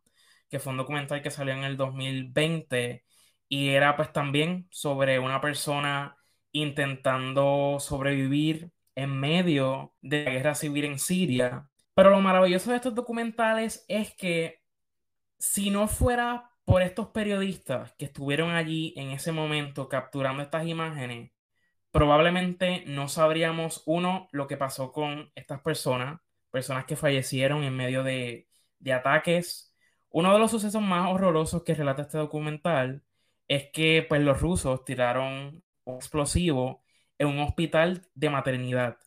que 0.50 0.60
fue 0.60 0.72
un 0.72 0.78
documental 0.78 1.22
que 1.22 1.32
salió 1.32 1.54
en 1.54 1.64
el 1.64 1.78
2020 1.78 3.06
y 3.48 3.70
era 3.70 3.96
pues 3.96 4.14
también 4.14 4.68
sobre 4.72 5.20
una 5.20 5.42
persona 5.42 6.18
intentando 6.52 7.78
sobrevivir 7.80 8.72
en 8.96 9.20
medio 9.20 9.94
de 10.02 10.26
la 10.26 10.32
guerra 10.32 10.56
civil 10.56 10.86
en 10.86 11.00
Siria. 11.00 11.70
Pero 11.94 12.10
lo 12.12 12.22
maravilloso 12.22 12.72
de 12.72 12.78
estos 12.78 12.96
documentales 12.96 13.86
es 13.88 14.16
que 14.16 14.62
si 15.40 15.70
no 15.70 15.88
fuera 15.88 16.52
por 16.66 16.82
estos 16.82 17.10
periodistas 17.10 17.94
que 17.98 18.06
estuvieron 18.06 18.52
allí 18.52 18.94
en 18.98 19.12
ese 19.12 19.32
momento 19.32 19.90
capturando 19.90 20.44
estas 20.44 20.68
imágenes, 20.68 21.32
probablemente 21.92 22.84
no 22.88 23.08
sabríamos, 23.10 23.84
uno, 23.86 24.30
lo 24.32 24.48
que 24.48 24.58
pasó 24.58 24.92
con 24.92 25.32
estas 25.36 25.62
personas, 25.62 26.22
personas 26.52 26.86
que 26.86 26.96
fallecieron 26.96 27.64
en 27.64 27.76
medio 27.76 28.04
de, 28.04 28.48
ataques. 28.94 29.76
Uno 30.10 30.34
de 30.34 30.40
los 30.40 30.52
sucesos 30.52 30.82
más 30.82 31.10
horrorosos 31.12 31.64
que 31.64 31.76
relata 31.76 32.04
este 32.04 32.18
documental 32.18 33.04
es 33.48 33.70
que 33.72 34.06
pues, 34.08 34.22
los 34.22 34.42
rusos 34.42 34.86
tiraron 34.86 35.64
un 35.84 35.96
explosivo 35.96 36.84
en 37.18 37.28
un 37.30 37.40
hospital 37.40 38.08
de 38.16 38.30
maternidad. 38.30 38.98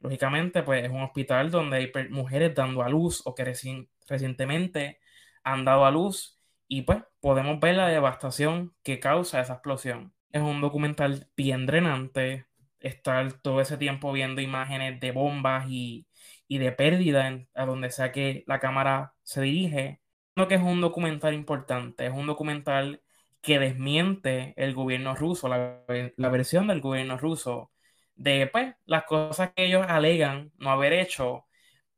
Lógicamente, 0.00 0.62
pues 0.62 0.84
es 0.84 0.90
un 0.90 1.02
hospital 1.02 1.50
donde 1.50 1.76
hay 1.78 1.92
mujeres 2.10 2.54
dando 2.54 2.82
a 2.82 2.88
luz 2.88 3.22
o 3.26 3.34
que 3.34 3.44
recientemente 3.44 5.00
han 5.44 5.64
dado 5.64 5.84
a 5.86 5.90
luz 5.90 6.40
y 6.68 6.82
pues 6.82 7.02
podemos 7.20 7.60
ver 7.60 7.76
la 7.76 7.88
devastación 7.88 8.74
que 8.82 9.00
causa 9.00 9.40
esa 9.40 9.54
explosión. 9.54 10.15
Es 10.36 10.42
un 10.42 10.60
documental 10.60 11.28
bien 11.34 11.64
drenante, 11.64 12.46
estar 12.80 13.32
todo 13.40 13.62
ese 13.62 13.78
tiempo 13.78 14.12
viendo 14.12 14.42
imágenes 14.42 15.00
de 15.00 15.10
bombas 15.10 15.66
y, 15.68 16.06
de 16.48 16.72
pérdida 16.72 17.40
a 17.54 17.64
donde 17.66 17.90
sea 17.90 18.12
que 18.12 18.44
la 18.46 18.60
cámara 18.60 19.14
se 19.22 19.40
dirige. 19.40 20.02
Creo 20.34 20.48
que 20.48 20.56
es 20.56 20.62
un 20.62 20.82
documental 20.82 21.32
importante, 21.34 22.06
es 22.06 22.12
un 22.12 22.26
documental 22.26 23.02
que 23.40 23.58
desmiente 23.58 24.52
el 24.58 24.74
gobierno 24.74 25.14
ruso, 25.14 25.48
la, 25.48 25.82
versión 26.30 26.66
del 26.66 26.82
gobierno 26.82 27.16
ruso, 27.16 27.72
de 28.14 28.46
pues, 28.48 28.74
las 28.84 29.04
cosas 29.04 29.52
que 29.54 29.64
ellos 29.66 29.86
alegan 29.88 30.52
no 30.58 30.70
haber 30.70 30.92
hecho, 30.92 31.46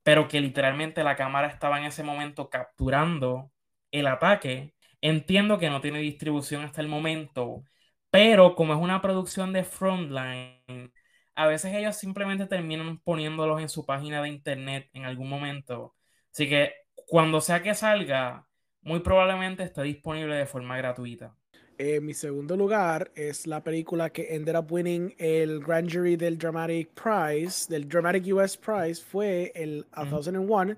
pero 0.05 0.28
que 0.28 0.41
literalmente 0.41 1.03
la 1.05 1.16
cámara 1.16 1.49
estaba 1.49 1.78
en 1.80 1.86
ese 1.86 2.05
momento 2.05 2.51
capturando 2.51 3.51
el 3.91 4.07
ataque. 4.07 4.74
Entiendo 5.01 5.59
que 5.59 5.70
no 5.70 5.80
tiene 5.80 5.99
distribución 6.01 6.62
hasta 6.64 6.80
el 6.82 6.89
momento, 6.89 7.64
pero 8.11 8.54
como 8.54 8.74
es 8.74 8.80
una 8.80 9.02
producción 9.02 9.52
de 9.52 9.64
Frontline, 9.64 10.92
a 11.34 11.46
veces 11.46 11.74
ellos 11.74 11.96
simplemente 11.96 12.46
terminan 12.46 12.98
poniéndolos 12.98 13.61
en 13.61 13.68
su 13.68 13.86
página 13.86 14.22
de 14.22 14.28
internet 14.28 14.88
en 14.92 15.04
algún 15.04 15.28
momento. 15.28 15.94
Así 16.32 16.48
que 16.48 16.72
cuando 17.06 17.40
sea 17.40 17.62
que 17.62 17.74
salga, 17.74 18.48
muy 18.82 19.00
probablemente 19.00 19.62
esté 19.62 19.82
disponible 19.82 20.34
de 20.34 20.46
forma 20.46 20.76
gratuita. 20.76 21.36
En 21.80 22.04
mi 22.04 22.12
segundo 22.12 22.56
lugar 22.56 23.12
es 23.14 23.46
la 23.46 23.62
película 23.62 24.11
que 24.11 24.34
ended 24.34 24.56
up 24.56 24.66
winning 24.72 25.14
el 25.16 25.61
Grand 25.61 25.88
Jury 25.88 26.16
del 26.16 26.36
Dramatic 26.36 26.90
Prize, 26.90 27.68
del 27.68 27.88
Dramatic 27.88 28.26
US 28.34 28.56
Prize, 28.56 29.00
fue 29.00 29.52
el 29.54 29.86
2001, 29.94 30.76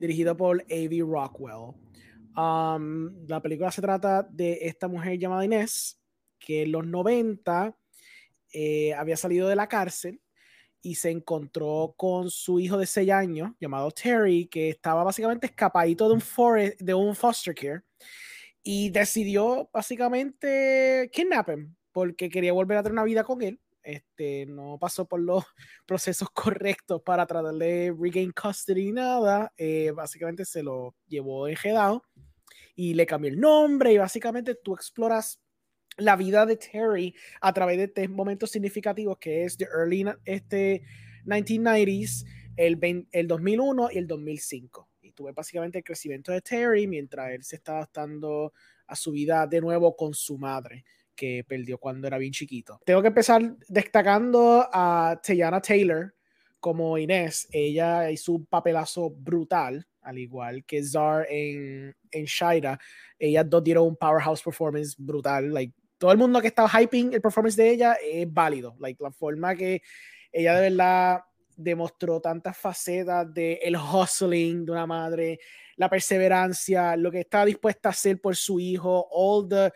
dirigido 0.00 0.34
por 0.34 0.62
A.V. 0.70 1.04
Rockwell. 1.06 1.74
Um, 2.34 3.26
la 3.26 3.42
película 3.42 3.70
se 3.70 3.82
trata 3.82 4.22
de 4.22 4.58
esta 4.62 4.88
mujer 4.88 5.18
llamada 5.18 5.44
Inés, 5.44 5.97
que 6.38 6.62
en 6.62 6.72
los 6.72 6.86
90 6.86 7.76
eh, 8.52 8.94
había 8.94 9.16
salido 9.16 9.48
de 9.48 9.56
la 9.56 9.68
cárcel 9.68 10.20
y 10.80 10.94
se 10.94 11.10
encontró 11.10 11.94
con 11.96 12.30
su 12.30 12.60
hijo 12.60 12.78
de 12.78 12.86
6 12.86 13.10
años, 13.10 13.52
llamado 13.60 13.90
Terry, 13.90 14.46
que 14.46 14.70
estaba 14.70 15.04
básicamente 15.04 15.46
escapadito 15.46 16.08
de 16.08 16.14
un, 16.14 16.74
de 16.78 16.94
un 16.94 17.14
foster 17.16 17.54
care 17.54 17.82
y 18.62 18.90
decidió 18.90 19.68
básicamente 19.72 21.10
kidnapping 21.12 21.76
porque 21.92 22.28
quería 22.28 22.52
volver 22.52 22.78
a 22.78 22.82
tener 22.82 22.92
una 22.92 23.04
vida 23.04 23.24
con 23.24 23.42
él. 23.42 23.60
Este, 23.82 24.44
no 24.46 24.76
pasó 24.78 25.06
por 25.08 25.20
los 25.20 25.44
procesos 25.86 26.28
correctos 26.30 27.00
para 27.02 27.26
tratar 27.26 27.54
de 27.54 27.94
regain 27.98 28.32
custody 28.32 28.92
nada. 28.92 29.52
Eh, 29.56 29.92
básicamente 29.92 30.44
se 30.44 30.62
lo 30.62 30.94
llevó 31.06 31.48
enjedado 31.48 32.04
y 32.74 32.94
le 32.94 33.06
cambió 33.06 33.30
el 33.30 33.40
nombre. 33.40 33.92
Y 33.92 33.98
básicamente 33.98 34.54
tú 34.54 34.74
exploras 34.74 35.40
la 35.98 36.16
vida 36.16 36.46
de 36.46 36.56
Terry 36.56 37.14
a 37.40 37.52
través 37.52 37.76
de 37.76 37.88
tres 37.88 38.08
momentos 38.08 38.50
significativos 38.50 39.18
que 39.18 39.44
es 39.44 39.58
de 39.58 39.66
early 39.66 40.06
este 40.24 40.82
1990s, 41.26 42.24
el, 42.56 43.06
el 43.12 43.28
2001 43.28 43.90
y 43.92 43.98
el 43.98 44.06
2005 44.06 44.88
tuve 45.18 45.32
básicamente 45.32 45.78
el 45.78 45.84
crecimiento 45.84 46.30
de 46.30 46.40
Terry 46.40 46.86
mientras 46.86 47.32
él 47.32 47.42
se 47.42 47.56
está 47.56 47.72
adaptando 47.72 48.52
a 48.86 48.94
su 48.94 49.10
vida 49.10 49.48
de 49.48 49.60
nuevo 49.60 49.96
con 49.96 50.14
su 50.14 50.38
madre 50.38 50.84
que 51.16 51.44
perdió 51.46 51.78
cuando 51.78 52.06
era 52.06 52.18
bien 52.18 52.30
chiquito. 52.30 52.80
Tengo 52.84 53.02
que 53.02 53.08
empezar 53.08 53.56
destacando 53.66 54.68
a 54.72 55.20
Teyana 55.20 55.60
Taylor 55.60 56.14
como 56.60 56.96
Inés. 56.96 57.48
Ella 57.50 58.12
hizo 58.12 58.34
un 58.34 58.46
papelazo 58.46 59.10
brutal, 59.10 59.84
al 60.02 60.18
igual 60.18 60.64
que 60.64 60.84
Zar 60.84 61.26
en, 61.28 61.96
en 62.12 62.24
Shaira. 62.24 62.78
Ellas 63.18 63.50
dos 63.50 63.64
dieron 63.64 63.88
un 63.88 63.96
powerhouse 63.96 64.40
performance 64.40 64.94
brutal. 64.96 65.52
Like, 65.52 65.74
todo 65.98 66.12
el 66.12 66.18
mundo 66.18 66.40
que 66.40 66.48
estaba 66.48 66.68
hyping 66.68 67.12
el 67.12 67.20
performance 67.20 67.56
de 67.56 67.70
ella 67.70 67.96
es 68.02 68.32
válido. 68.32 68.76
Like, 68.78 69.02
la 69.02 69.10
forma 69.10 69.54
que 69.54 69.82
ella 70.32 70.54
de 70.54 70.70
verdad 70.70 71.20
demostró 71.56 72.20
tantas 72.20 72.56
facetas 72.56 73.32
de 73.34 73.54
el 73.54 73.76
hustling 73.76 74.64
de 74.64 74.72
una 74.72 74.86
madre, 74.86 75.40
la 75.76 75.90
perseverancia, 75.90 76.96
lo 76.96 77.10
que 77.10 77.20
está 77.20 77.44
dispuesta 77.44 77.88
a 77.88 77.92
hacer 77.92 78.20
por 78.20 78.36
su 78.36 78.60
hijo, 78.60 79.08
all 79.10 79.48
the 79.48 79.72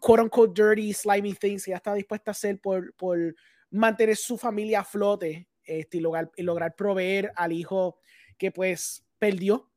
quote 0.00 0.22
unquote 0.22 0.60
dirty, 0.60 0.92
slimy 0.92 1.34
things 1.34 1.64
que 1.64 1.72
ya 1.72 1.76
está 1.76 1.94
dispuesta 1.94 2.30
a 2.30 2.32
hacer 2.32 2.60
por, 2.60 2.94
por 2.94 3.34
mantener 3.70 4.16
su 4.16 4.38
familia 4.38 4.80
a 4.80 4.84
flote 4.84 5.48
este, 5.64 5.98
y, 5.98 6.00
lograr, 6.00 6.30
y 6.36 6.42
lograr 6.42 6.74
proveer 6.76 7.32
al 7.36 7.52
hijo 7.52 7.98
que 8.38 8.50
pues 8.50 9.04
perdió 9.18 9.70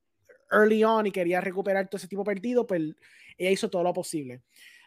early 0.51 0.83
on 0.83 1.07
y 1.07 1.11
quería 1.11 1.41
recuperar 1.41 1.87
todo 1.87 1.97
ese 1.97 2.07
tipo 2.07 2.23
perdido, 2.23 2.65
pues 2.65 2.81
ella 3.37 3.51
hizo 3.51 3.69
todo 3.69 3.83
lo 3.83 3.93
posible. 3.93 4.41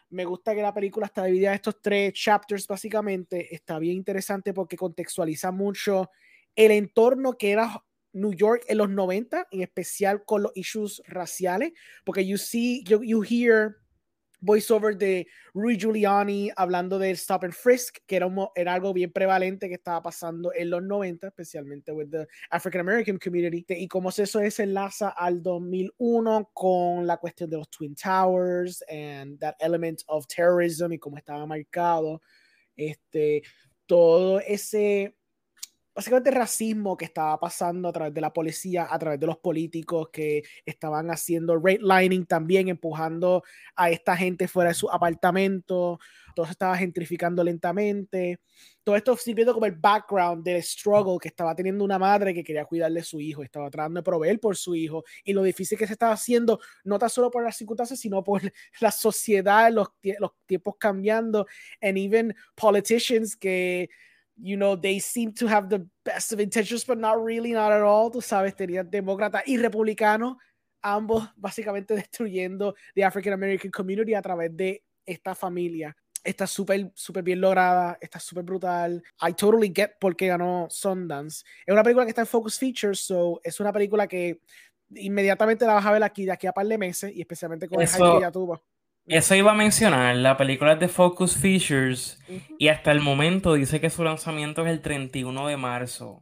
Me 0.09 0.25
gusta 0.25 0.55
que 0.55 0.61
la 0.61 0.73
película 0.73 1.05
está 1.05 1.25
dividida 1.25 1.49
en 1.49 1.55
estos 1.55 1.81
tres 1.81 2.13
chapters 2.13 2.65
básicamente. 2.67 3.53
Está 3.53 3.77
bien 3.79 3.97
interesante 3.97 4.53
porque 4.53 4.75
contextualiza 4.75 5.51
mucho 5.51 6.09
el 6.55 6.71
entorno 6.71 7.33
que 7.33 7.51
era 7.51 7.83
New 8.13 8.33
York 8.33 8.63
en 8.67 8.79
los 8.79 8.89
90, 8.89 9.47
en 9.51 9.61
especial 9.61 10.25
con 10.25 10.43
los 10.43 10.51
issues 10.55 11.01
raciales, 11.07 11.73
porque 12.03 12.25
you 12.25 12.37
see, 12.37 12.83
you, 12.85 13.03
you 13.03 13.23
hear 13.23 13.77
voiceover 14.41 14.97
de 14.97 15.27
Rudy 15.53 15.77
Giuliani 15.77 16.51
hablando 16.55 16.97
del 16.97 17.15
stop 17.15 17.43
and 17.43 17.53
frisk, 17.53 17.97
que 18.05 18.15
era, 18.15 18.27
era 18.55 18.73
algo 18.73 18.93
bien 18.93 19.11
prevalente 19.11 19.67
que 19.67 19.75
estaba 19.75 20.01
pasando 20.01 20.51
en 20.53 20.69
los 20.69 20.83
90, 20.83 21.27
especialmente 21.27 21.91
with 21.91 22.09
the 22.09 22.27
African 22.49 22.81
American 22.81 23.17
community, 23.17 23.65
y 23.69 23.87
cómo 23.87 24.09
eso 24.09 24.39
se 24.49 24.63
enlaza 24.63 25.09
al 25.09 25.41
2001 25.41 26.51
con 26.53 27.05
la 27.05 27.17
cuestión 27.17 27.49
de 27.49 27.57
los 27.57 27.69
Twin 27.69 27.95
Towers 27.95 28.83
and 28.89 29.39
that 29.39 29.55
element 29.59 30.01
of 30.07 30.25
terrorism 30.27 30.93
y 30.93 30.99
cómo 30.99 31.17
estaba 31.17 31.45
marcado, 31.45 32.21
este, 32.75 33.43
todo 33.85 34.39
ese 34.39 35.18
básicamente 35.99 36.31
racismo 36.31 36.95
que 36.95 37.03
estaba 37.03 37.37
pasando 37.37 37.89
a 37.89 37.91
través 37.91 38.13
de 38.13 38.21
la 38.21 38.31
policía, 38.31 38.87
a 38.89 38.97
través 38.97 39.19
de 39.19 39.27
los 39.27 39.37
políticos 39.39 40.07
que 40.13 40.43
estaban 40.65 41.11
haciendo 41.11 41.61
lining 41.61 42.25
también, 42.25 42.69
empujando 42.69 43.43
a 43.75 43.89
esta 43.89 44.15
gente 44.15 44.47
fuera 44.47 44.69
de 44.69 44.75
su 44.75 44.89
apartamento, 44.89 45.99
todo 46.33 46.45
se 46.45 46.53
estaba 46.53 46.77
gentrificando 46.77 47.43
lentamente. 47.43 48.39
Todo 48.81 48.95
esto 48.95 49.17
sirviendo 49.17 49.53
como 49.53 49.65
el 49.65 49.73
background 49.73 50.41
del 50.41 50.63
struggle 50.63 51.17
que 51.21 51.27
estaba 51.27 51.53
teniendo 51.53 51.83
una 51.83 51.99
madre 51.99 52.33
que 52.33 52.45
quería 52.45 52.63
cuidarle 52.63 53.01
de 53.01 53.05
su 53.05 53.19
hijo, 53.19 53.43
estaba 53.43 53.69
tratando 53.69 53.99
de 53.99 54.05
proveer 54.05 54.39
por 54.39 54.55
su 54.55 54.75
hijo. 54.75 55.03
Y 55.25 55.33
lo 55.33 55.43
difícil 55.43 55.77
que 55.77 55.85
se 55.85 55.93
estaba 55.93 56.13
haciendo, 56.13 56.61
no 56.85 56.97
tan 56.97 57.09
solo 57.09 57.29
por 57.29 57.43
las 57.43 57.57
circunstancias, 57.57 57.99
sino 57.99 58.23
por 58.23 58.41
la 58.79 58.91
sociedad, 58.91 59.69
los, 59.69 59.89
los 60.17 60.31
tiempos 60.45 60.75
cambiando, 60.79 61.45
and 61.81 61.97
even 61.97 62.33
politicians 62.55 63.35
que 63.35 63.89
you 64.41 64.57
know, 64.57 64.75
they 64.75 64.99
seem 64.99 65.33
to 65.33 65.47
have 65.47 65.69
the 65.69 65.85
best 66.03 66.31
of 66.33 66.39
intentions, 66.39 66.85
but 66.85 66.97
not 66.97 67.23
really, 67.23 67.51
not 67.51 67.71
at 67.71 67.81
all. 67.81 68.09
Tú 68.09 68.21
sabes, 68.21 68.55
tenían 68.55 68.89
demócratas 68.89 69.43
y 69.45 69.57
republicanos, 69.57 70.37
ambos 70.81 71.29
básicamente 71.35 71.95
destruyendo 71.95 72.75
the 72.95 73.03
African 73.03 73.33
American 73.33 73.71
community 73.71 74.13
a 74.13 74.21
través 74.21 74.55
de 74.55 74.83
esta 75.05 75.35
familia. 75.35 75.95
Está 76.23 76.45
súper, 76.47 76.91
súper 76.95 77.23
bien 77.23 77.39
lograda, 77.39 77.97
está 78.01 78.19
súper 78.19 78.43
brutal. 78.43 79.01
I 79.21 79.33
totally 79.33 79.71
get 79.73 79.91
por 79.99 80.15
qué 80.15 80.27
ganó 80.27 80.67
Sundance. 80.69 81.45
Es 81.65 81.71
una 81.71 81.83
película 81.83 82.05
que 82.05 82.09
está 82.09 82.21
en 82.21 82.27
Focus 82.27 82.59
Features, 82.59 82.99
so 82.99 83.39
es 83.43 83.59
una 83.59 83.71
película 83.71 84.07
que 84.07 84.41
inmediatamente 84.95 85.65
la 85.65 85.75
vas 85.75 85.85
a 85.85 85.91
ver 85.91 86.03
aquí 86.03 86.25
de 86.25 86.31
aquí 86.31 86.47
a 86.47 86.51
par 86.51 86.67
de 86.67 86.77
meses 86.77 87.11
y 87.15 87.21
especialmente 87.21 87.67
con 87.67 87.81
el 87.81 87.87
hype 87.87 88.15
que 88.15 88.21
ya 88.21 88.31
tuvo. 88.31 88.61
Eso 89.09 89.33
iba 89.33 89.51
a 89.51 89.55
mencionar, 89.55 90.15
la 90.15 90.37
película 90.37 90.73
es 90.73 90.79
de 90.79 90.87
Focus 90.87 91.35
Features 91.35 92.19
y 92.59 92.67
hasta 92.67 92.91
el 92.91 93.01
momento 93.01 93.55
dice 93.55 93.81
que 93.81 93.89
su 93.89 94.03
lanzamiento 94.03 94.63
es 94.63 94.71
el 94.71 94.81
31 94.81 95.47
de 95.47 95.57
marzo. 95.57 96.21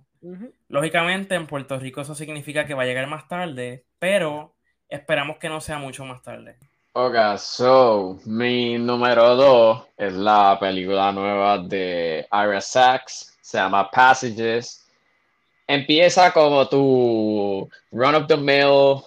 Lógicamente, 0.69 1.35
en 1.35 1.47
Puerto 1.47 1.77
Rico 1.77 1.99
eso 1.99 2.15
significa 2.15 2.65
que 2.65 2.73
va 2.73 2.83
a 2.83 2.85
llegar 2.85 3.07
más 3.07 3.27
tarde, 3.27 3.85
pero 3.99 4.55
esperamos 4.87 5.37
que 5.37 5.49
no 5.49 5.59
sea 5.59 5.79
mucho 5.79 6.05
más 6.05 6.21
tarde. 6.21 6.57
Ok, 6.93 7.15
so, 7.37 8.17
mi 8.25 8.77
número 8.77 9.35
dos 9.35 9.83
es 9.97 10.13
la 10.13 10.57
película 10.59 11.11
nueva 11.11 11.57
de 11.59 12.25
Ira 12.31 12.61
Sachs, 12.61 13.37
se 13.41 13.57
llama 13.57 13.91
Passages. 13.91 14.87
Empieza 15.67 16.31
como 16.31 16.67
tu 16.67 17.69
run 17.91 18.15
of 18.15 18.27
the 18.27 18.37
mill 18.37 19.03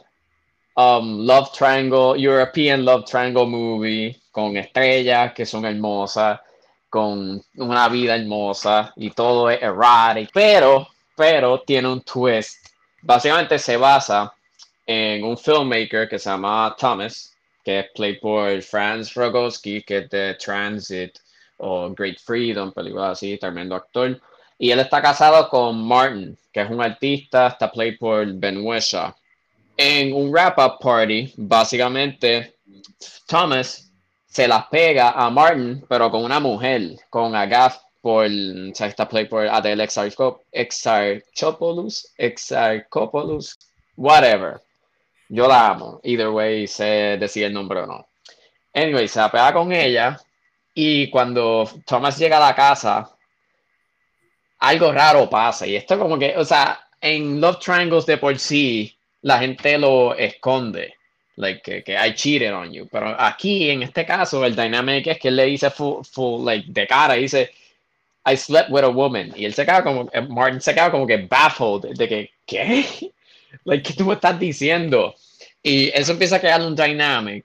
um, 0.80 1.18
love 1.18 1.52
triangle, 1.52 2.16
European 2.16 2.84
love 2.84 3.04
triangle 3.04 3.46
movie, 3.46 4.16
con 4.32 4.56
estrellas 4.56 5.32
que 5.34 5.44
son 5.44 5.64
hermosas, 5.64 6.40
con 6.88 7.42
una 7.56 7.88
vida 7.88 8.16
hermosa 8.16 8.92
y 8.96 9.10
todo 9.10 9.50
es 9.50 9.62
erotic, 9.62 10.30
pero, 10.32 10.88
pero 11.16 11.60
tiene 11.60 11.88
un 11.88 12.00
twist. 12.00 12.66
Básicamente 13.02 13.58
se 13.58 13.76
basa 13.76 14.32
en 14.86 15.24
un 15.24 15.36
filmmaker 15.36 16.08
que 16.08 16.18
se 16.18 16.30
llama 16.30 16.74
Thomas, 16.78 17.36
que 17.64 17.80
es 17.80 17.86
played 17.94 18.20
por 18.20 18.62
Franz 18.62 19.14
Rogowski, 19.14 19.82
que 19.82 19.98
es 19.98 20.10
de 20.10 20.34
Transit 20.34 21.18
o 21.58 21.90
Great 21.90 22.18
Freedom, 22.18 22.72
película 22.72 23.10
así, 23.10 23.38
tremendo 23.38 23.76
actor. 23.76 24.20
Y 24.58 24.70
él 24.70 24.80
está 24.80 25.00
casado 25.00 25.48
con 25.48 25.82
Martin, 25.82 26.36
que 26.52 26.62
es 26.62 26.70
un 26.70 26.82
artista, 26.82 27.48
está 27.48 27.70
played 27.70 27.98
por 27.98 28.26
Ben 28.32 28.64
Wesha 28.64 29.14
en 29.80 30.12
un 30.12 30.30
wrap-up 30.30 30.78
party, 30.78 31.32
básicamente, 31.38 32.56
Thomas 33.26 33.90
se 34.26 34.46
las 34.46 34.66
pega 34.66 35.12
a 35.12 35.30
Martin, 35.30 35.82
pero 35.88 36.10
con 36.10 36.22
una 36.22 36.38
mujer, 36.38 36.96
con 37.08 37.34
Agaf 37.34 37.78
por, 38.02 38.26
está 38.26 39.08
play 39.08 39.24
por 39.24 39.48
Adele 39.48 39.84
Exarchopoulos, 39.84 42.12
Exarchopoulos, 42.18 43.58
whatever. 43.96 44.60
Yo 45.30 45.48
la 45.48 45.68
amo. 45.68 45.98
Either 46.02 46.28
way, 46.28 46.66
se 46.66 47.16
decide 47.18 47.46
el 47.46 47.54
nombre 47.54 47.80
o 47.80 47.86
no. 47.86 48.06
Anyway, 48.74 49.08
se 49.08 49.18
la 49.18 49.30
pega 49.30 49.54
con 49.54 49.72
ella 49.72 50.20
y 50.74 51.08
cuando 51.08 51.66
Thomas 51.86 52.18
llega 52.18 52.36
a 52.36 52.48
la 52.48 52.54
casa, 52.54 53.16
algo 54.58 54.92
raro 54.92 55.30
pasa. 55.30 55.66
Y 55.66 55.74
esto 55.74 55.98
como 55.98 56.18
que, 56.18 56.36
o 56.36 56.44
sea, 56.44 56.78
en 57.00 57.40
Love 57.40 57.60
Triangles 57.60 58.04
de 58.04 58.18
por 58.18 58.38
sí, 58.38 58.94
la 59.22 59.38
gente 59.38 59.78
lo 59.78 60.14
esconde, 60.14 60.94
like, 61.36 61.82
que, 61.82 61.96
hay 61.96 62.14
cheated 62.14 62.52
on 62.52 62.72
you. 62.72 62.88
Pero 62.90 63.14
aquí, 63.18 63.70
en 63.70 63.82
este 63.82 64.04
caso, 64.06 64.44
el 64.44 64.56
dynamic 64.56 65.06
es 65.06 65.18
que 65.18 65.28
él 65.28 65.36
le 65.36 65.46
dice 65.46 65.70
full, 65.70 66.04
full, 66.04 66.44
like, 66.44 66.66
de 66.68 66.86
cara, 66.86 67.14
dice, 67.14 67.50
I 68.24 68.36
slept 68.36 68.70
with 68.70 68.84
a 68.84 68.88
woman. 68.88 69.32
Y 69.36 69.44
él 69.44 69.54
se 69.54 69.64
queda 69.64 69.82
como, 69.82 70.08
eh, 70.12 70.22
Martin 70.22 70.60
se 70.60 70.74
queda 70.74 70.90
como 70.90 71.06
que 71.06 71.18
baffled, 71.18 71.96
de 71.96 72.08
que, 72.08 72.30
¿qué? 72.46 72.84
Like, 73.64 73.82
¿qué 73.82 73.94
tú 73.94 74.04
me 74.04 74.14
estás 74.14 74.38
diciendo? 74.38 75.14
Y 75.62 75.88
eso 75.88 76.12
empieza 76.12 76.36
a 76.36 76.40
crear 76.40 76.62
un 76.62 76.76
dynamic 76.76 77.44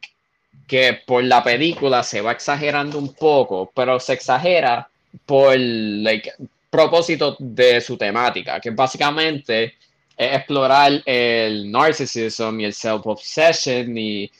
que 0.67 1.01
por 1.05 1.23
la 1.23 1.43
película 1.43 2.03
se 2.03 2.21
va 2.21 2.31
exagerando 2.31 2.97
un 2.97 3.13
poco, 3.13 3.71
pero 3.73 3.99
se 3.99 4.13
exagera 4.13 4.87
por, 5.25 5.57
like, 5.57 6.31
propósito 6.69 7.35
de 7.39 7.81
su 7.81 7.97
temática, 7.97 8.59
que 8.59 8.69
básicamente 8.69 9.75
explorar 10.17 11.01
el 11.05 11.71
narcissism 11.71 12.59
y 12.59 12.65
el 12.65 12.73
self-obsession 12.73 13.97
y 13.97 14.31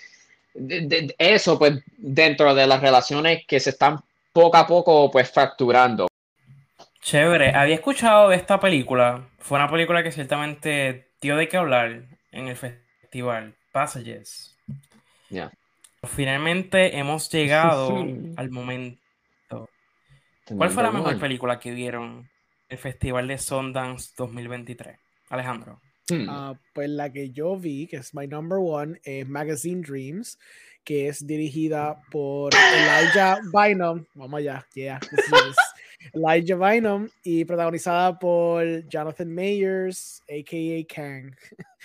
eso 1.18 1.60
pues 1.60 1.84
dentro 1.98 2.56
de 2.56 2.66
las 2.66 2.82
relaciones 2.82 3.46
que 3.46 3.60
se 3.60 3.72
están 3.72 4.00
poco 4.32 4.58
a 4.58 4.68
poco 4.68 5.12
pues 5.12 5.30
fracturando. 5.30 6.08
Chévere, 7.02 7.54
había 7.54 7.76
escuchado 7.76 8.30
de 8.30 8.38
esta 8.38 8.60
película, 8.60 9.28
fue 9.38 9.58
una 9.58 9.70
película 9.70 10.02
que 10.02 10.12
ciertamente 10.12 11.10
dio 11.22 11.36
de 11.38 11.48
qué 11.48 11.58
hablar 11.58 12.04
en 12.32 12.48
el 12.48 12.56
festival, 12.56 13.54
Passages. 13.72 14.58
Ya. 15.30 15.52
Finalmente 16.04 16.98
hemos 16.98 17.30
llegado 17.32 18.06
al 18.38 18.50
momento. 18.50 19.70
¿Cuál 20.56 20.70
fue 20.70 20.84
la 20.84 20.92
mejor 20.92 21.20
película 21.20 21.60
que 21.60 21.72
vieron 21.72 22.30
el 22.70 22.78
Festival 22.78 23.28
de 23.28 23.38
Sundance 23.38 24.14
2023? 24.18 24.98
Alejandro. 25.30 25.80
Hmm. 26.10 26.30
Ah, 26.30 26.60
pues 26.74 26.90
la 26.90 27.12
que 27.12 27.32
yo 27.32 27.58
vi, 27.58 27.88
que 27.88 27.98
es 27.98 28.14
my 28.14 28.28
number 28.28 28.60
one, 28.60 29.00
es 29.04 29.28
Magazine 29.28 29.82
Dreams, 29.82 30.38
que 30.84 31.08
es 31.08 31.26
dirigida 31.26 32.00
por 32.12 32.54
Elijah 32.54 33.40
Bynum. 33.52 34.06
Vamos 34.14 34.40
allá, 34.40 34.66
yeah. 34.76 35.00
Elijah 36.14 36.56
Bynum 36.56 37.10
y 37.24 37.44
protagonizada 37.46 38.20
por 38.20 38.88
Jonathan 38.88 39.34
Mayers, 39.34 40.22
aka 40.30 40.86
Kang. 40.88 41.36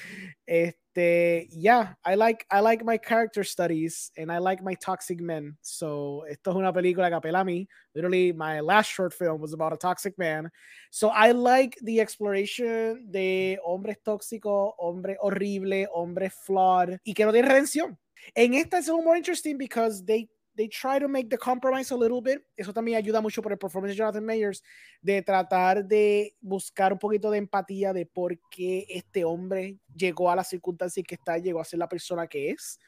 Este, 0.46 0.79
yeah, 0.96 1.94
I 2.04 2.14
like 2.14 2.46
I 2.50 2.60
like 2.60 2.84
my 2.84 2.98
character 2.98 3.44
studies 3.44 4.10
and 4.16 4.30
I 4.30 4.38
like 4.38 4.62
my 4.62 4.74
toxic 4.74 5.20
men. 5.20 5.56
So, 5.62 6.24
esto 6.28 6.50
es 6.50 6.56
una 6.56 6.72
película 6.72 7.08
que 7.08 7.16
apela 7.16 7.40
a 7.40 7.44
mí. 7.44 7.66
Literally, 7.94 8.32
my 8.32 8.60
last 8.60 8.90
short 8.90 9.12
film 9.14 9.40
was 9.40 9.52
about 9.52 9.72
a 9.72 9.76
toxic 9.76 10.18
man. 10.18 10.50
So, 10.90 11.08
I 11.08 11.32
like 11.32 11.76
the 11.82 12.00
exploration 12.00 13.06
de 13.10 13.58
hombres 13.64 13.96
tóxicos, 14.04 14.72
hombre 14.78 15.16
horrible, 15.20 15.86
hombre 15.94 16.30
flawed 16.30 16.98
y 17.04 17.14
que 17.14 17.24
no 17.24 17.32
tiene 17.32 17.48
redención. 17.48 17.96
En 18.34 18.54
esta 18.54 18.78
es 18.78 18.88
un 18.88 19.04
more 19.04 19.16
interesting 19.16 19.56
because 19.56 20.04
they 20.04 20.28
they 20.60 20.68
try 20.68 20.98
to 20.98 21.08
make 21.08 21.30
the 21.30 21.38
compromise 21.38 21.90
a 21.90 21.96
little 21.96 22.20
bit. 22.20 22.44
Eso 22.54 22.70
también 22.70 22.98
ayuda 22.98 23.22
mucho 23.22 23.40
por 23.40 23.50
el 23.50 23.56
performance 23.56 23.92
de 23.92 23.96
Jonathan 23.96 24.22
Mayers 24.22 24.62
de 25.00 25.22
tratar 25.22 25.86
de 25.86 26.36
buscar 26.38 26.92
un 26.92 26.98
poquito 26.98 27.30
de 27.30 27.38
empatía 27.38 27.94
de 27.94 28.04
por 28.04 28.38
qué 28.50 28.84
este 28.90 29.24
hombre 29.24 29.78
llegó 29.96 30.30
a 30.30 30.36
la 30.36 30.44
circunstancia 30.44 31.02
que 31.02 31.14
está, 31.14 31.38
llegó 31.38 31.62
a 31.62 31.64
ser 31.64 31.78
la 31.78 31.88
persona 31.88 32.26
que 32.26 32.50
es, 32.50 32.78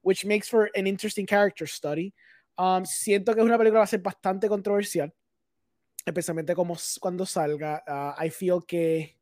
which 0.00 0.24
makes 0.24 0.48
for 0.48 0.70
an 0.76 0.86
interesting 0.86 1.26
character 1.26 1.66
study. 1.66 2.14
Um, 2.56 2.84
siento 2.84 3.34
que 3.34 3.40
es 3.40 3.46
una 3.46 3.58
película 3.58 3.78
que 3.78 3.80
va 3.80 3.84
a 3.84 3.88
ser 3.88 4.00
bastante 4.00 4.48
controversial, 4.48 5.12
especialmente 6.06 6.54
como 6.54 6.76
cuando 7.00 7.26
salga. 7.26 7.82
Uh, 7.88 8.24
I 8.24 8.30
feel 8.30 8.60
que 8.64 9.16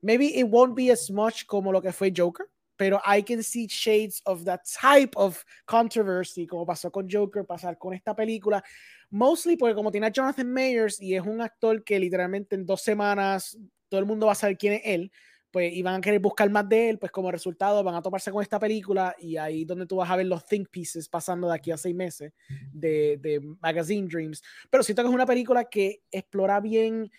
maybe 0.00 0.38
it 0.38 0.46
won't 0.48 0.74
be 0.74 0.90
as 0.90 1.10
much 1.10 1.44
como 1.44 1.72
lo 1.72 1.82
que 1.82 1.92
fue 1.92 2.10
Joker 2.16 2.46
pero 2.78 3.02
I 3.04 3.22
can 3.22 3.42
see 3.42 3.66
shades 3.66 4.22
of 4.24 4.44
that 4.44 4.62
type 4.80 5.10
of 5.16 5.44
controversy, 5.66 6.46
como 6.46 6.64
pasó 6.64 6.90
con 6.90 7.08
Joker, 7.10 7.44
pasar 7.44 7.76
con 7.76 7.92
esta 7.92 8.14
película, 8.14 8.64
mostly 9.10 9.56
porque 9.56 9.74
como 9.74 9.90
tiene 9.90 10.06
a 10.06 10.12
Jonathan 10.12 10.50
Mayers 10.50 11.02
y 11.02 11.16
es 11.16 11.22
un 11.22 11.42
actor 11.42 11.82
que 11.82 11.98
literalmente 11.98 12.54
en 12.54 12.64
dos 12.64 12.80
semanas 12.80 13.58
todo 13.88 14.00
el 14.00 14.06
mundo 14.06 14.26
va 14.26 14.32
a 14.32 14.36
saber 14.36 14.56
quién 14.56 14.74
es 14.74 14.82
él, 14.84 15.12
pues 15.50 15.72
y 15.72 15.82
van 15.82 15.96
a 15.96 16.00
querer 16.00 16.20
buscar 16.20 16.48
más 16.50 16.68
de 16.68 16.90
él, 16.90 16.98
pues 16.98 17.10
como 17.10 17.32
resultado 17.32 17.82
van 17.82 17.96
a 17.96 18.02
toparse 18.02 18.30
con 18.30 18.42
esta 18.42 18.60
película 18.60 19.16
y 19.18 19.36
ahí 19.36 19.64
donde 19.64 19.86
tú 19.86 19.96
vas 19.96 20.10
a 20.10 20.16
ver 20.16 20.26
los 20.26 20.46
think 20.46 20.68
pieces 20.70 21.08
pasando 21.08 21.48
de 21.48 21.54
aquí 21.56 21.72
a 21.72 21.76
seis 21.76 21.96
meses 21.96 22.32
de, 22.72 23.18
de 23.20 23.40
Magazine 23.60 24.06
Dreams. 24.06 24.40
Pero 24.70 24.84
siento 24.84 25.02
que 25.02 25.08
es 25.08 25.14
una 25.14 25.26
película 25.26 25.64
que 25.64 26.02
explora 26.12 26.60
bien 26.60 27.10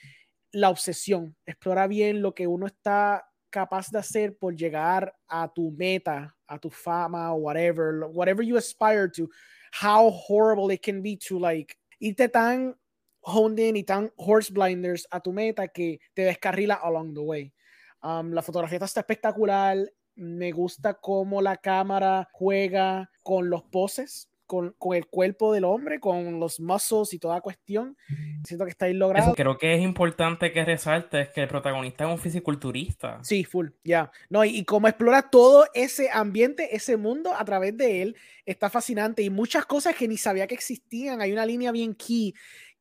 la 0.52 0.70
obsesión, 0.70 1.36
explora 1.46 1.88
bien 1.88 2.22
lo 2.22 2.34
que 2.34 2.48
uno 2.48 2.66
está 2.66 3.29
capaz 3.50 3.90
de 3.92 4.00
hacer 4.00 4.38
por 4.38 4.56
llegar 4.56 5.14
a 5.28 5.48
tu 5.48 5.72
meta, 5.72 6.36
a 6.48 6.60
tu 6.60 6.70
fama, 6.70 7.34
whatever, 7.34 8.08
whatever 8.08 8.44
you 8.44 8.58
aspire 8.58 9.08
to, 9.08 9.30
how 9.72 10.10
horrible 10.10 10.72
it 10.72 10.82
can 10.82 11.02
be 11.02 11.16
to 11.16 11.40
like 11.40 11.76
irte 12.02 12.32
tan 12.32 12.76
honed 13.22 13.60
in 13.60 13.76
y 13.76 13.84
tan 13.84 14.12
horse 14.18 14.50
blinders 14.50 15.06
a 15.12 15.20
tu 15.20 15.32
meta 15.32 15.68
que 15.68 16.00
te 16.16 16.24
descarrila 16.24 16.80
along 16.84 17.14
the 17.14 17.22
way. 17.22 17.54
Um, 18.02 18.32
la 18.32 18.42
fotografía 18.42 18.80
está 18.80 19.02
espectacular. 19.02 19.78
Me 20.16 20.52
gusta 20.52 20.96
cómo 20.96 21.42
la 21.42 21.58
cámara 21.58 22.28
juega 22.34 23.10
con 23.24 23.50
los 23.50 23.64
poses 23.64 24.30
con, 24.50 24.74
con, 24.80 24.98
el 24.98 25.06
cuerpo 25.06 25.54
del 25.54 25.64
hombre, 25.64 26.00
con 26.00 26.40
los 26.40 26.60
muscles 26.60 27.14
y 27.14 27.20
toda 27.20 27.40
cuestión. 27.40 27.96
Siento 28.44 28.66
que 28.66 28.72
está 28.72 28.88
ahí 28.88 28.96
logrado. 28.96 29.36
creo 29.36 29.60
que 29.60 29.76
es 29.76 29.82
importante 29.84 30.52
que 30.52 30.66
resalte 30.66 31.22
es 31.22 31.30
que 31.30 31.42
el 31.42 31.48
protagonista 31.48 32.06
es 32.06 32.10
un 32.10 32.18
fisiculturista. 32.18 33.20
Sí, 33.22 33.44
full, 33.44 33.68
ya. 33.84 34.12
No, 34.28 34.44
y, 34.44 34.58
y 34.58 34.66
cómo 34.66 34.88
explora 34.88 35.30
todo 35.30 35.68
ese 35.76 36.10
ambiente, 36.12 36.76
ese 36.76 36.98
mundo 36.98 37.32
a 37.38 37.46
través 37.46 37.78
de 37.78 38.02
él, 38.02 38.16
está 38.44 38.72
fascinante. 38.72 39.22
Y 39.22 39.30
muchas 39.30 39.68
cosas 39.68 39.96
que 39.96 40.08
ni 40.08 40.18
sabía 40.18 40.48
que 40.48 40.56
existían. 40.56 41.22
Hay 41.22 41.32
una 41.32 41.46
línea 41.46 41.72
bien 41.72 41.94
key 41.94 42.34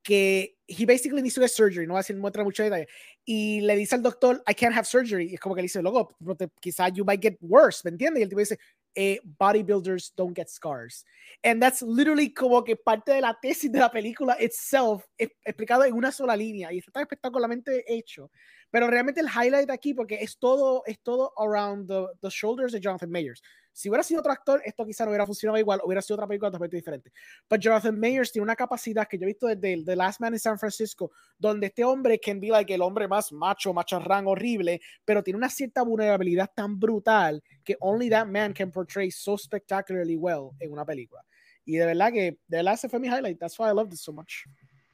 que 0.03 0.57
he 0.67 0.87
basically 0.87 1.21
needs 1.21 1.35
to 1.35 1.41
get 1.43 1.51
surgery, 1.51 1.87
no 1.87 1.93
va 1.93 2.01
a 2.01 2.03
decir 2.03 2.17
muestra 2.17 2.43
mucho 2.43 2.63
detalle. 2.63 2.89
Y 3.27 3.61
le 3.61 3.77
dice 3.77 3.95
al 3.95 4.03
doctor, 4.03 4.43
I 4.49 4.55
can't 4.55 4.75
have 4.75 4.87
surgery. 4.87 5.31
Y 5.31 5.35
es 5.35 5.41
como 5.41 5.55
que 5.55 5.61
le 5.61 5.67
dice, 5.67 5.83
loco, 5.83 6.17
quizás 6.61 6.93
you 6.95 7.05
might 7.05 7.21
get 7.21 7.37
worse, 7.43 7.83
¿me 7.85 7.91
entiendes? 7.91 8.21
Y 8.21 8.23
el 8.23 8.29
tipo 8.31 8.41
dice, 8.41 8.59
eh, 8.99 9.21
bodybuilders 9.39 10.13
don't 10.17 10.35
get 10.35 10.51
scars. 10.51 11.05
And 11.45 11.63
that's 11.63 11.83
literally 11.83 12.35
como 12.35 12.65
que 12.65 12.75
parte 12.75 13.13
de 13.13 13.21
la 13.21 13.39
tesis 13.41 13.71
de 13.71 13.79
la 13.79 13.91
película 13.91 14.37
itself, 14.41 15.05
explicado 15.17 15.85
en 15.85 15.95
una 15.95 16.11
sola 16.11 16.37
línea. 16.37 16.73
Y 16.73 16.79
está 16.79 17.01
espectacularmente 17.01 17.85
hecho. 17.87 18.29
Pero 18.73 18.89
realmente 18.89 19.21
el 19.21 19.29
highlight 19.29 19.71
aquí, 19.71 19.95
porque 19.95 20.17
es 20.21 20.37
todo, 20.37 20.83
es 20.85 20.99
todo 21.01 21.33
around 21.39 21.87
the, 21.87 22.07
the 22.21 22.29
shoulders 22.29 22.73
de 22.73 22.81
Jonathan 22.81 23.09
Mayers. 23.09 23.41
Si 23.79 23.89
hubiera 23.89 24.03
sido 24.03 24.19
otro 24.19 24.33
actor, 24.33 24.61
esto 24.65 24.85
quizá 24.85 25.05
no 25.05 25.13
hubiera 25.13 25.25
funcionado 25.25 25.57
igual, 25.57 25.81
hubiera 25.85 26.03
sido 26.03 26.17
otra 26.17 26.27
película 26.27 26.51
totalmente 26.51 26.75
diferente. 26.75 27.13
Pero 27.47 27.61
Jonathan 27.61 27.97
Mayers 27.97 28.33
tiene 28.33 28.43
una 28.43 28.57
capacidad 28.57 29.07
que 29.07 29.17
yo 29.17 29.23
he 29.23 29.27
visto 29.27 29.47
desde 29.47 29.85
The 29.85 29.95
Last 29.95 30.21
Man 30.21 30.33
in 30.33 30.41
San 30.41 30.59
Francisco, 30.59 31.13
donde 31.39 31.69
este 31.69 31.85
hombre 31.85 32.19
can 32.19 32.41
be 32.41 32.49
like 32.49 32.75
el 32.75 32.83
hombre 32.83 33.07
más 33.07 33.31
macho, 33.31 33.73
macharrán, 33.73 34.27
horrible, 34.27 34.81
pero 35.05 35.23
tiene 35.23 35.37
una 35.37 35.49
cierta 35.49 35.83
vulnerabilidad 35.83 36.51
tan 36.53 36.77
brutal 36.77 37.41
que 37.63 37.77
only 37.79 38.11
that 38.11 38.27
man 38.27 38.53
can 38.53 38.73
portray 38.73 39.13
so 39.13 39.39
spectacularly 39.39 40.17
well 40.17 40.51
en 40.59 40.73
una 40.73 40.85
película. 40.85 41.25
Y 41.65 41.77
de 41.77 41.87
verdad 41.87 42.13
que, 42.13 42.37
de 42.49 42.57
verdad, 42.57 42.75
ese 42.75 42.89
fue 42.89 42.99
mi 42.99 43.07
highlight. 43.07 43.39
That's 43.39 43.57
why 43.61 43.69
I 43.69 43.75
loved 43.75 43.93
it 43.93 44.01
so 44.01 44.13
much. 44.13 44.45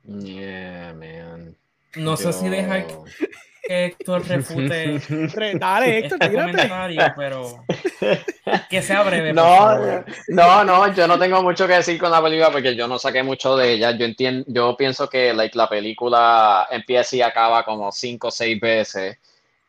Yeah, 0.04 0.92
man. 0.92 1.56
No 1.96 2.16
sé 2.16 2.32
si 2.32 2.48
deja 2.48 2.86
que 2.86 2.94
Héctor 3.68 4.24
refute. 4.28 5.00
Dale, 5.58 5.98
Héctor, 5.98 6.18
este 6.20 6.36
comentario, 6.36 7.02
pero 7.16 7.64
que 8.68 8.82
sea 8.82 9.02
breve. 9.02 9.32
No, 9.32 10.04
no, 10.28 10.64
no, 10.64 10.94
yo 10.94 11.06
no 11.06 11.18
tengo 11.18 11.42
mucho 11.42 11.66
que 11.66 11.74
decir 11.74 11.98
con 11.98 12.10
la 12.10 12.22
película 12.22 12.50
porque 12.50 12.76
yo 12.76 12.86
no 12.86 12.98
saqué 12.98 13.22
mucho 13.22 13.56
de 13.56 13.72
ella. 13.72 13.92
Yo 13.92 14.04
entiendo, 14.04 14.44
yo 14.48 14.76
pienso 14.76 15.08
que 15.08 15.32
like, 15.32 15.56
la 15.56 15.68
película 15.68 16.66
empieza 16.70 17.16
y 17.16 17.22
acaba 17.22 17.64
como 17.64 17.90
cinco 17.90 18.28
o 18.28 18.30
seis 18.30 18.60
veces. 18.60 19.18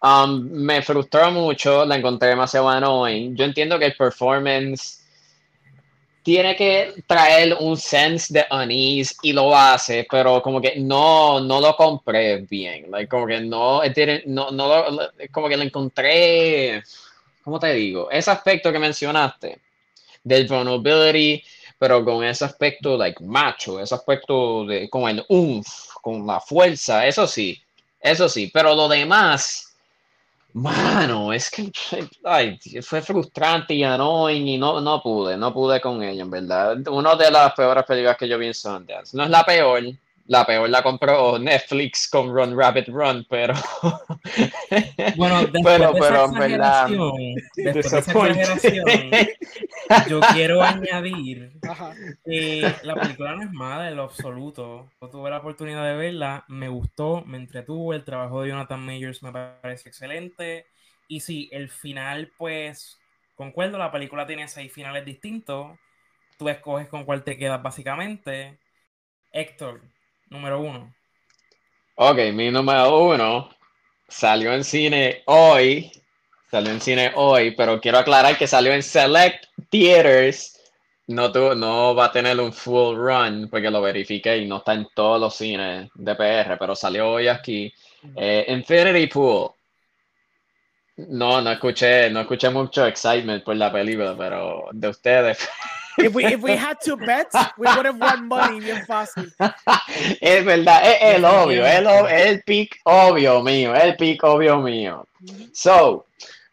Um, 0.01 0.49
me 0.51 0.81
frustró 0.81 1.31
mucho, 1.31 1.85
la 1.85 1.95
encontré 1.95 2.29
demasiado 2.29 2.69
annoying. 2.69 3.35
Yo 3.35 3.45
entiendo 3.45 3.79
que 3.79 3.85
el 3.85 3.95
performance 3.95 5.04
tiene 6.25 6.55
que 6.55 7.03
traer 7.05 7.55
un 7.59 7.77
sense 7.77 8.33
de 8.33 8.45
unease 8.49 9.13
y 9.21 9.31
lo 9.31 9.55
hace, 9.55 10.07
pero 10.09 10.41
como 10.41 10.59
que 10.59 10.75
no, 10.77 11.39
no 11.39 11.61
lo 11.61 11.75
compré 11.75 12.37
bien. 12.37 12.89
Like, 12.89 13.07
como 13.07 13.27
que 13.27 13.41
no, 13.41 13.83
no, 14.25 14.49
no 14.49 14.89
lo, 14.89 15.11
como 15.31 15.47
que 15.47 15.55
lo 15.55 15.61
encontré, 15.61 16.81
¿cómo 17.43 17.59
te 17.59 17.71
digo? 17.75 18.09
Ese 18.09 18.31
aspecto 18.31 18.71
que 18.71 18.79
mencionaste 18.79 19.59
del 20.23 20.47
vulnerability, 20.47 21.43
pero 21.77 22.03
con 22.03 22.23
ese 22.23 22.43
aspecto 22.43 22.97
like 22.97 23.23
macho, 23.23 23.79
ese 23.79 23.93
aspecto 23.93 24.65
de 24.65 24.89
con 24.89 25.07
el 25.07 25.23
umf, 25.29 25.67
con 26.01 26.25
la 26.25 26.39
fuerza, 26.39 27.05
eso 27.05 27.27
sí, 27.27 27.61
eso 27.99 28.27
sí, 28.27 28.49
pero 28.51 28.73
lo 28.73 28.87
demás 28.87 29.74
Mano, 30.55 31.33
es 31.33 31.49
que 31.51 31.69
ay, 32.23 32.57
fue 32.81 33.01
frustrante 33.01 33.73
y 33.73 33.83
annoying 33.83 34.47
y 34.47 34.57
no, 34.57 34.79
no 34.79 35.01
pude, 35.01 35.35
no 35.35 35.53
pude 35.53 35.81
con 35.81 36.01
ella, 36.01 36.21
en 36.23 36.29
verdad. 36.29 36.87
Una 36.87 37.13
de 37.15 37.29
las 37.29 37.53
peores 37.53 37.83
películas 37.83 38.15
que 38.17 38.27
yo 38.27 38.37
vi 38.37 38.47
en 38.47 38.53
Sundance. 38.53 39.17
No 39.17 39.23
es 39.25 39.29
la 39.29 39.43
peor, 39.43 39.83
la 40.27 40.45
peor 40.45 40.69
la 40.69 40.81
compró 40.81 41.37
Netflix 41.37 42.09
con 42.09 42.33
Run 42.33 42.57
Rabbit 42.57 42.87
Run, 42.87 43.25
pero. 43.29 43.53
Bueno, 45.15 45.39
después 45.51 45.63
pero, 45.63 45.93
de 45.93 45.99
pero, 46.01 46.31
verdad, 46.33 46.87
después 47.55 47.73
de 47.75 47.79
esa 47.79 47.99
exageración, 47.99 48.85
yo 50.09 50.19
quiero 50.33 50.61
añadir 50.61 51.53
que 52.25 52.73
la 52.83 52.95
película 52.95 53.35
no 53.35 53.43
es 53.43 53.51
mala 53.51 53.87
en 53.87 53.95
lo 53.95 54.03
absoluto. 54.03 54.91
Yo 54.99 55.09
tuve 55.09 55.29
la 55.29 55.37
oportunidad 55.37 55.85
de 55.85 55.95
verla, 55.95 56.43
me 56.47 56.67
gustó, 56.67 57.23
me 57.25 57.37
entretuvo. 57.37 57.93
El 57.93 58.03
trabajo 58.03 58.41
de 58.41 58.49
Jonathan 58.49 58.83
Majors 58.83 59.23
me 59.23 59.31
parece 59.31 59.89
excelente. 59.89 60.65
Y 61.07 61.19
sí, 61.19 61.47
el 61.51 61.69
final, 61.69 62.31
pues, 62.37 62.99
concuerdo, 63.35 63.77
la 63.77 63.91
película 63.91 64.25
tiene 64.25 64.47
seis 64.47 64.73
finales 64.73 65.05
distintos. 65.05 65.77
Tú 66.37 66.49
escoges 66.49 66.89
con 66.89 67.05
cuál 67.05 67.23
te 67.23 67.37
quedas, 67.37 67.61
básicamente. 67.61 68.59
Héctor, 69.31 69.81
número 70.29 70.59
uno. 70.61 70.93
Ok, 71.95 72.17
mi 72.33 72.51
número 72.51 72.99
uno 72.99 73.49
salió 74.07 74.53
en 74.53 74.63
cine 74.63 75.23
hoy. 75.25 75.91
Salió 76.51 76.71
en 76.71 76.81
cine 76.81 77.11
hoy, 77.15 77.51
pero 77.51 77.79
quiero 77.81 77.97
aclarar 77.97 78.37
que 78.37 78.47
salió 78.47 78.73
en 78.73 78.83
Select 78.83 79.45
Theaters. 79.69 80.59
No, 81.07 81.29
no 81.29 81.95
va 81.95 82.05
a 82.05 82.11
tener 82.11 82.39
un 82.39 82.51
full 82.51 82.95
run 82.95 83.47
porque 83.49 83.69
lo 83.69 83.81
verifiqué 83.81 84.37
y 84.37 84.47
no 84.47 84.57
está 84.57 84.73
en 84.73 84.87
todos 84.95 85.19
los 85.19 85.35
cines 85.35 85.89
de 85.93 86.15
PR, 86.15 86.57
pero 86.57 86.75
salió 86.75 87.11
hoy 87.11 87.27
aquí. 87.27 87.73
Eh, 88.15 88.45
Infinity 88.49 89.07
Pool. 89.07 89.51
No, 90.97 91.41
no 91.41 91.51
escuché, 91.51 92.09
no 92.09 92.21
escuché 92.21 92.49
mucho 92.49 92.85
excitement 92.85 93.43
por 93.43 93.55
la 93.55 93.71
película, 93.71 94.15
pero 94.17 94.69
de 94.71 94.87
ustedes. 94.87 95.47
if 95.97 96.13
we 96.13 96.25
if 96.25 96.41
we 96.41 96.55
had 96.55 96.79
to 96.81 96.95
bet, 96.95 97.31
we 97.57 97.67
would 97.67 97.85
have 97.85 97.99
won 97.99 98.27
money 98.27 98.59
bien 98.59 98.85
fácil. 98.85 99.31
Es 100.21 100.45
verdad, 100.45 100.81
es 100.85 101.15
el 101.15 101.25
obvio, 101.25 101.65
el, 101.65 101.87
el 102.09 102.41
pick 102.43 102.79
obvio 102.83 103.41
mío, 103.41 103.73
el 103.75 103.95
pick 103.95 104.23
obvio 104.23 104.59
mío. 104.61 105.05
So, 105.53 106.05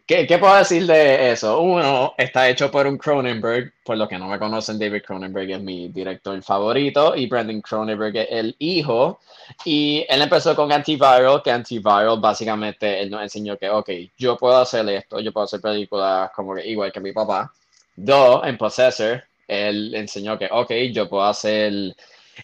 ¿qué, 0.06 0.26
¿qué, 0.26 0.38
puedo 0.38 0.56
decir 0.56 0.86
de 0.86 1.32
eso? 1.32 1.60
Uno, 1.60 2.14
está 2.16 2.48
hecho 2.48 2.70
por 2.70 2.86
un 2.86 2.98
Cronenberg, 2.98 3.72
por 3.84 3.96
los 3.96 4.08
que 4.08 4.18
no 4.18 4.28
me 4.28 4.38
conocen, 4.38 4.78
David 4.78 5.02
Cronenberg 5.06 5.50
es 5.50 5.60
mi 5.60 5.88
director 5.88 6.40
favorito 6.42 7.14
y 7.16 7.26
Brandon 7.26 7.60
Cronenberg 7.60 8.16
es 8.16 8.28
el 8.30 8.56
hijo. 8.58 9.20
Y 9.64 10.06
él 10.08 10.22
empezó 10.22 10.54
con 10.54 10.72
Antiviral, 10.72 11.42
que 11.42 11.50
Antiviral 11.50 12.20
básicamente 12.20 13.00
él 13.00 13.10
nos 13.10 13.22
enseñó 13.22 13.56
que, 13.56 13.68
ok, 13.68 13.90
yo 14.16 14.36
puedo 14.36 14.58
hacer 14.58 14.88
esto, 14.88 15.20
yo 15.20 15.32
puedo 15.32 15.44
hacer 15.44 15.60
películas 15.60 16.30
como 16.34 16.54
que, 16.54 16.66
igual 16.66 16.92
que 16.92 17.00
mi 17.00 17.12
papá. 17.12 17.52
Dos, 17.94 18.42
en 18.44 18.56
Possessor, 18.56 19.22
él 19.46 19.94
enseñó 19.94 20.38
que, 20.38 20.48
ok, 20.50 20.70
yo 20.92 21.08
puedo 21.08 21.24
hacer, 21.24 21.94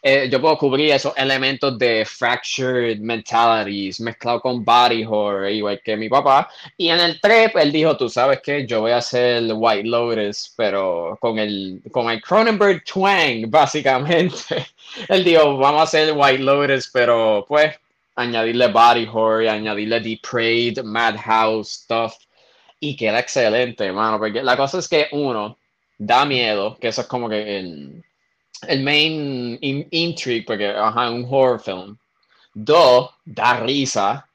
eh, 0.02 0.28
yo 0.30 0.40
puedo 0.40 0.58
cubrir 0.58 0.92
esos 0.92 1.16
elementos 1.16 1.78
de 1.78 2.04
fractured 2.04 2.98
mentalities 2.98 4.00
mezclado 4.00 4.40
con 4.40 4.64
body 4.64 5.04
horror, 5.04 5.50
igual 5.50 5.80
que 5.82 5.96
mi 5.96 6.08
papá. 6.08 6.48
Y 6.76 6.88
en 6.88 7.00
el 7.00 7.20
trip, 7.20 7.56
él 7.56 7.72
dijo, 7.72 7.96
tú 7.96 8.08
sabes 8.08 8.40
que 8.42 8.66
yo 8.66 8.80
voy 8.80 8.92
a 8.92 8.98
hacer 8.98 9.44
White 9.52 9.88
Lotus, 9.88 10.52
pero 10.56 11.16
con 11.20 11.38
el, 11.38 11.80
con 11.90 12.10
el 12.10 12.20
Cronenberg 12.22 12.84
Twang, 12.84 13.44
básicamente. 13.48 14.66
él 15.08 15.24
dijo, 15.24 15.56
vamos 15.56 15.80
a 15.80 15.84
hacer 15.84 16.12
White 16.14 16.42
Lotus, 16.42 16.90
pero 16.92 17.44
pues 17.48 17.74
añadirle 18.18 18.66
body 18.68 19.06
horror, 19.06 19.48
añadirle 19.48 20.00
depraved, 20.00 20.82
madhouse 20.84 21.68
stuff. 21.68 22.14
Y 22.80 22.96
queda 22.96 23.20
excelente, 23.20 23.86
hermano, 23.86 24.18
porque 24.18 24.42
la 24.42 24.56
cosa 24.56 24.78
es 24.78 24.88
que 24.88 25.08
uno, 25.12 25.56
da 25.98 26.24
miedo, 26.24 26.78
que 26.80 26.88
eso 26.88 27.02
es 27.02 27.06
como 27.06 27.28
que 27.28 27.58
el, 27.58 28.04
el 28.66 28.82
main 28.82 29.58
intrigue, 29.60 30.44
porque 30.46 30.70
es 30.70 30.76
un 30.76 31.26
horror 31.28 31.60
film. 31.60 31.98
Dos, 32.54 33.10
da 33.24 33.60
risa. 33.60 34.26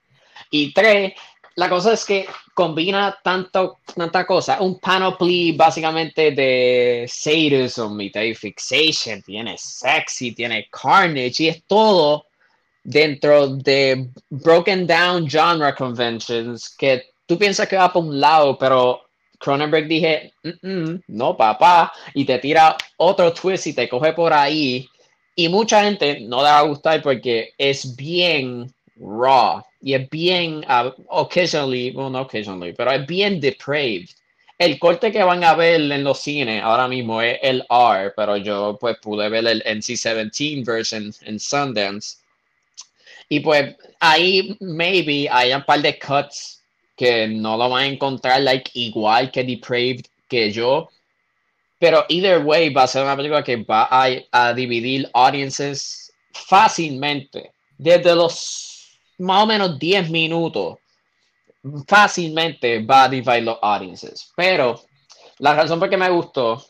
Y 0.52 0.74
tres, 0.74 1.14
la 1.56 1.70
cosa 1.70 1.94
es 1.94 2.06
que 2.06 2.28
combina 2.54 3.18
tanto, 3.24 3.80
tanta 3.96 4.26
cosa, 4.26 4.62
un 4.62 4.80
panoply 4.80 5.54
básicamente 5.54 6.32
de 6.32 7.06
sadism 7.08 8.00
y 8.02 8.10
de 8.10 8.36
fixation, 8.36 9.22
tiene 9.22 9.58
sexy, 9.58 10.34
tiene 10.34 10.68
carnage 10.70 11.44
y 11.44 11.48
es 11.48 11.64
todo 11.66 12.28
dentro 12.84 13.48
de 13.48 14.10
broken 14.30 14.86
down 14.86 15.28
genre 15.28 15.74
conventions 15.74 16.76
que 16.76 17.14
tú 17.26 17.38
piensas 17.38 17.68
que 17.68 17.78
va 17.78 17.92
por 17.92 18.04
un 18.04 18.20
lado, 18.20 18.58
pero 18.58 19.02
Cronenberg 19.44 19.88
dije, 19.88 20.34
no, 21.08 21.36
papá, 21.36 21.92
y 22.14 22.24
te 22.24 22.40
tira 22.40 22.78
otro 22.96 23.34
twist 23.34 23.68
y 23.68 23.74
te 23.74 23.90
coge 23.90 24.14
por 24.14 24.32
ahí. 24.32 24.88
Y 25.36 25.50
mucha 25.50 25.84
gente 25.84 26.22
no 26.22 26.38
le 26.38 26.44
va 26.44 26.60
a 26.60 26.64
gustar 26.64 27.02
porque 27.02 27.54
es 27.58 27.94
bien 27.96 28.74
raw 28.96 29.62
y 29.82 29.96
es 29.96 30.10
bien, 30.10 30.64
uh, 30.70 30.92
occasionally, 31.10 31.92
bueno, 31.92 32.12
no 32.12 32.22
occasionally, 32.22 32.74
pero 32.74 32.92
es 32.92 33.06
bien 33.06 33.42
depraved. 33.42 34.08
El 34.58 34.80
corte 34.80 35.12
que 35.12 35.24
van 35.24 35.44
a 35.44 35.56
ver 35.56 35.82
en 35.82 36.04
los 36.06 36.20
cines 36.20 36.64
ahora 36.64 36.88
mismo 36.88 37.22
es 37.22 37.38
el 37.42 37.66
R, 37.70 38.14
pero 38.16 38.38
yo 38.38 38.78
pues 38.80 38.98
pude 39.02 39.28
ver 39.28 39.46
el 39.46 39.62
NC-17 39.64 40.66
version 40.66 41.14
en 41.24 41.38
Sundance. 41.38 42.20
Y 43.28 43.42
pues 43.42 43.76
ahí 44.00 44.56
maybe 44.62 45.28
hay 45.30 45.52
un 45.52 45.64
par 45.64 45.82
de 45.82 46.00
cuts 46.00 46.63
que 46.96 47.28
no 47.28 47.58
lo 47.58 47.70
van 47.70 47.84
a 47.84 47.88
encontrar 47.88 48.42
like 48.42 48.72
igual 48.74 49.32
que 49.32 49.44
Depraved 49.44 50.06
que 50.28 50.52
yo. 50.52 50.90
Pero 51.80 52.06
either 52.10 52.44
way 52.44 52.70
va 52.70 52.84
a 52.84 52.88
ser 52.88 53.04
una 53.04 53.16
película 53.16 53.44
que 53.44 53.58
va 53.58 53.88
a, 53.90 54.54
dividir 54.54 55.10
audiences 55.14 56.14
fácilmente. 56.32 57.52
Desde 57.78 58.16
los 58.16 59.00
más 59.18 59.44
o 59.44 59.46
menos 59.46 59.78
10 59.78 60.10
minutos, 60.10 60.78
fácilmente 61.88 62.84
va 62.84 63.04
a 63.04 63.10
dividir 63.10 63.44
los 63.44 63.58
audiences. 63.62 64.32
Pero 64.36 64.82
la 65.40 65.56
razón 65.56 65.80
por 65.80 65.90
que 65.90 65.98
me 65.98 66.10
gustó 66.10 66.64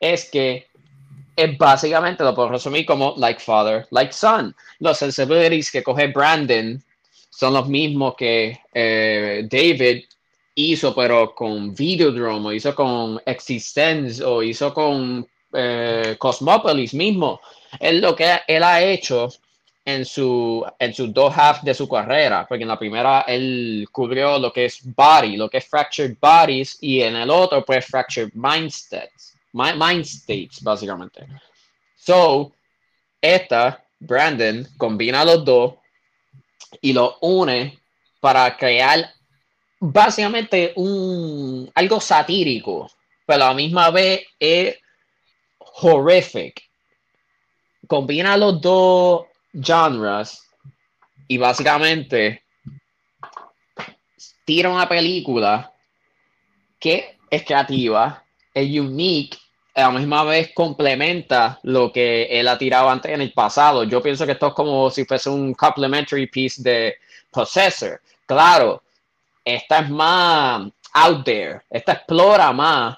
es 0.00 0.28
que 0.30 0.66
es 1.36 1.56
básicamente 1.56 2.24
lo 2.24 2.34
puedo 2.34 2.50
resumir 2.50 2.84
como 2.84 3.14
like 3.16 3.40
father, 3.40 3.86
like 3.90 4.12
son. 4.12 4.54
Los 4.80 4.98
sensibilities 4.98 5.70
que 5.70 5.82
coge 5.82 6.08
Brandon 6.08 6.82
son 7.30 7.54
los 7.54 7.68
mismos 7.68 8.14
que 8.16 8.60
eh, 8.74 9.46
David 9.50 10.04
hizo, 10.54 10.94
pero 10.94 11.34
con 11.34 11.74
Videodrome, 11.74 12.48
o 12.48 12.52
hizo 12.52 12.74
con 12.74 13.20
Existence, 13.24 14.22
o 14.22 14.42
hizo 14.42 14.74
con 14.74 15.26
eh, 15.52 16.16
Cosmopolis 16.18 16.92
mismo. 16.92 17.40
Él 17.78 18.00
lo 18.00 18.14
que 18.14 18.40
él 18.46 18.62
ha 18.62 18.82
hecho 18.82 19.28
en 19.84 20.04
su 20.04 20.64
en 20.78 20.92
sus 20.92 21.12
dos 21.14 21.36
halves 21.36 21.64
de 21.64 21.74
su 21.74 21.88
carrera, 21.88 22.46
porque 22.46 22.62
en 22.62 22.68
la 22.68 22.78
primera 22.78 23.22
él 23.22 23.88
cubrió 23.90 24.38
lo 24.38 24.52
que 24.52 24.66
es 24.66 24.80
body, 24.82 25.36
lo 25.36 25.48
que 25.48 25.58
es 25.58 25.66
fractured 25.66 26.16
bodies, 26.20 26.78
y 26.80 27.00
en 27.00 27.16
el 27.16 27.30
otro 27.30 27.64
pues 27.64 27.86
fractured 27.86 28.32
mind, 28.34 28.70
states 30.04 30.62
básicamente. 30.62 31.26
So, 31.96 32.52
esta, 33.20 33.82
Brandon, 33.98 34.66
combina 34.76 35.24
los 35.24 35.44
dos 35.44 35.74
y 36.80 36.92
lo 36.92 37.18
une 37.20 37.78
para 38.20 38.56
crear 38.56 39.12
básicamente 39.78 40.72
un 40.76 41.70
algo 41.74 42.00
satírico, 42.00 42.90
pero 43.26 43.44
a 43.44 43.48
la 43.48 43.54
misma 43.54 43.90
vez 43.90 44.26
es 44.38 44.76
horrific. 45.58 46.62
Combina 47.86 48.36
los 48.36 48.60
dos 48.60 49.26
genres 49.52 50.46
y 51.26 51.38
básicamente 51.38 52.44
tira 54.44 54.68
una 54.68 54.88
película 54.88 55.72
que 56.78 57.18
es 57.30 57.44
creativa, 57.44 58.24
es 58.52 58.78
unique, 58.78 59.38
la 59.80 59.90
misma 59.90 60.24
vez 60.24 60.52
complementa 60.54 61.58
lo 61.62 61.92
que 61.92 62.24
él 62.24 62.48
ha 62.48 62.58
tirado 62.58 62.88
antes 62.88 63.12
en 63.12 63.20
el 63.20 63.32
pasado. 63.32 63.84
Yo 63.84 64.02
pienso 64.02 64.26
que 64.26 64.32
esto 64.32 64.48
es 64.48 64.54
como 64.54 64.90
si 64.90 65.04
fuese 65.04 65.30
un 65.30 65.54
complementary 65.54 66.26
piece 66.26 66.62
de 66.62 66.96
Possessor. 67.30 68.00
Claro, 68.26 68.82
esta 69.44 69.80
es 69.80 69.90
más 69.90 70.70
out 70.92 71.24
there, 71.24 71.60
esta 71.70 71.92
explora 71.92 72.52
más, 72.52 72.96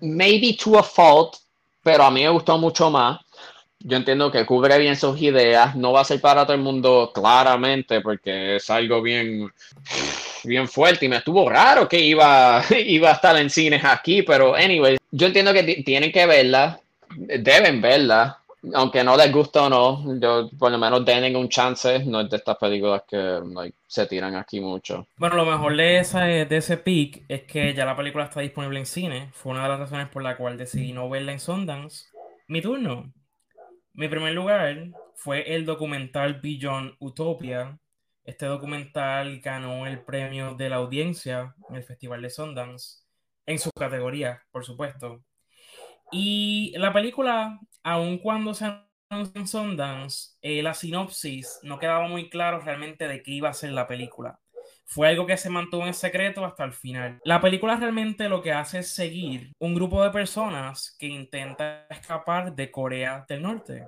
maybe 0.00 0.56
to 0.56 0.78
a 0.78 0.82
fault, 0.82 1.36
pero 1.82 2.04
a 2.04 2.10
mí 2.10 2.22
me 2.22 2.30
gustó 2.30 2.58
mucho 2.58 2.90
más 2.90 3.20
yo 3.80 3.96
entiendo 3.96 4.32
que 4.32 4.46
cubre 4.46 4.78
bien 4.78 4.96
sus 4.96 5.20
ideas, 5.20 5.76
no 5.76 5.92
va 5.92 6.00
a 6.00 6.04
ser 6.04 6.20
para 6.20 6.44
todo 6.44 6.54
el 6.54 6.62
mundo 6.62 7.12
claramente 7.14 8.00
porque 8.00 8.56
es 8.56 8.68
algo 8.70 9.00
bien, 9.00 9.52
bien 10.46 10.68
fuerte 10.68 11.06
y 11.06 11.08
me 11.08 11.16
estuvo 11.16 11.48
raro 11.48 11.88
que 11.88 12.00
iba, 12.00 12.62
iba 12.86 13.10
a 13.10 13.14
estar 13.14 13.36
en 13.36 13.50
cines 13.50 13.84
aquí, 13.84 14.22
pero 14.22 14.54
anyway, 14.54 14.96
yo 15.10 15.26
entiendo 15.26 15.52
que 15.52 15.82
tienen 15.84 16.12
que 16.12 16.26
verla, 16.26 16.80
deben 17.16 17.80
verla, 17.80 18.38
aunque 18.74 19.04
no 19.04 19.16
les 19.16 19.32
guste 19.32 19.58
o 19.58 19.68
no, 19.68 20.18
yo 20.18 20.50
por 20.58 20.70
lo 20.70 20.78
menos 20.78 21.04
den 21.04 21.36
un 21.36 21.48
chance, 21.48 22.04
no 22.04 22.20
es 22.20 22.30
de 22.30 22.36
estas 22.36 22.56
películas 22.56 23.02
que 23.08 23.40
se 23.86 24.06
tiran 24.06 24.34
aquí 24.34 24.60
mucho. 24.60 25.06
Bueno, 25.16 25.36
lo 25.36 25.44
mejor 25.44 25.76
de, 25.76 25.98
esa, 25.98 26.24
de 26.24 26.56
ese 26.56 26.76
pick 26.76 27.24
es 27.28 27.42
que 27.42 27.74
ya 27.74 27.84
la 27.84 27.96
película 27.96 28.24
está 28.24 28.40
disponible 28.40 28.78
en 28.78 28.86
cine, 28.86 29.30
fue 29.32 29.52
una 29.52 29.62
de 29.62 29.68
las 29.68 29.80
razones 29.80 30.08
por 30.08 30.22
la 30.22 30.36
cual 30.36 30.56
decidí 30.56 30.92
no 30.92 31.08
verla 31.08 31.32
en 31.32 31.40
Sundance. 31.40 32.06
Mi 32.48 32.60
turno. 32.60 33.12
Mi 33.94 34.08
primer 34.08 34.34
lugar 34.34 34.88
fue 35.14 35.54
el 35.54 35.64
documental 35.64 36.40
Beyond 36.40 36.94
Utopia. 36.98 37.78
Este 38.26 38.44
documental 38.46 39.38
ganó 39.38 39.86
el 39.86 40.02
premio 40.02 40.54
de 40.56 40.68
la 40.68 40.76
audiencia 40.76 41.54
en 41.70 41.76
el 41.76 41.84
Festival 41.84 42.22
de 42.22 42.30
Sundance, 42.30 43.04
en 43.46 43.60
su 43.60 43.70
categoría, 43.70 44.42
por 44.50 44.64
supuesto. 44.64 45.22
Y 46.10 46.74
la 46.76 46.92
película, 46.92 47.60
aun 47.84 48.18
cuando 48.18 48.52
se 48.52 48.64
anunció 49.08 49.40
en 49.40 49.46
Sundance, 49.46 50.36
eh, 50.42 50.60
la 50.60 50.74
sinopsis 50.74 51.60
no 51.62 51.78
quedaba 51.78 52.08
muy 52.08 52.28
claro 52.28 52.58
realmente 52.58 53.06
de 53.06 53.22
qué 53.22 53.30
iba 53.30 53.48
a 53.48 53.54
ser 53.54 53.70
la 53.70 53.86
película. 53.86 54.40
Fue 54.84 55.08
algo 55.08 55.24
que 55.26 55.36
se 55.36 55.48
mantuvo 55.48 55.86
en 55.86 55.94
secreto 55.94 56.44
hasta 56.44 56.64
el 56.64 56.72
final. 56.72 57.20
La 57.24 57.40
película 57.40 57.76
realmente 57.76 58.28
lo 58.28 58.42
que 58.42 58.52
hace 58.52 58.80
es 58.80 58.92
seguir 58.92 59.52
un 59.60 59.76
grupo 59.76 60.02
de 60.02 60.10
personas 60.10 60.96
que 60.98 61.06
intenta 61.06 61.86
escapar 61.90 62.56
de 62.56 62.72
Corea 62.72 63.24
del 63.28 63.42
Norte. 63.42 63.86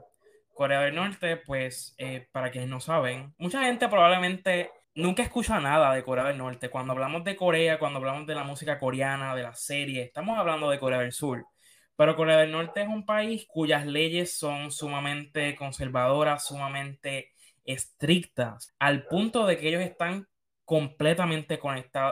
Corea 0.58 0.80
del 0.80 0.96
Norte, 0.96 1.36
pues, 1.36 1.94
eh, 1.98 2.26
para 2.32 2.50
quienes 2.50 2.68
no 2.68 2.80
saben, 2.80 3.32
mucha 3.38 3.62
gente 3.62 3.88
probablemente 3.88 4.72
nunca 4.96 5.22
escucha 5.22 5.60
nada 5.60 5.94
de 5.94 6.02
Corea 6.02 6.24
del 6.24 6.38
Norte. 6.38 6.68
Cuando 6.68 6.94
hablamos 6.94 7.22
de 7.22 7.36
Corea, 7.36 7.78
cuando 7.78 8.00
hablamos 8.00 8.26
de 8.26 8.34
la 8.34 8.42
música 8.42 8.80
coreana, 8.80 9.36
de 9.36 9.44
la 9.44 9.54
serie, 9.54 10.02
estamos 10.02 10.36
hablando 10.36 10.68
de 10.68 10.80
Corea 10.80 10.98
del 10.98 11.12
Sur. 11.12 11.46
Pero 11.94 12.16
Corea 12.16 12.38
del 12.38 12.50
Norte 12.50 12.82
es 12.82 12.88
un 12.88 13.06
país 13.06 13.46
cuyas 13.46 13.86
leyes 13.86 14.36
son 14.36 14.72
sumamente 14.72 15.54
conservadoras, 15.54 16.44
sumamente 16.48 17.30
estrictas, 17.64 18.74
al 18.80 19.04
punto 19.06 19.46
de 19.46 19.58
que 19.58 19.68
ellos 19.68 19.82
están 19.82 20.26
completamente 20.64 21.60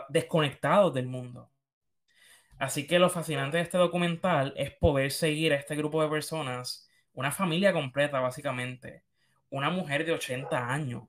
desconectados 0.09 0.95
del 0.95 1.09
mundo. 1.09 1.51
Así 2.61 2.87
que 2.87 3.01
lo 3.01 3.11
fascinante 3.11 3.57
de 3.57 3.65
este 3.65 3.77
documental 3.77 4.55
es 4.57 4.71
poder 4.71 5.11
seguir 5.11 5.53
a 5.53 5.57
este 5.57 5.75
grupo 5.75 6.01
de 6.01 6.09
personas, 6.09 6.86
una 7.17 7.33
familia 7.33 7.73
completa 7.73 8.21
básicamente, 8.21 9.03
una 9.51 9.71
mujer 9.71 10.07
de 10.07 10.13
80 10.13 10.73
años 10.73 11.05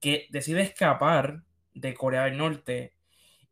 que 0.00 0.26
decide 0.30 0.62
escapar 0.62 1.42
de 1.74 1.94
Corea 1.94 2.24
del 2.24 2.38
Norte 2.38 2.94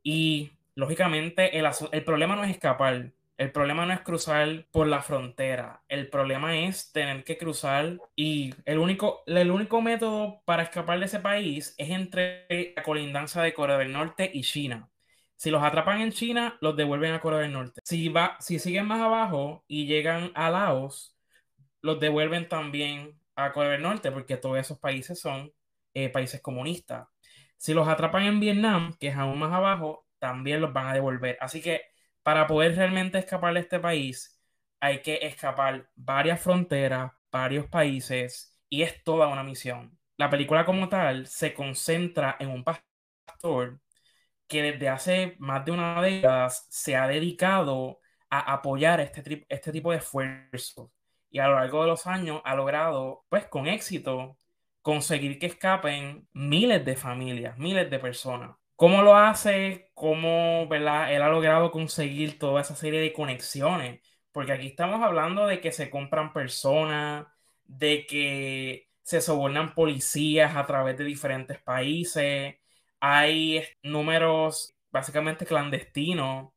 y 0.02 0.52
lógicamente 0.74 1.58
el, 1.58 1.68
el 1.92 2.04
problema 2.04 2.36
no 2.36 2.44
es 2.44 2.50
escapar, 2.50 3.12
el 3.36 3.52
problema 3.52 3.84
no 3.84 3.92
es 3.92 4.00
cruzar 4.00 4.66
por 4.70 4.86
la 4.86 5.02
frontera, 5.02 5.82
el 5.88 6.08
problema 6.08 6.58
es 6.58 6.92
tener 6.92 7.24
que 7.24 7.36
cruzar 7.36 7.98
y 8.16 8.54
el 8.64 8.78
único, 8.78 9.22
el 9.26 9.50
único 9.50 9.82
método 9.82 10.42
para 10.44 10.62
escapar 10.62 11.00
de 11.00 11.06
ese 11.06 11.20
país 11.20 11.74
es 11.78 11.90
entre 11.90 12.74
la 12.76 12.82
colindancia 12.84 13.42
de 13.42 13.54
Corea 13.54 13.78
del 13.78 13.92
Norte 13.92 14.30
y 14.32 14.42
China. 14.42 14.88
Si 15.36 15.50
los 15.50 15.62
atrapan 15.62 16.00
en 16.00 16.12
China, 16.12 16.58
los 16.60 16.76
devuelven 16.76 17.14
a 17.14 17.20
Corea 17.20 17.40
del 17.40 17.52
Norte. 17.52 17.80
Si, 17.84 18.08
va, 18.08 18.36
si 18.40 18.58
siguen 18.58 18.86
más 18.86 19.00
abajo 19.00 19.64
y 19.68 19.86
llegan 19.86 20.32
a 20.34 20.50
Laos, 20.50 21.17
los 21.82 22.00
devuelven 22.00 22.48
también 22.48 23.18
a 23.36 23.52
Corea 23.52 23.72
del 23.72 23.82
Norte, 23.82 24.10
porque 24.12 24.36
todos 24.36 24.58
esos 24.58 24.78
países 24.78 25.20
son 25.20 25.52
eh, 25.94 26.08
países 26.10 26.40
comunistas. 26.40 27.08
Si 27.56 27.74
los 27.74 27.88
atrapan 27.88 28.24
en 28.24 28.40
Vietnam, 28.40 28.96
que 28.98 29.08
es 29.08 29.16
aún 29.16 29.38
más 29.38 29.52
abajo, 29.52 30.06
también 30.18 30.60
los 30.60 30.72
van 30.72 30.88
a 30.88 30.94
devolver. 30.94 31.38
Así 31.40 31.60
que 31.62 31.82
para 32.22 32.46
poder 32.46 32.76
realmente 32.76 33.18
escapar 33.18 33.54
de 33.54 33.60
este 33.60 33.80
país, 33.80 34.40
hay 34.80 35.02
que 35.02 35.18
escapar 35.22 35.90
varias 35.96 36.40
fronteras, 36.40 37.12
varios 37.30 37.66
países, 37.66 38.58
y 38.68 38.82
es 38.82 39.02
toda 39.04 39.28
una 39.28 39.42
misión. 39.42 39.98
La 40.16 40.30
película 40.30 40.64
como 40.64 40.88
tal 40.88 41.26
se 41.26 41.54
concentra 41.54 42.36
en 42.40 42.50
un 42.50 42.64
pastor 42.64 43.80
que 44.46 44.62
desde 44.62 44.88
hace 44.88 45.36
más 45.38 45.64
de 45.64 45.72
una 45.72 46.00
década 46.02 46.48
se 46.50 46.96
ha 46.96 47.06
dedicado 47.08 48.00
a 48.30 48.52
apoyar 48.54 49.00
este, 49.00 49.46
este 49.48 49.72
tipo 49.72 49.90
de 49.92 49.98
esfuerzos 49.98 50.90
y 51.30 51.38
a 51.40 51.48
lo 51.48 51.54
largo 51.56 51.82
de 51.82 51.88
los 51.88 52.06
años 52.06 52.40
ha 52.44 52.54
logrado, 52.54 53.24
pues 53.28 53.46
con 53.46 53.66
éxito, 53.66 54.36
conseguir 54.82 55.38
que 55.38 55.46
escapen 55.46 56.28
miles 56.32 56.84
de 56.84 56.96
familias, 56.96 57.58
miles 57.58 57.90
de 57.90 57.98
personas. 57.98 58.56
¿Cómo 58.76 59.02
lo 59.02 59.16
hace? 59.16 59.90
¿Cómo 59.94 60.68
¿verdad? 60.68 61.12
él 61.12 61.22
ha 61.22 61.28
logrado 61.28 61.70
conseguir 61.72 62.38
toda 62.38 62.60
esa 62.62 62.76
serie 62.76 63.00
de 63.00 63.12
conexiones? 63.12 64.00
Porque 64.32 64.52
aquí 64.52 64.68
estamos 64.68 65.02
hablando 65.02 65.46
de 65.46 65.60
que 65.60 65.72
se 65.72 65.90
compran 65.90 66.32
personas, 66.32 67.26
de 67.64 68.06
que 68.06 68.88
se 69.02 69.20
sobornan 69.20 69.74
policías 69.74 70.54
a 70.56 70.66
través 70.66 70.96
de 70.98 71.04
diferentes 71.04 71.60
países, 71.60 72.56
hay 73.00 73.64
números 73.82 74.74
básicamente 74.90 75.46
clandestinos. 75.46 76.52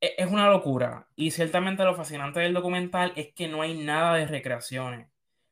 E-, 0.00 0.14
es 0.18 0.30
una 0.30 0.48
locura. 0.50 1.08
Y 1.16 1.30
ciertamente 1.30 1.84
lo 1.84 1.94
fascinante 1.94 2.40
del 2.40 2.54
documental 2.54 3.12
es 3.16 3.32
que 3.34 3.48
no 3.48 3.62
hay 3.62 3.74
nada 3.76 4.14
de 4.16 4.26
recreaciones. 4.26 5.08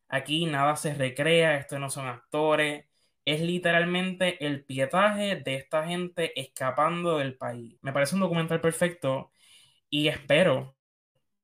Aquí 0.09 0.47
nada 0.47 0.77
se 0.77 0.95
recrea, 0.95 1.57
estos 1.57 1.81
no 1.81 1.91
son 1.91 2.07
actores, 2.07 2.87
es 3.25 3.41
literalmente 3.41 4.45
el 4.47 4.65
pietaje 4.65 5.37
de 5.37 5.57
esta 5.57 5.87
gente 5.87 6.39
escapando 6.41 7.19
del 7.19 7.37
país. 7.37 7.79
Me 7.83 7.93
parece 7.93 8.15
un 8.15 8.21
documental 8.21 8.61
perfecto 8.61 9.33
y 9.91 10.09
espero 10.09 10.77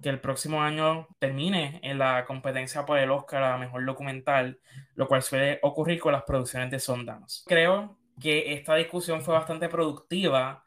que 0.03 0.09
el 0.09 0.21
próximo 0.21 0.63
año 0.63 1.09
termine 1.19 1.81
en 1.83 1.99
la 1.99 2.25
competencia 2.27 2.87
por 2.87 2.99
el 2.99 3.11
Oscar 3.11 3.43
a 3.43 3.59
Mejor 3.59 3.85
Documental, 3.85 4.61
lo 4.95 5.09
cual 5.09 5.23
suele 5.23 5.59
ocurrir 5.63 6.01
con 6.01 6.13
las 6.13 6.23
producciones 6.25 6.71
de 6.71 6.81
Sundance. 6.81 7.43
Creo 7.47 7.99
que 8.21 8.55
esta 8.55 8.77
discusión 8.77 9.23
fue 9.23 9.35
bastante 9.35 9.69
productiva 9.69 10.65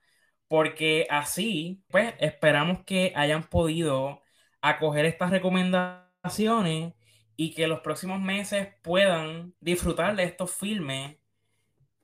porque 0.54 1.08
así, 1.10 1.84
pues, 1.90 2.14
esperamos 2.20 2.84
que 2.86 3.12
hayan 3.16 3.42
podido 3.42 4.22
acoger 4.62 5.06
estas 5.06 5.32
recomendaciones 5.32 6.94
y 7.36 7.56
que 7.56 7.66
los 7.66 7.80
próximos 7.80 8.22
meses 8.22 8.68
puedan 8.84 9.56
disfrutar 9.62 10.16
de 10.16 10.26
estos 10.26 10.56
filmes 10.56 11.18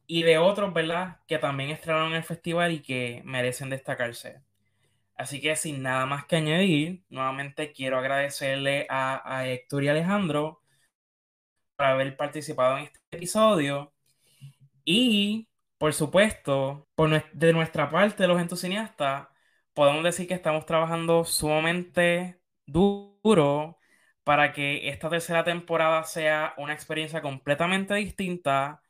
y 0.07 0.23
de 0.23 0.39
otros, 0.39 0.73
¿verdad? 0.73 1.19
Que 1.27 1.37
también 1.37 1.69
estrenaron 1.69 2.09
en 2.09 2.17
el 2.17 2.23
festival 2.23 2.71
y 2.71 2.81
que 2.81 3.21
merecen 3.23 3.69
destacarse. 3.69 4.41
Así 5.15 5.41
que 5.41 5.55
sin 5.55 5.83
nada 5.83 6.07
más 6.07 6.25
que 6.25 6.37
añadir, 6.37 7.03
nuevamente 7.09 7.71
quiero 7.73 7.99
agradecerle 7.99 8.87
a, 8.89 9.45
Héctor 9.47 9.83
y 9.83 9.89
Alejandro 9.89 10.63
por 11.75 11.85
haber 11.85 12.17
participado 12.17 12.79
en 12.79 12.85
este 12.85 12.99
episodio. 13.11 13.93
Y, 14.85 15.48
por 15.79 15.93
supuesto, 15.93 16.87
por, 16.95 17.31
de 17.33 17.53
nuestra 17.53 17.89
parte, 17.89 18.27
los 18.27 18.41
entusiastas, 18.41 19.29
podemos 19.73 20.03
decir 20.03 20.27
que 20.27 20.35
estamos 20.35 20.65
trabajando 20.65 21.25
sumamente 21.25 22.41
duro 22.67 23.79
para 24.23 24.53
que 24.53 24.89
esta 24.89 25.09
tercera 25.09 25.43
temporada 25.43 26.03
sea 26.03 26.53
una 26.57 26.73
experiencia 26.73 27.21
completamente 27.21 27.95
distinta 27.95 28.81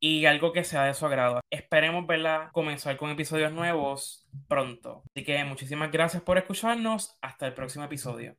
y 0.00 0.26
algo 0.26 0.52
que 0.52 0.64
sea 0.64 0.84
de 0.84 0.94
su 0.94 1.06
agrado. 1.06 1.40
Esperemos 1.50 2.06
verla 2.06 2.50
comenzar 2.52 2.96
con 2.96 3.10
episodios 3.10 3.52
nuevos 3.52 4.28
pronto. 4.48 5.04
Así 5.14 5.24
que 5.24 5.44
muchísimas 5.44 5.92
gracias 5.92 6.22
por 6.22 6.38
escucharnos. 6.38 7.18
Hasta 7.22 7.46
el 7.46 7.54
próximo 7.54 7.84
episodio. 7.84 8.36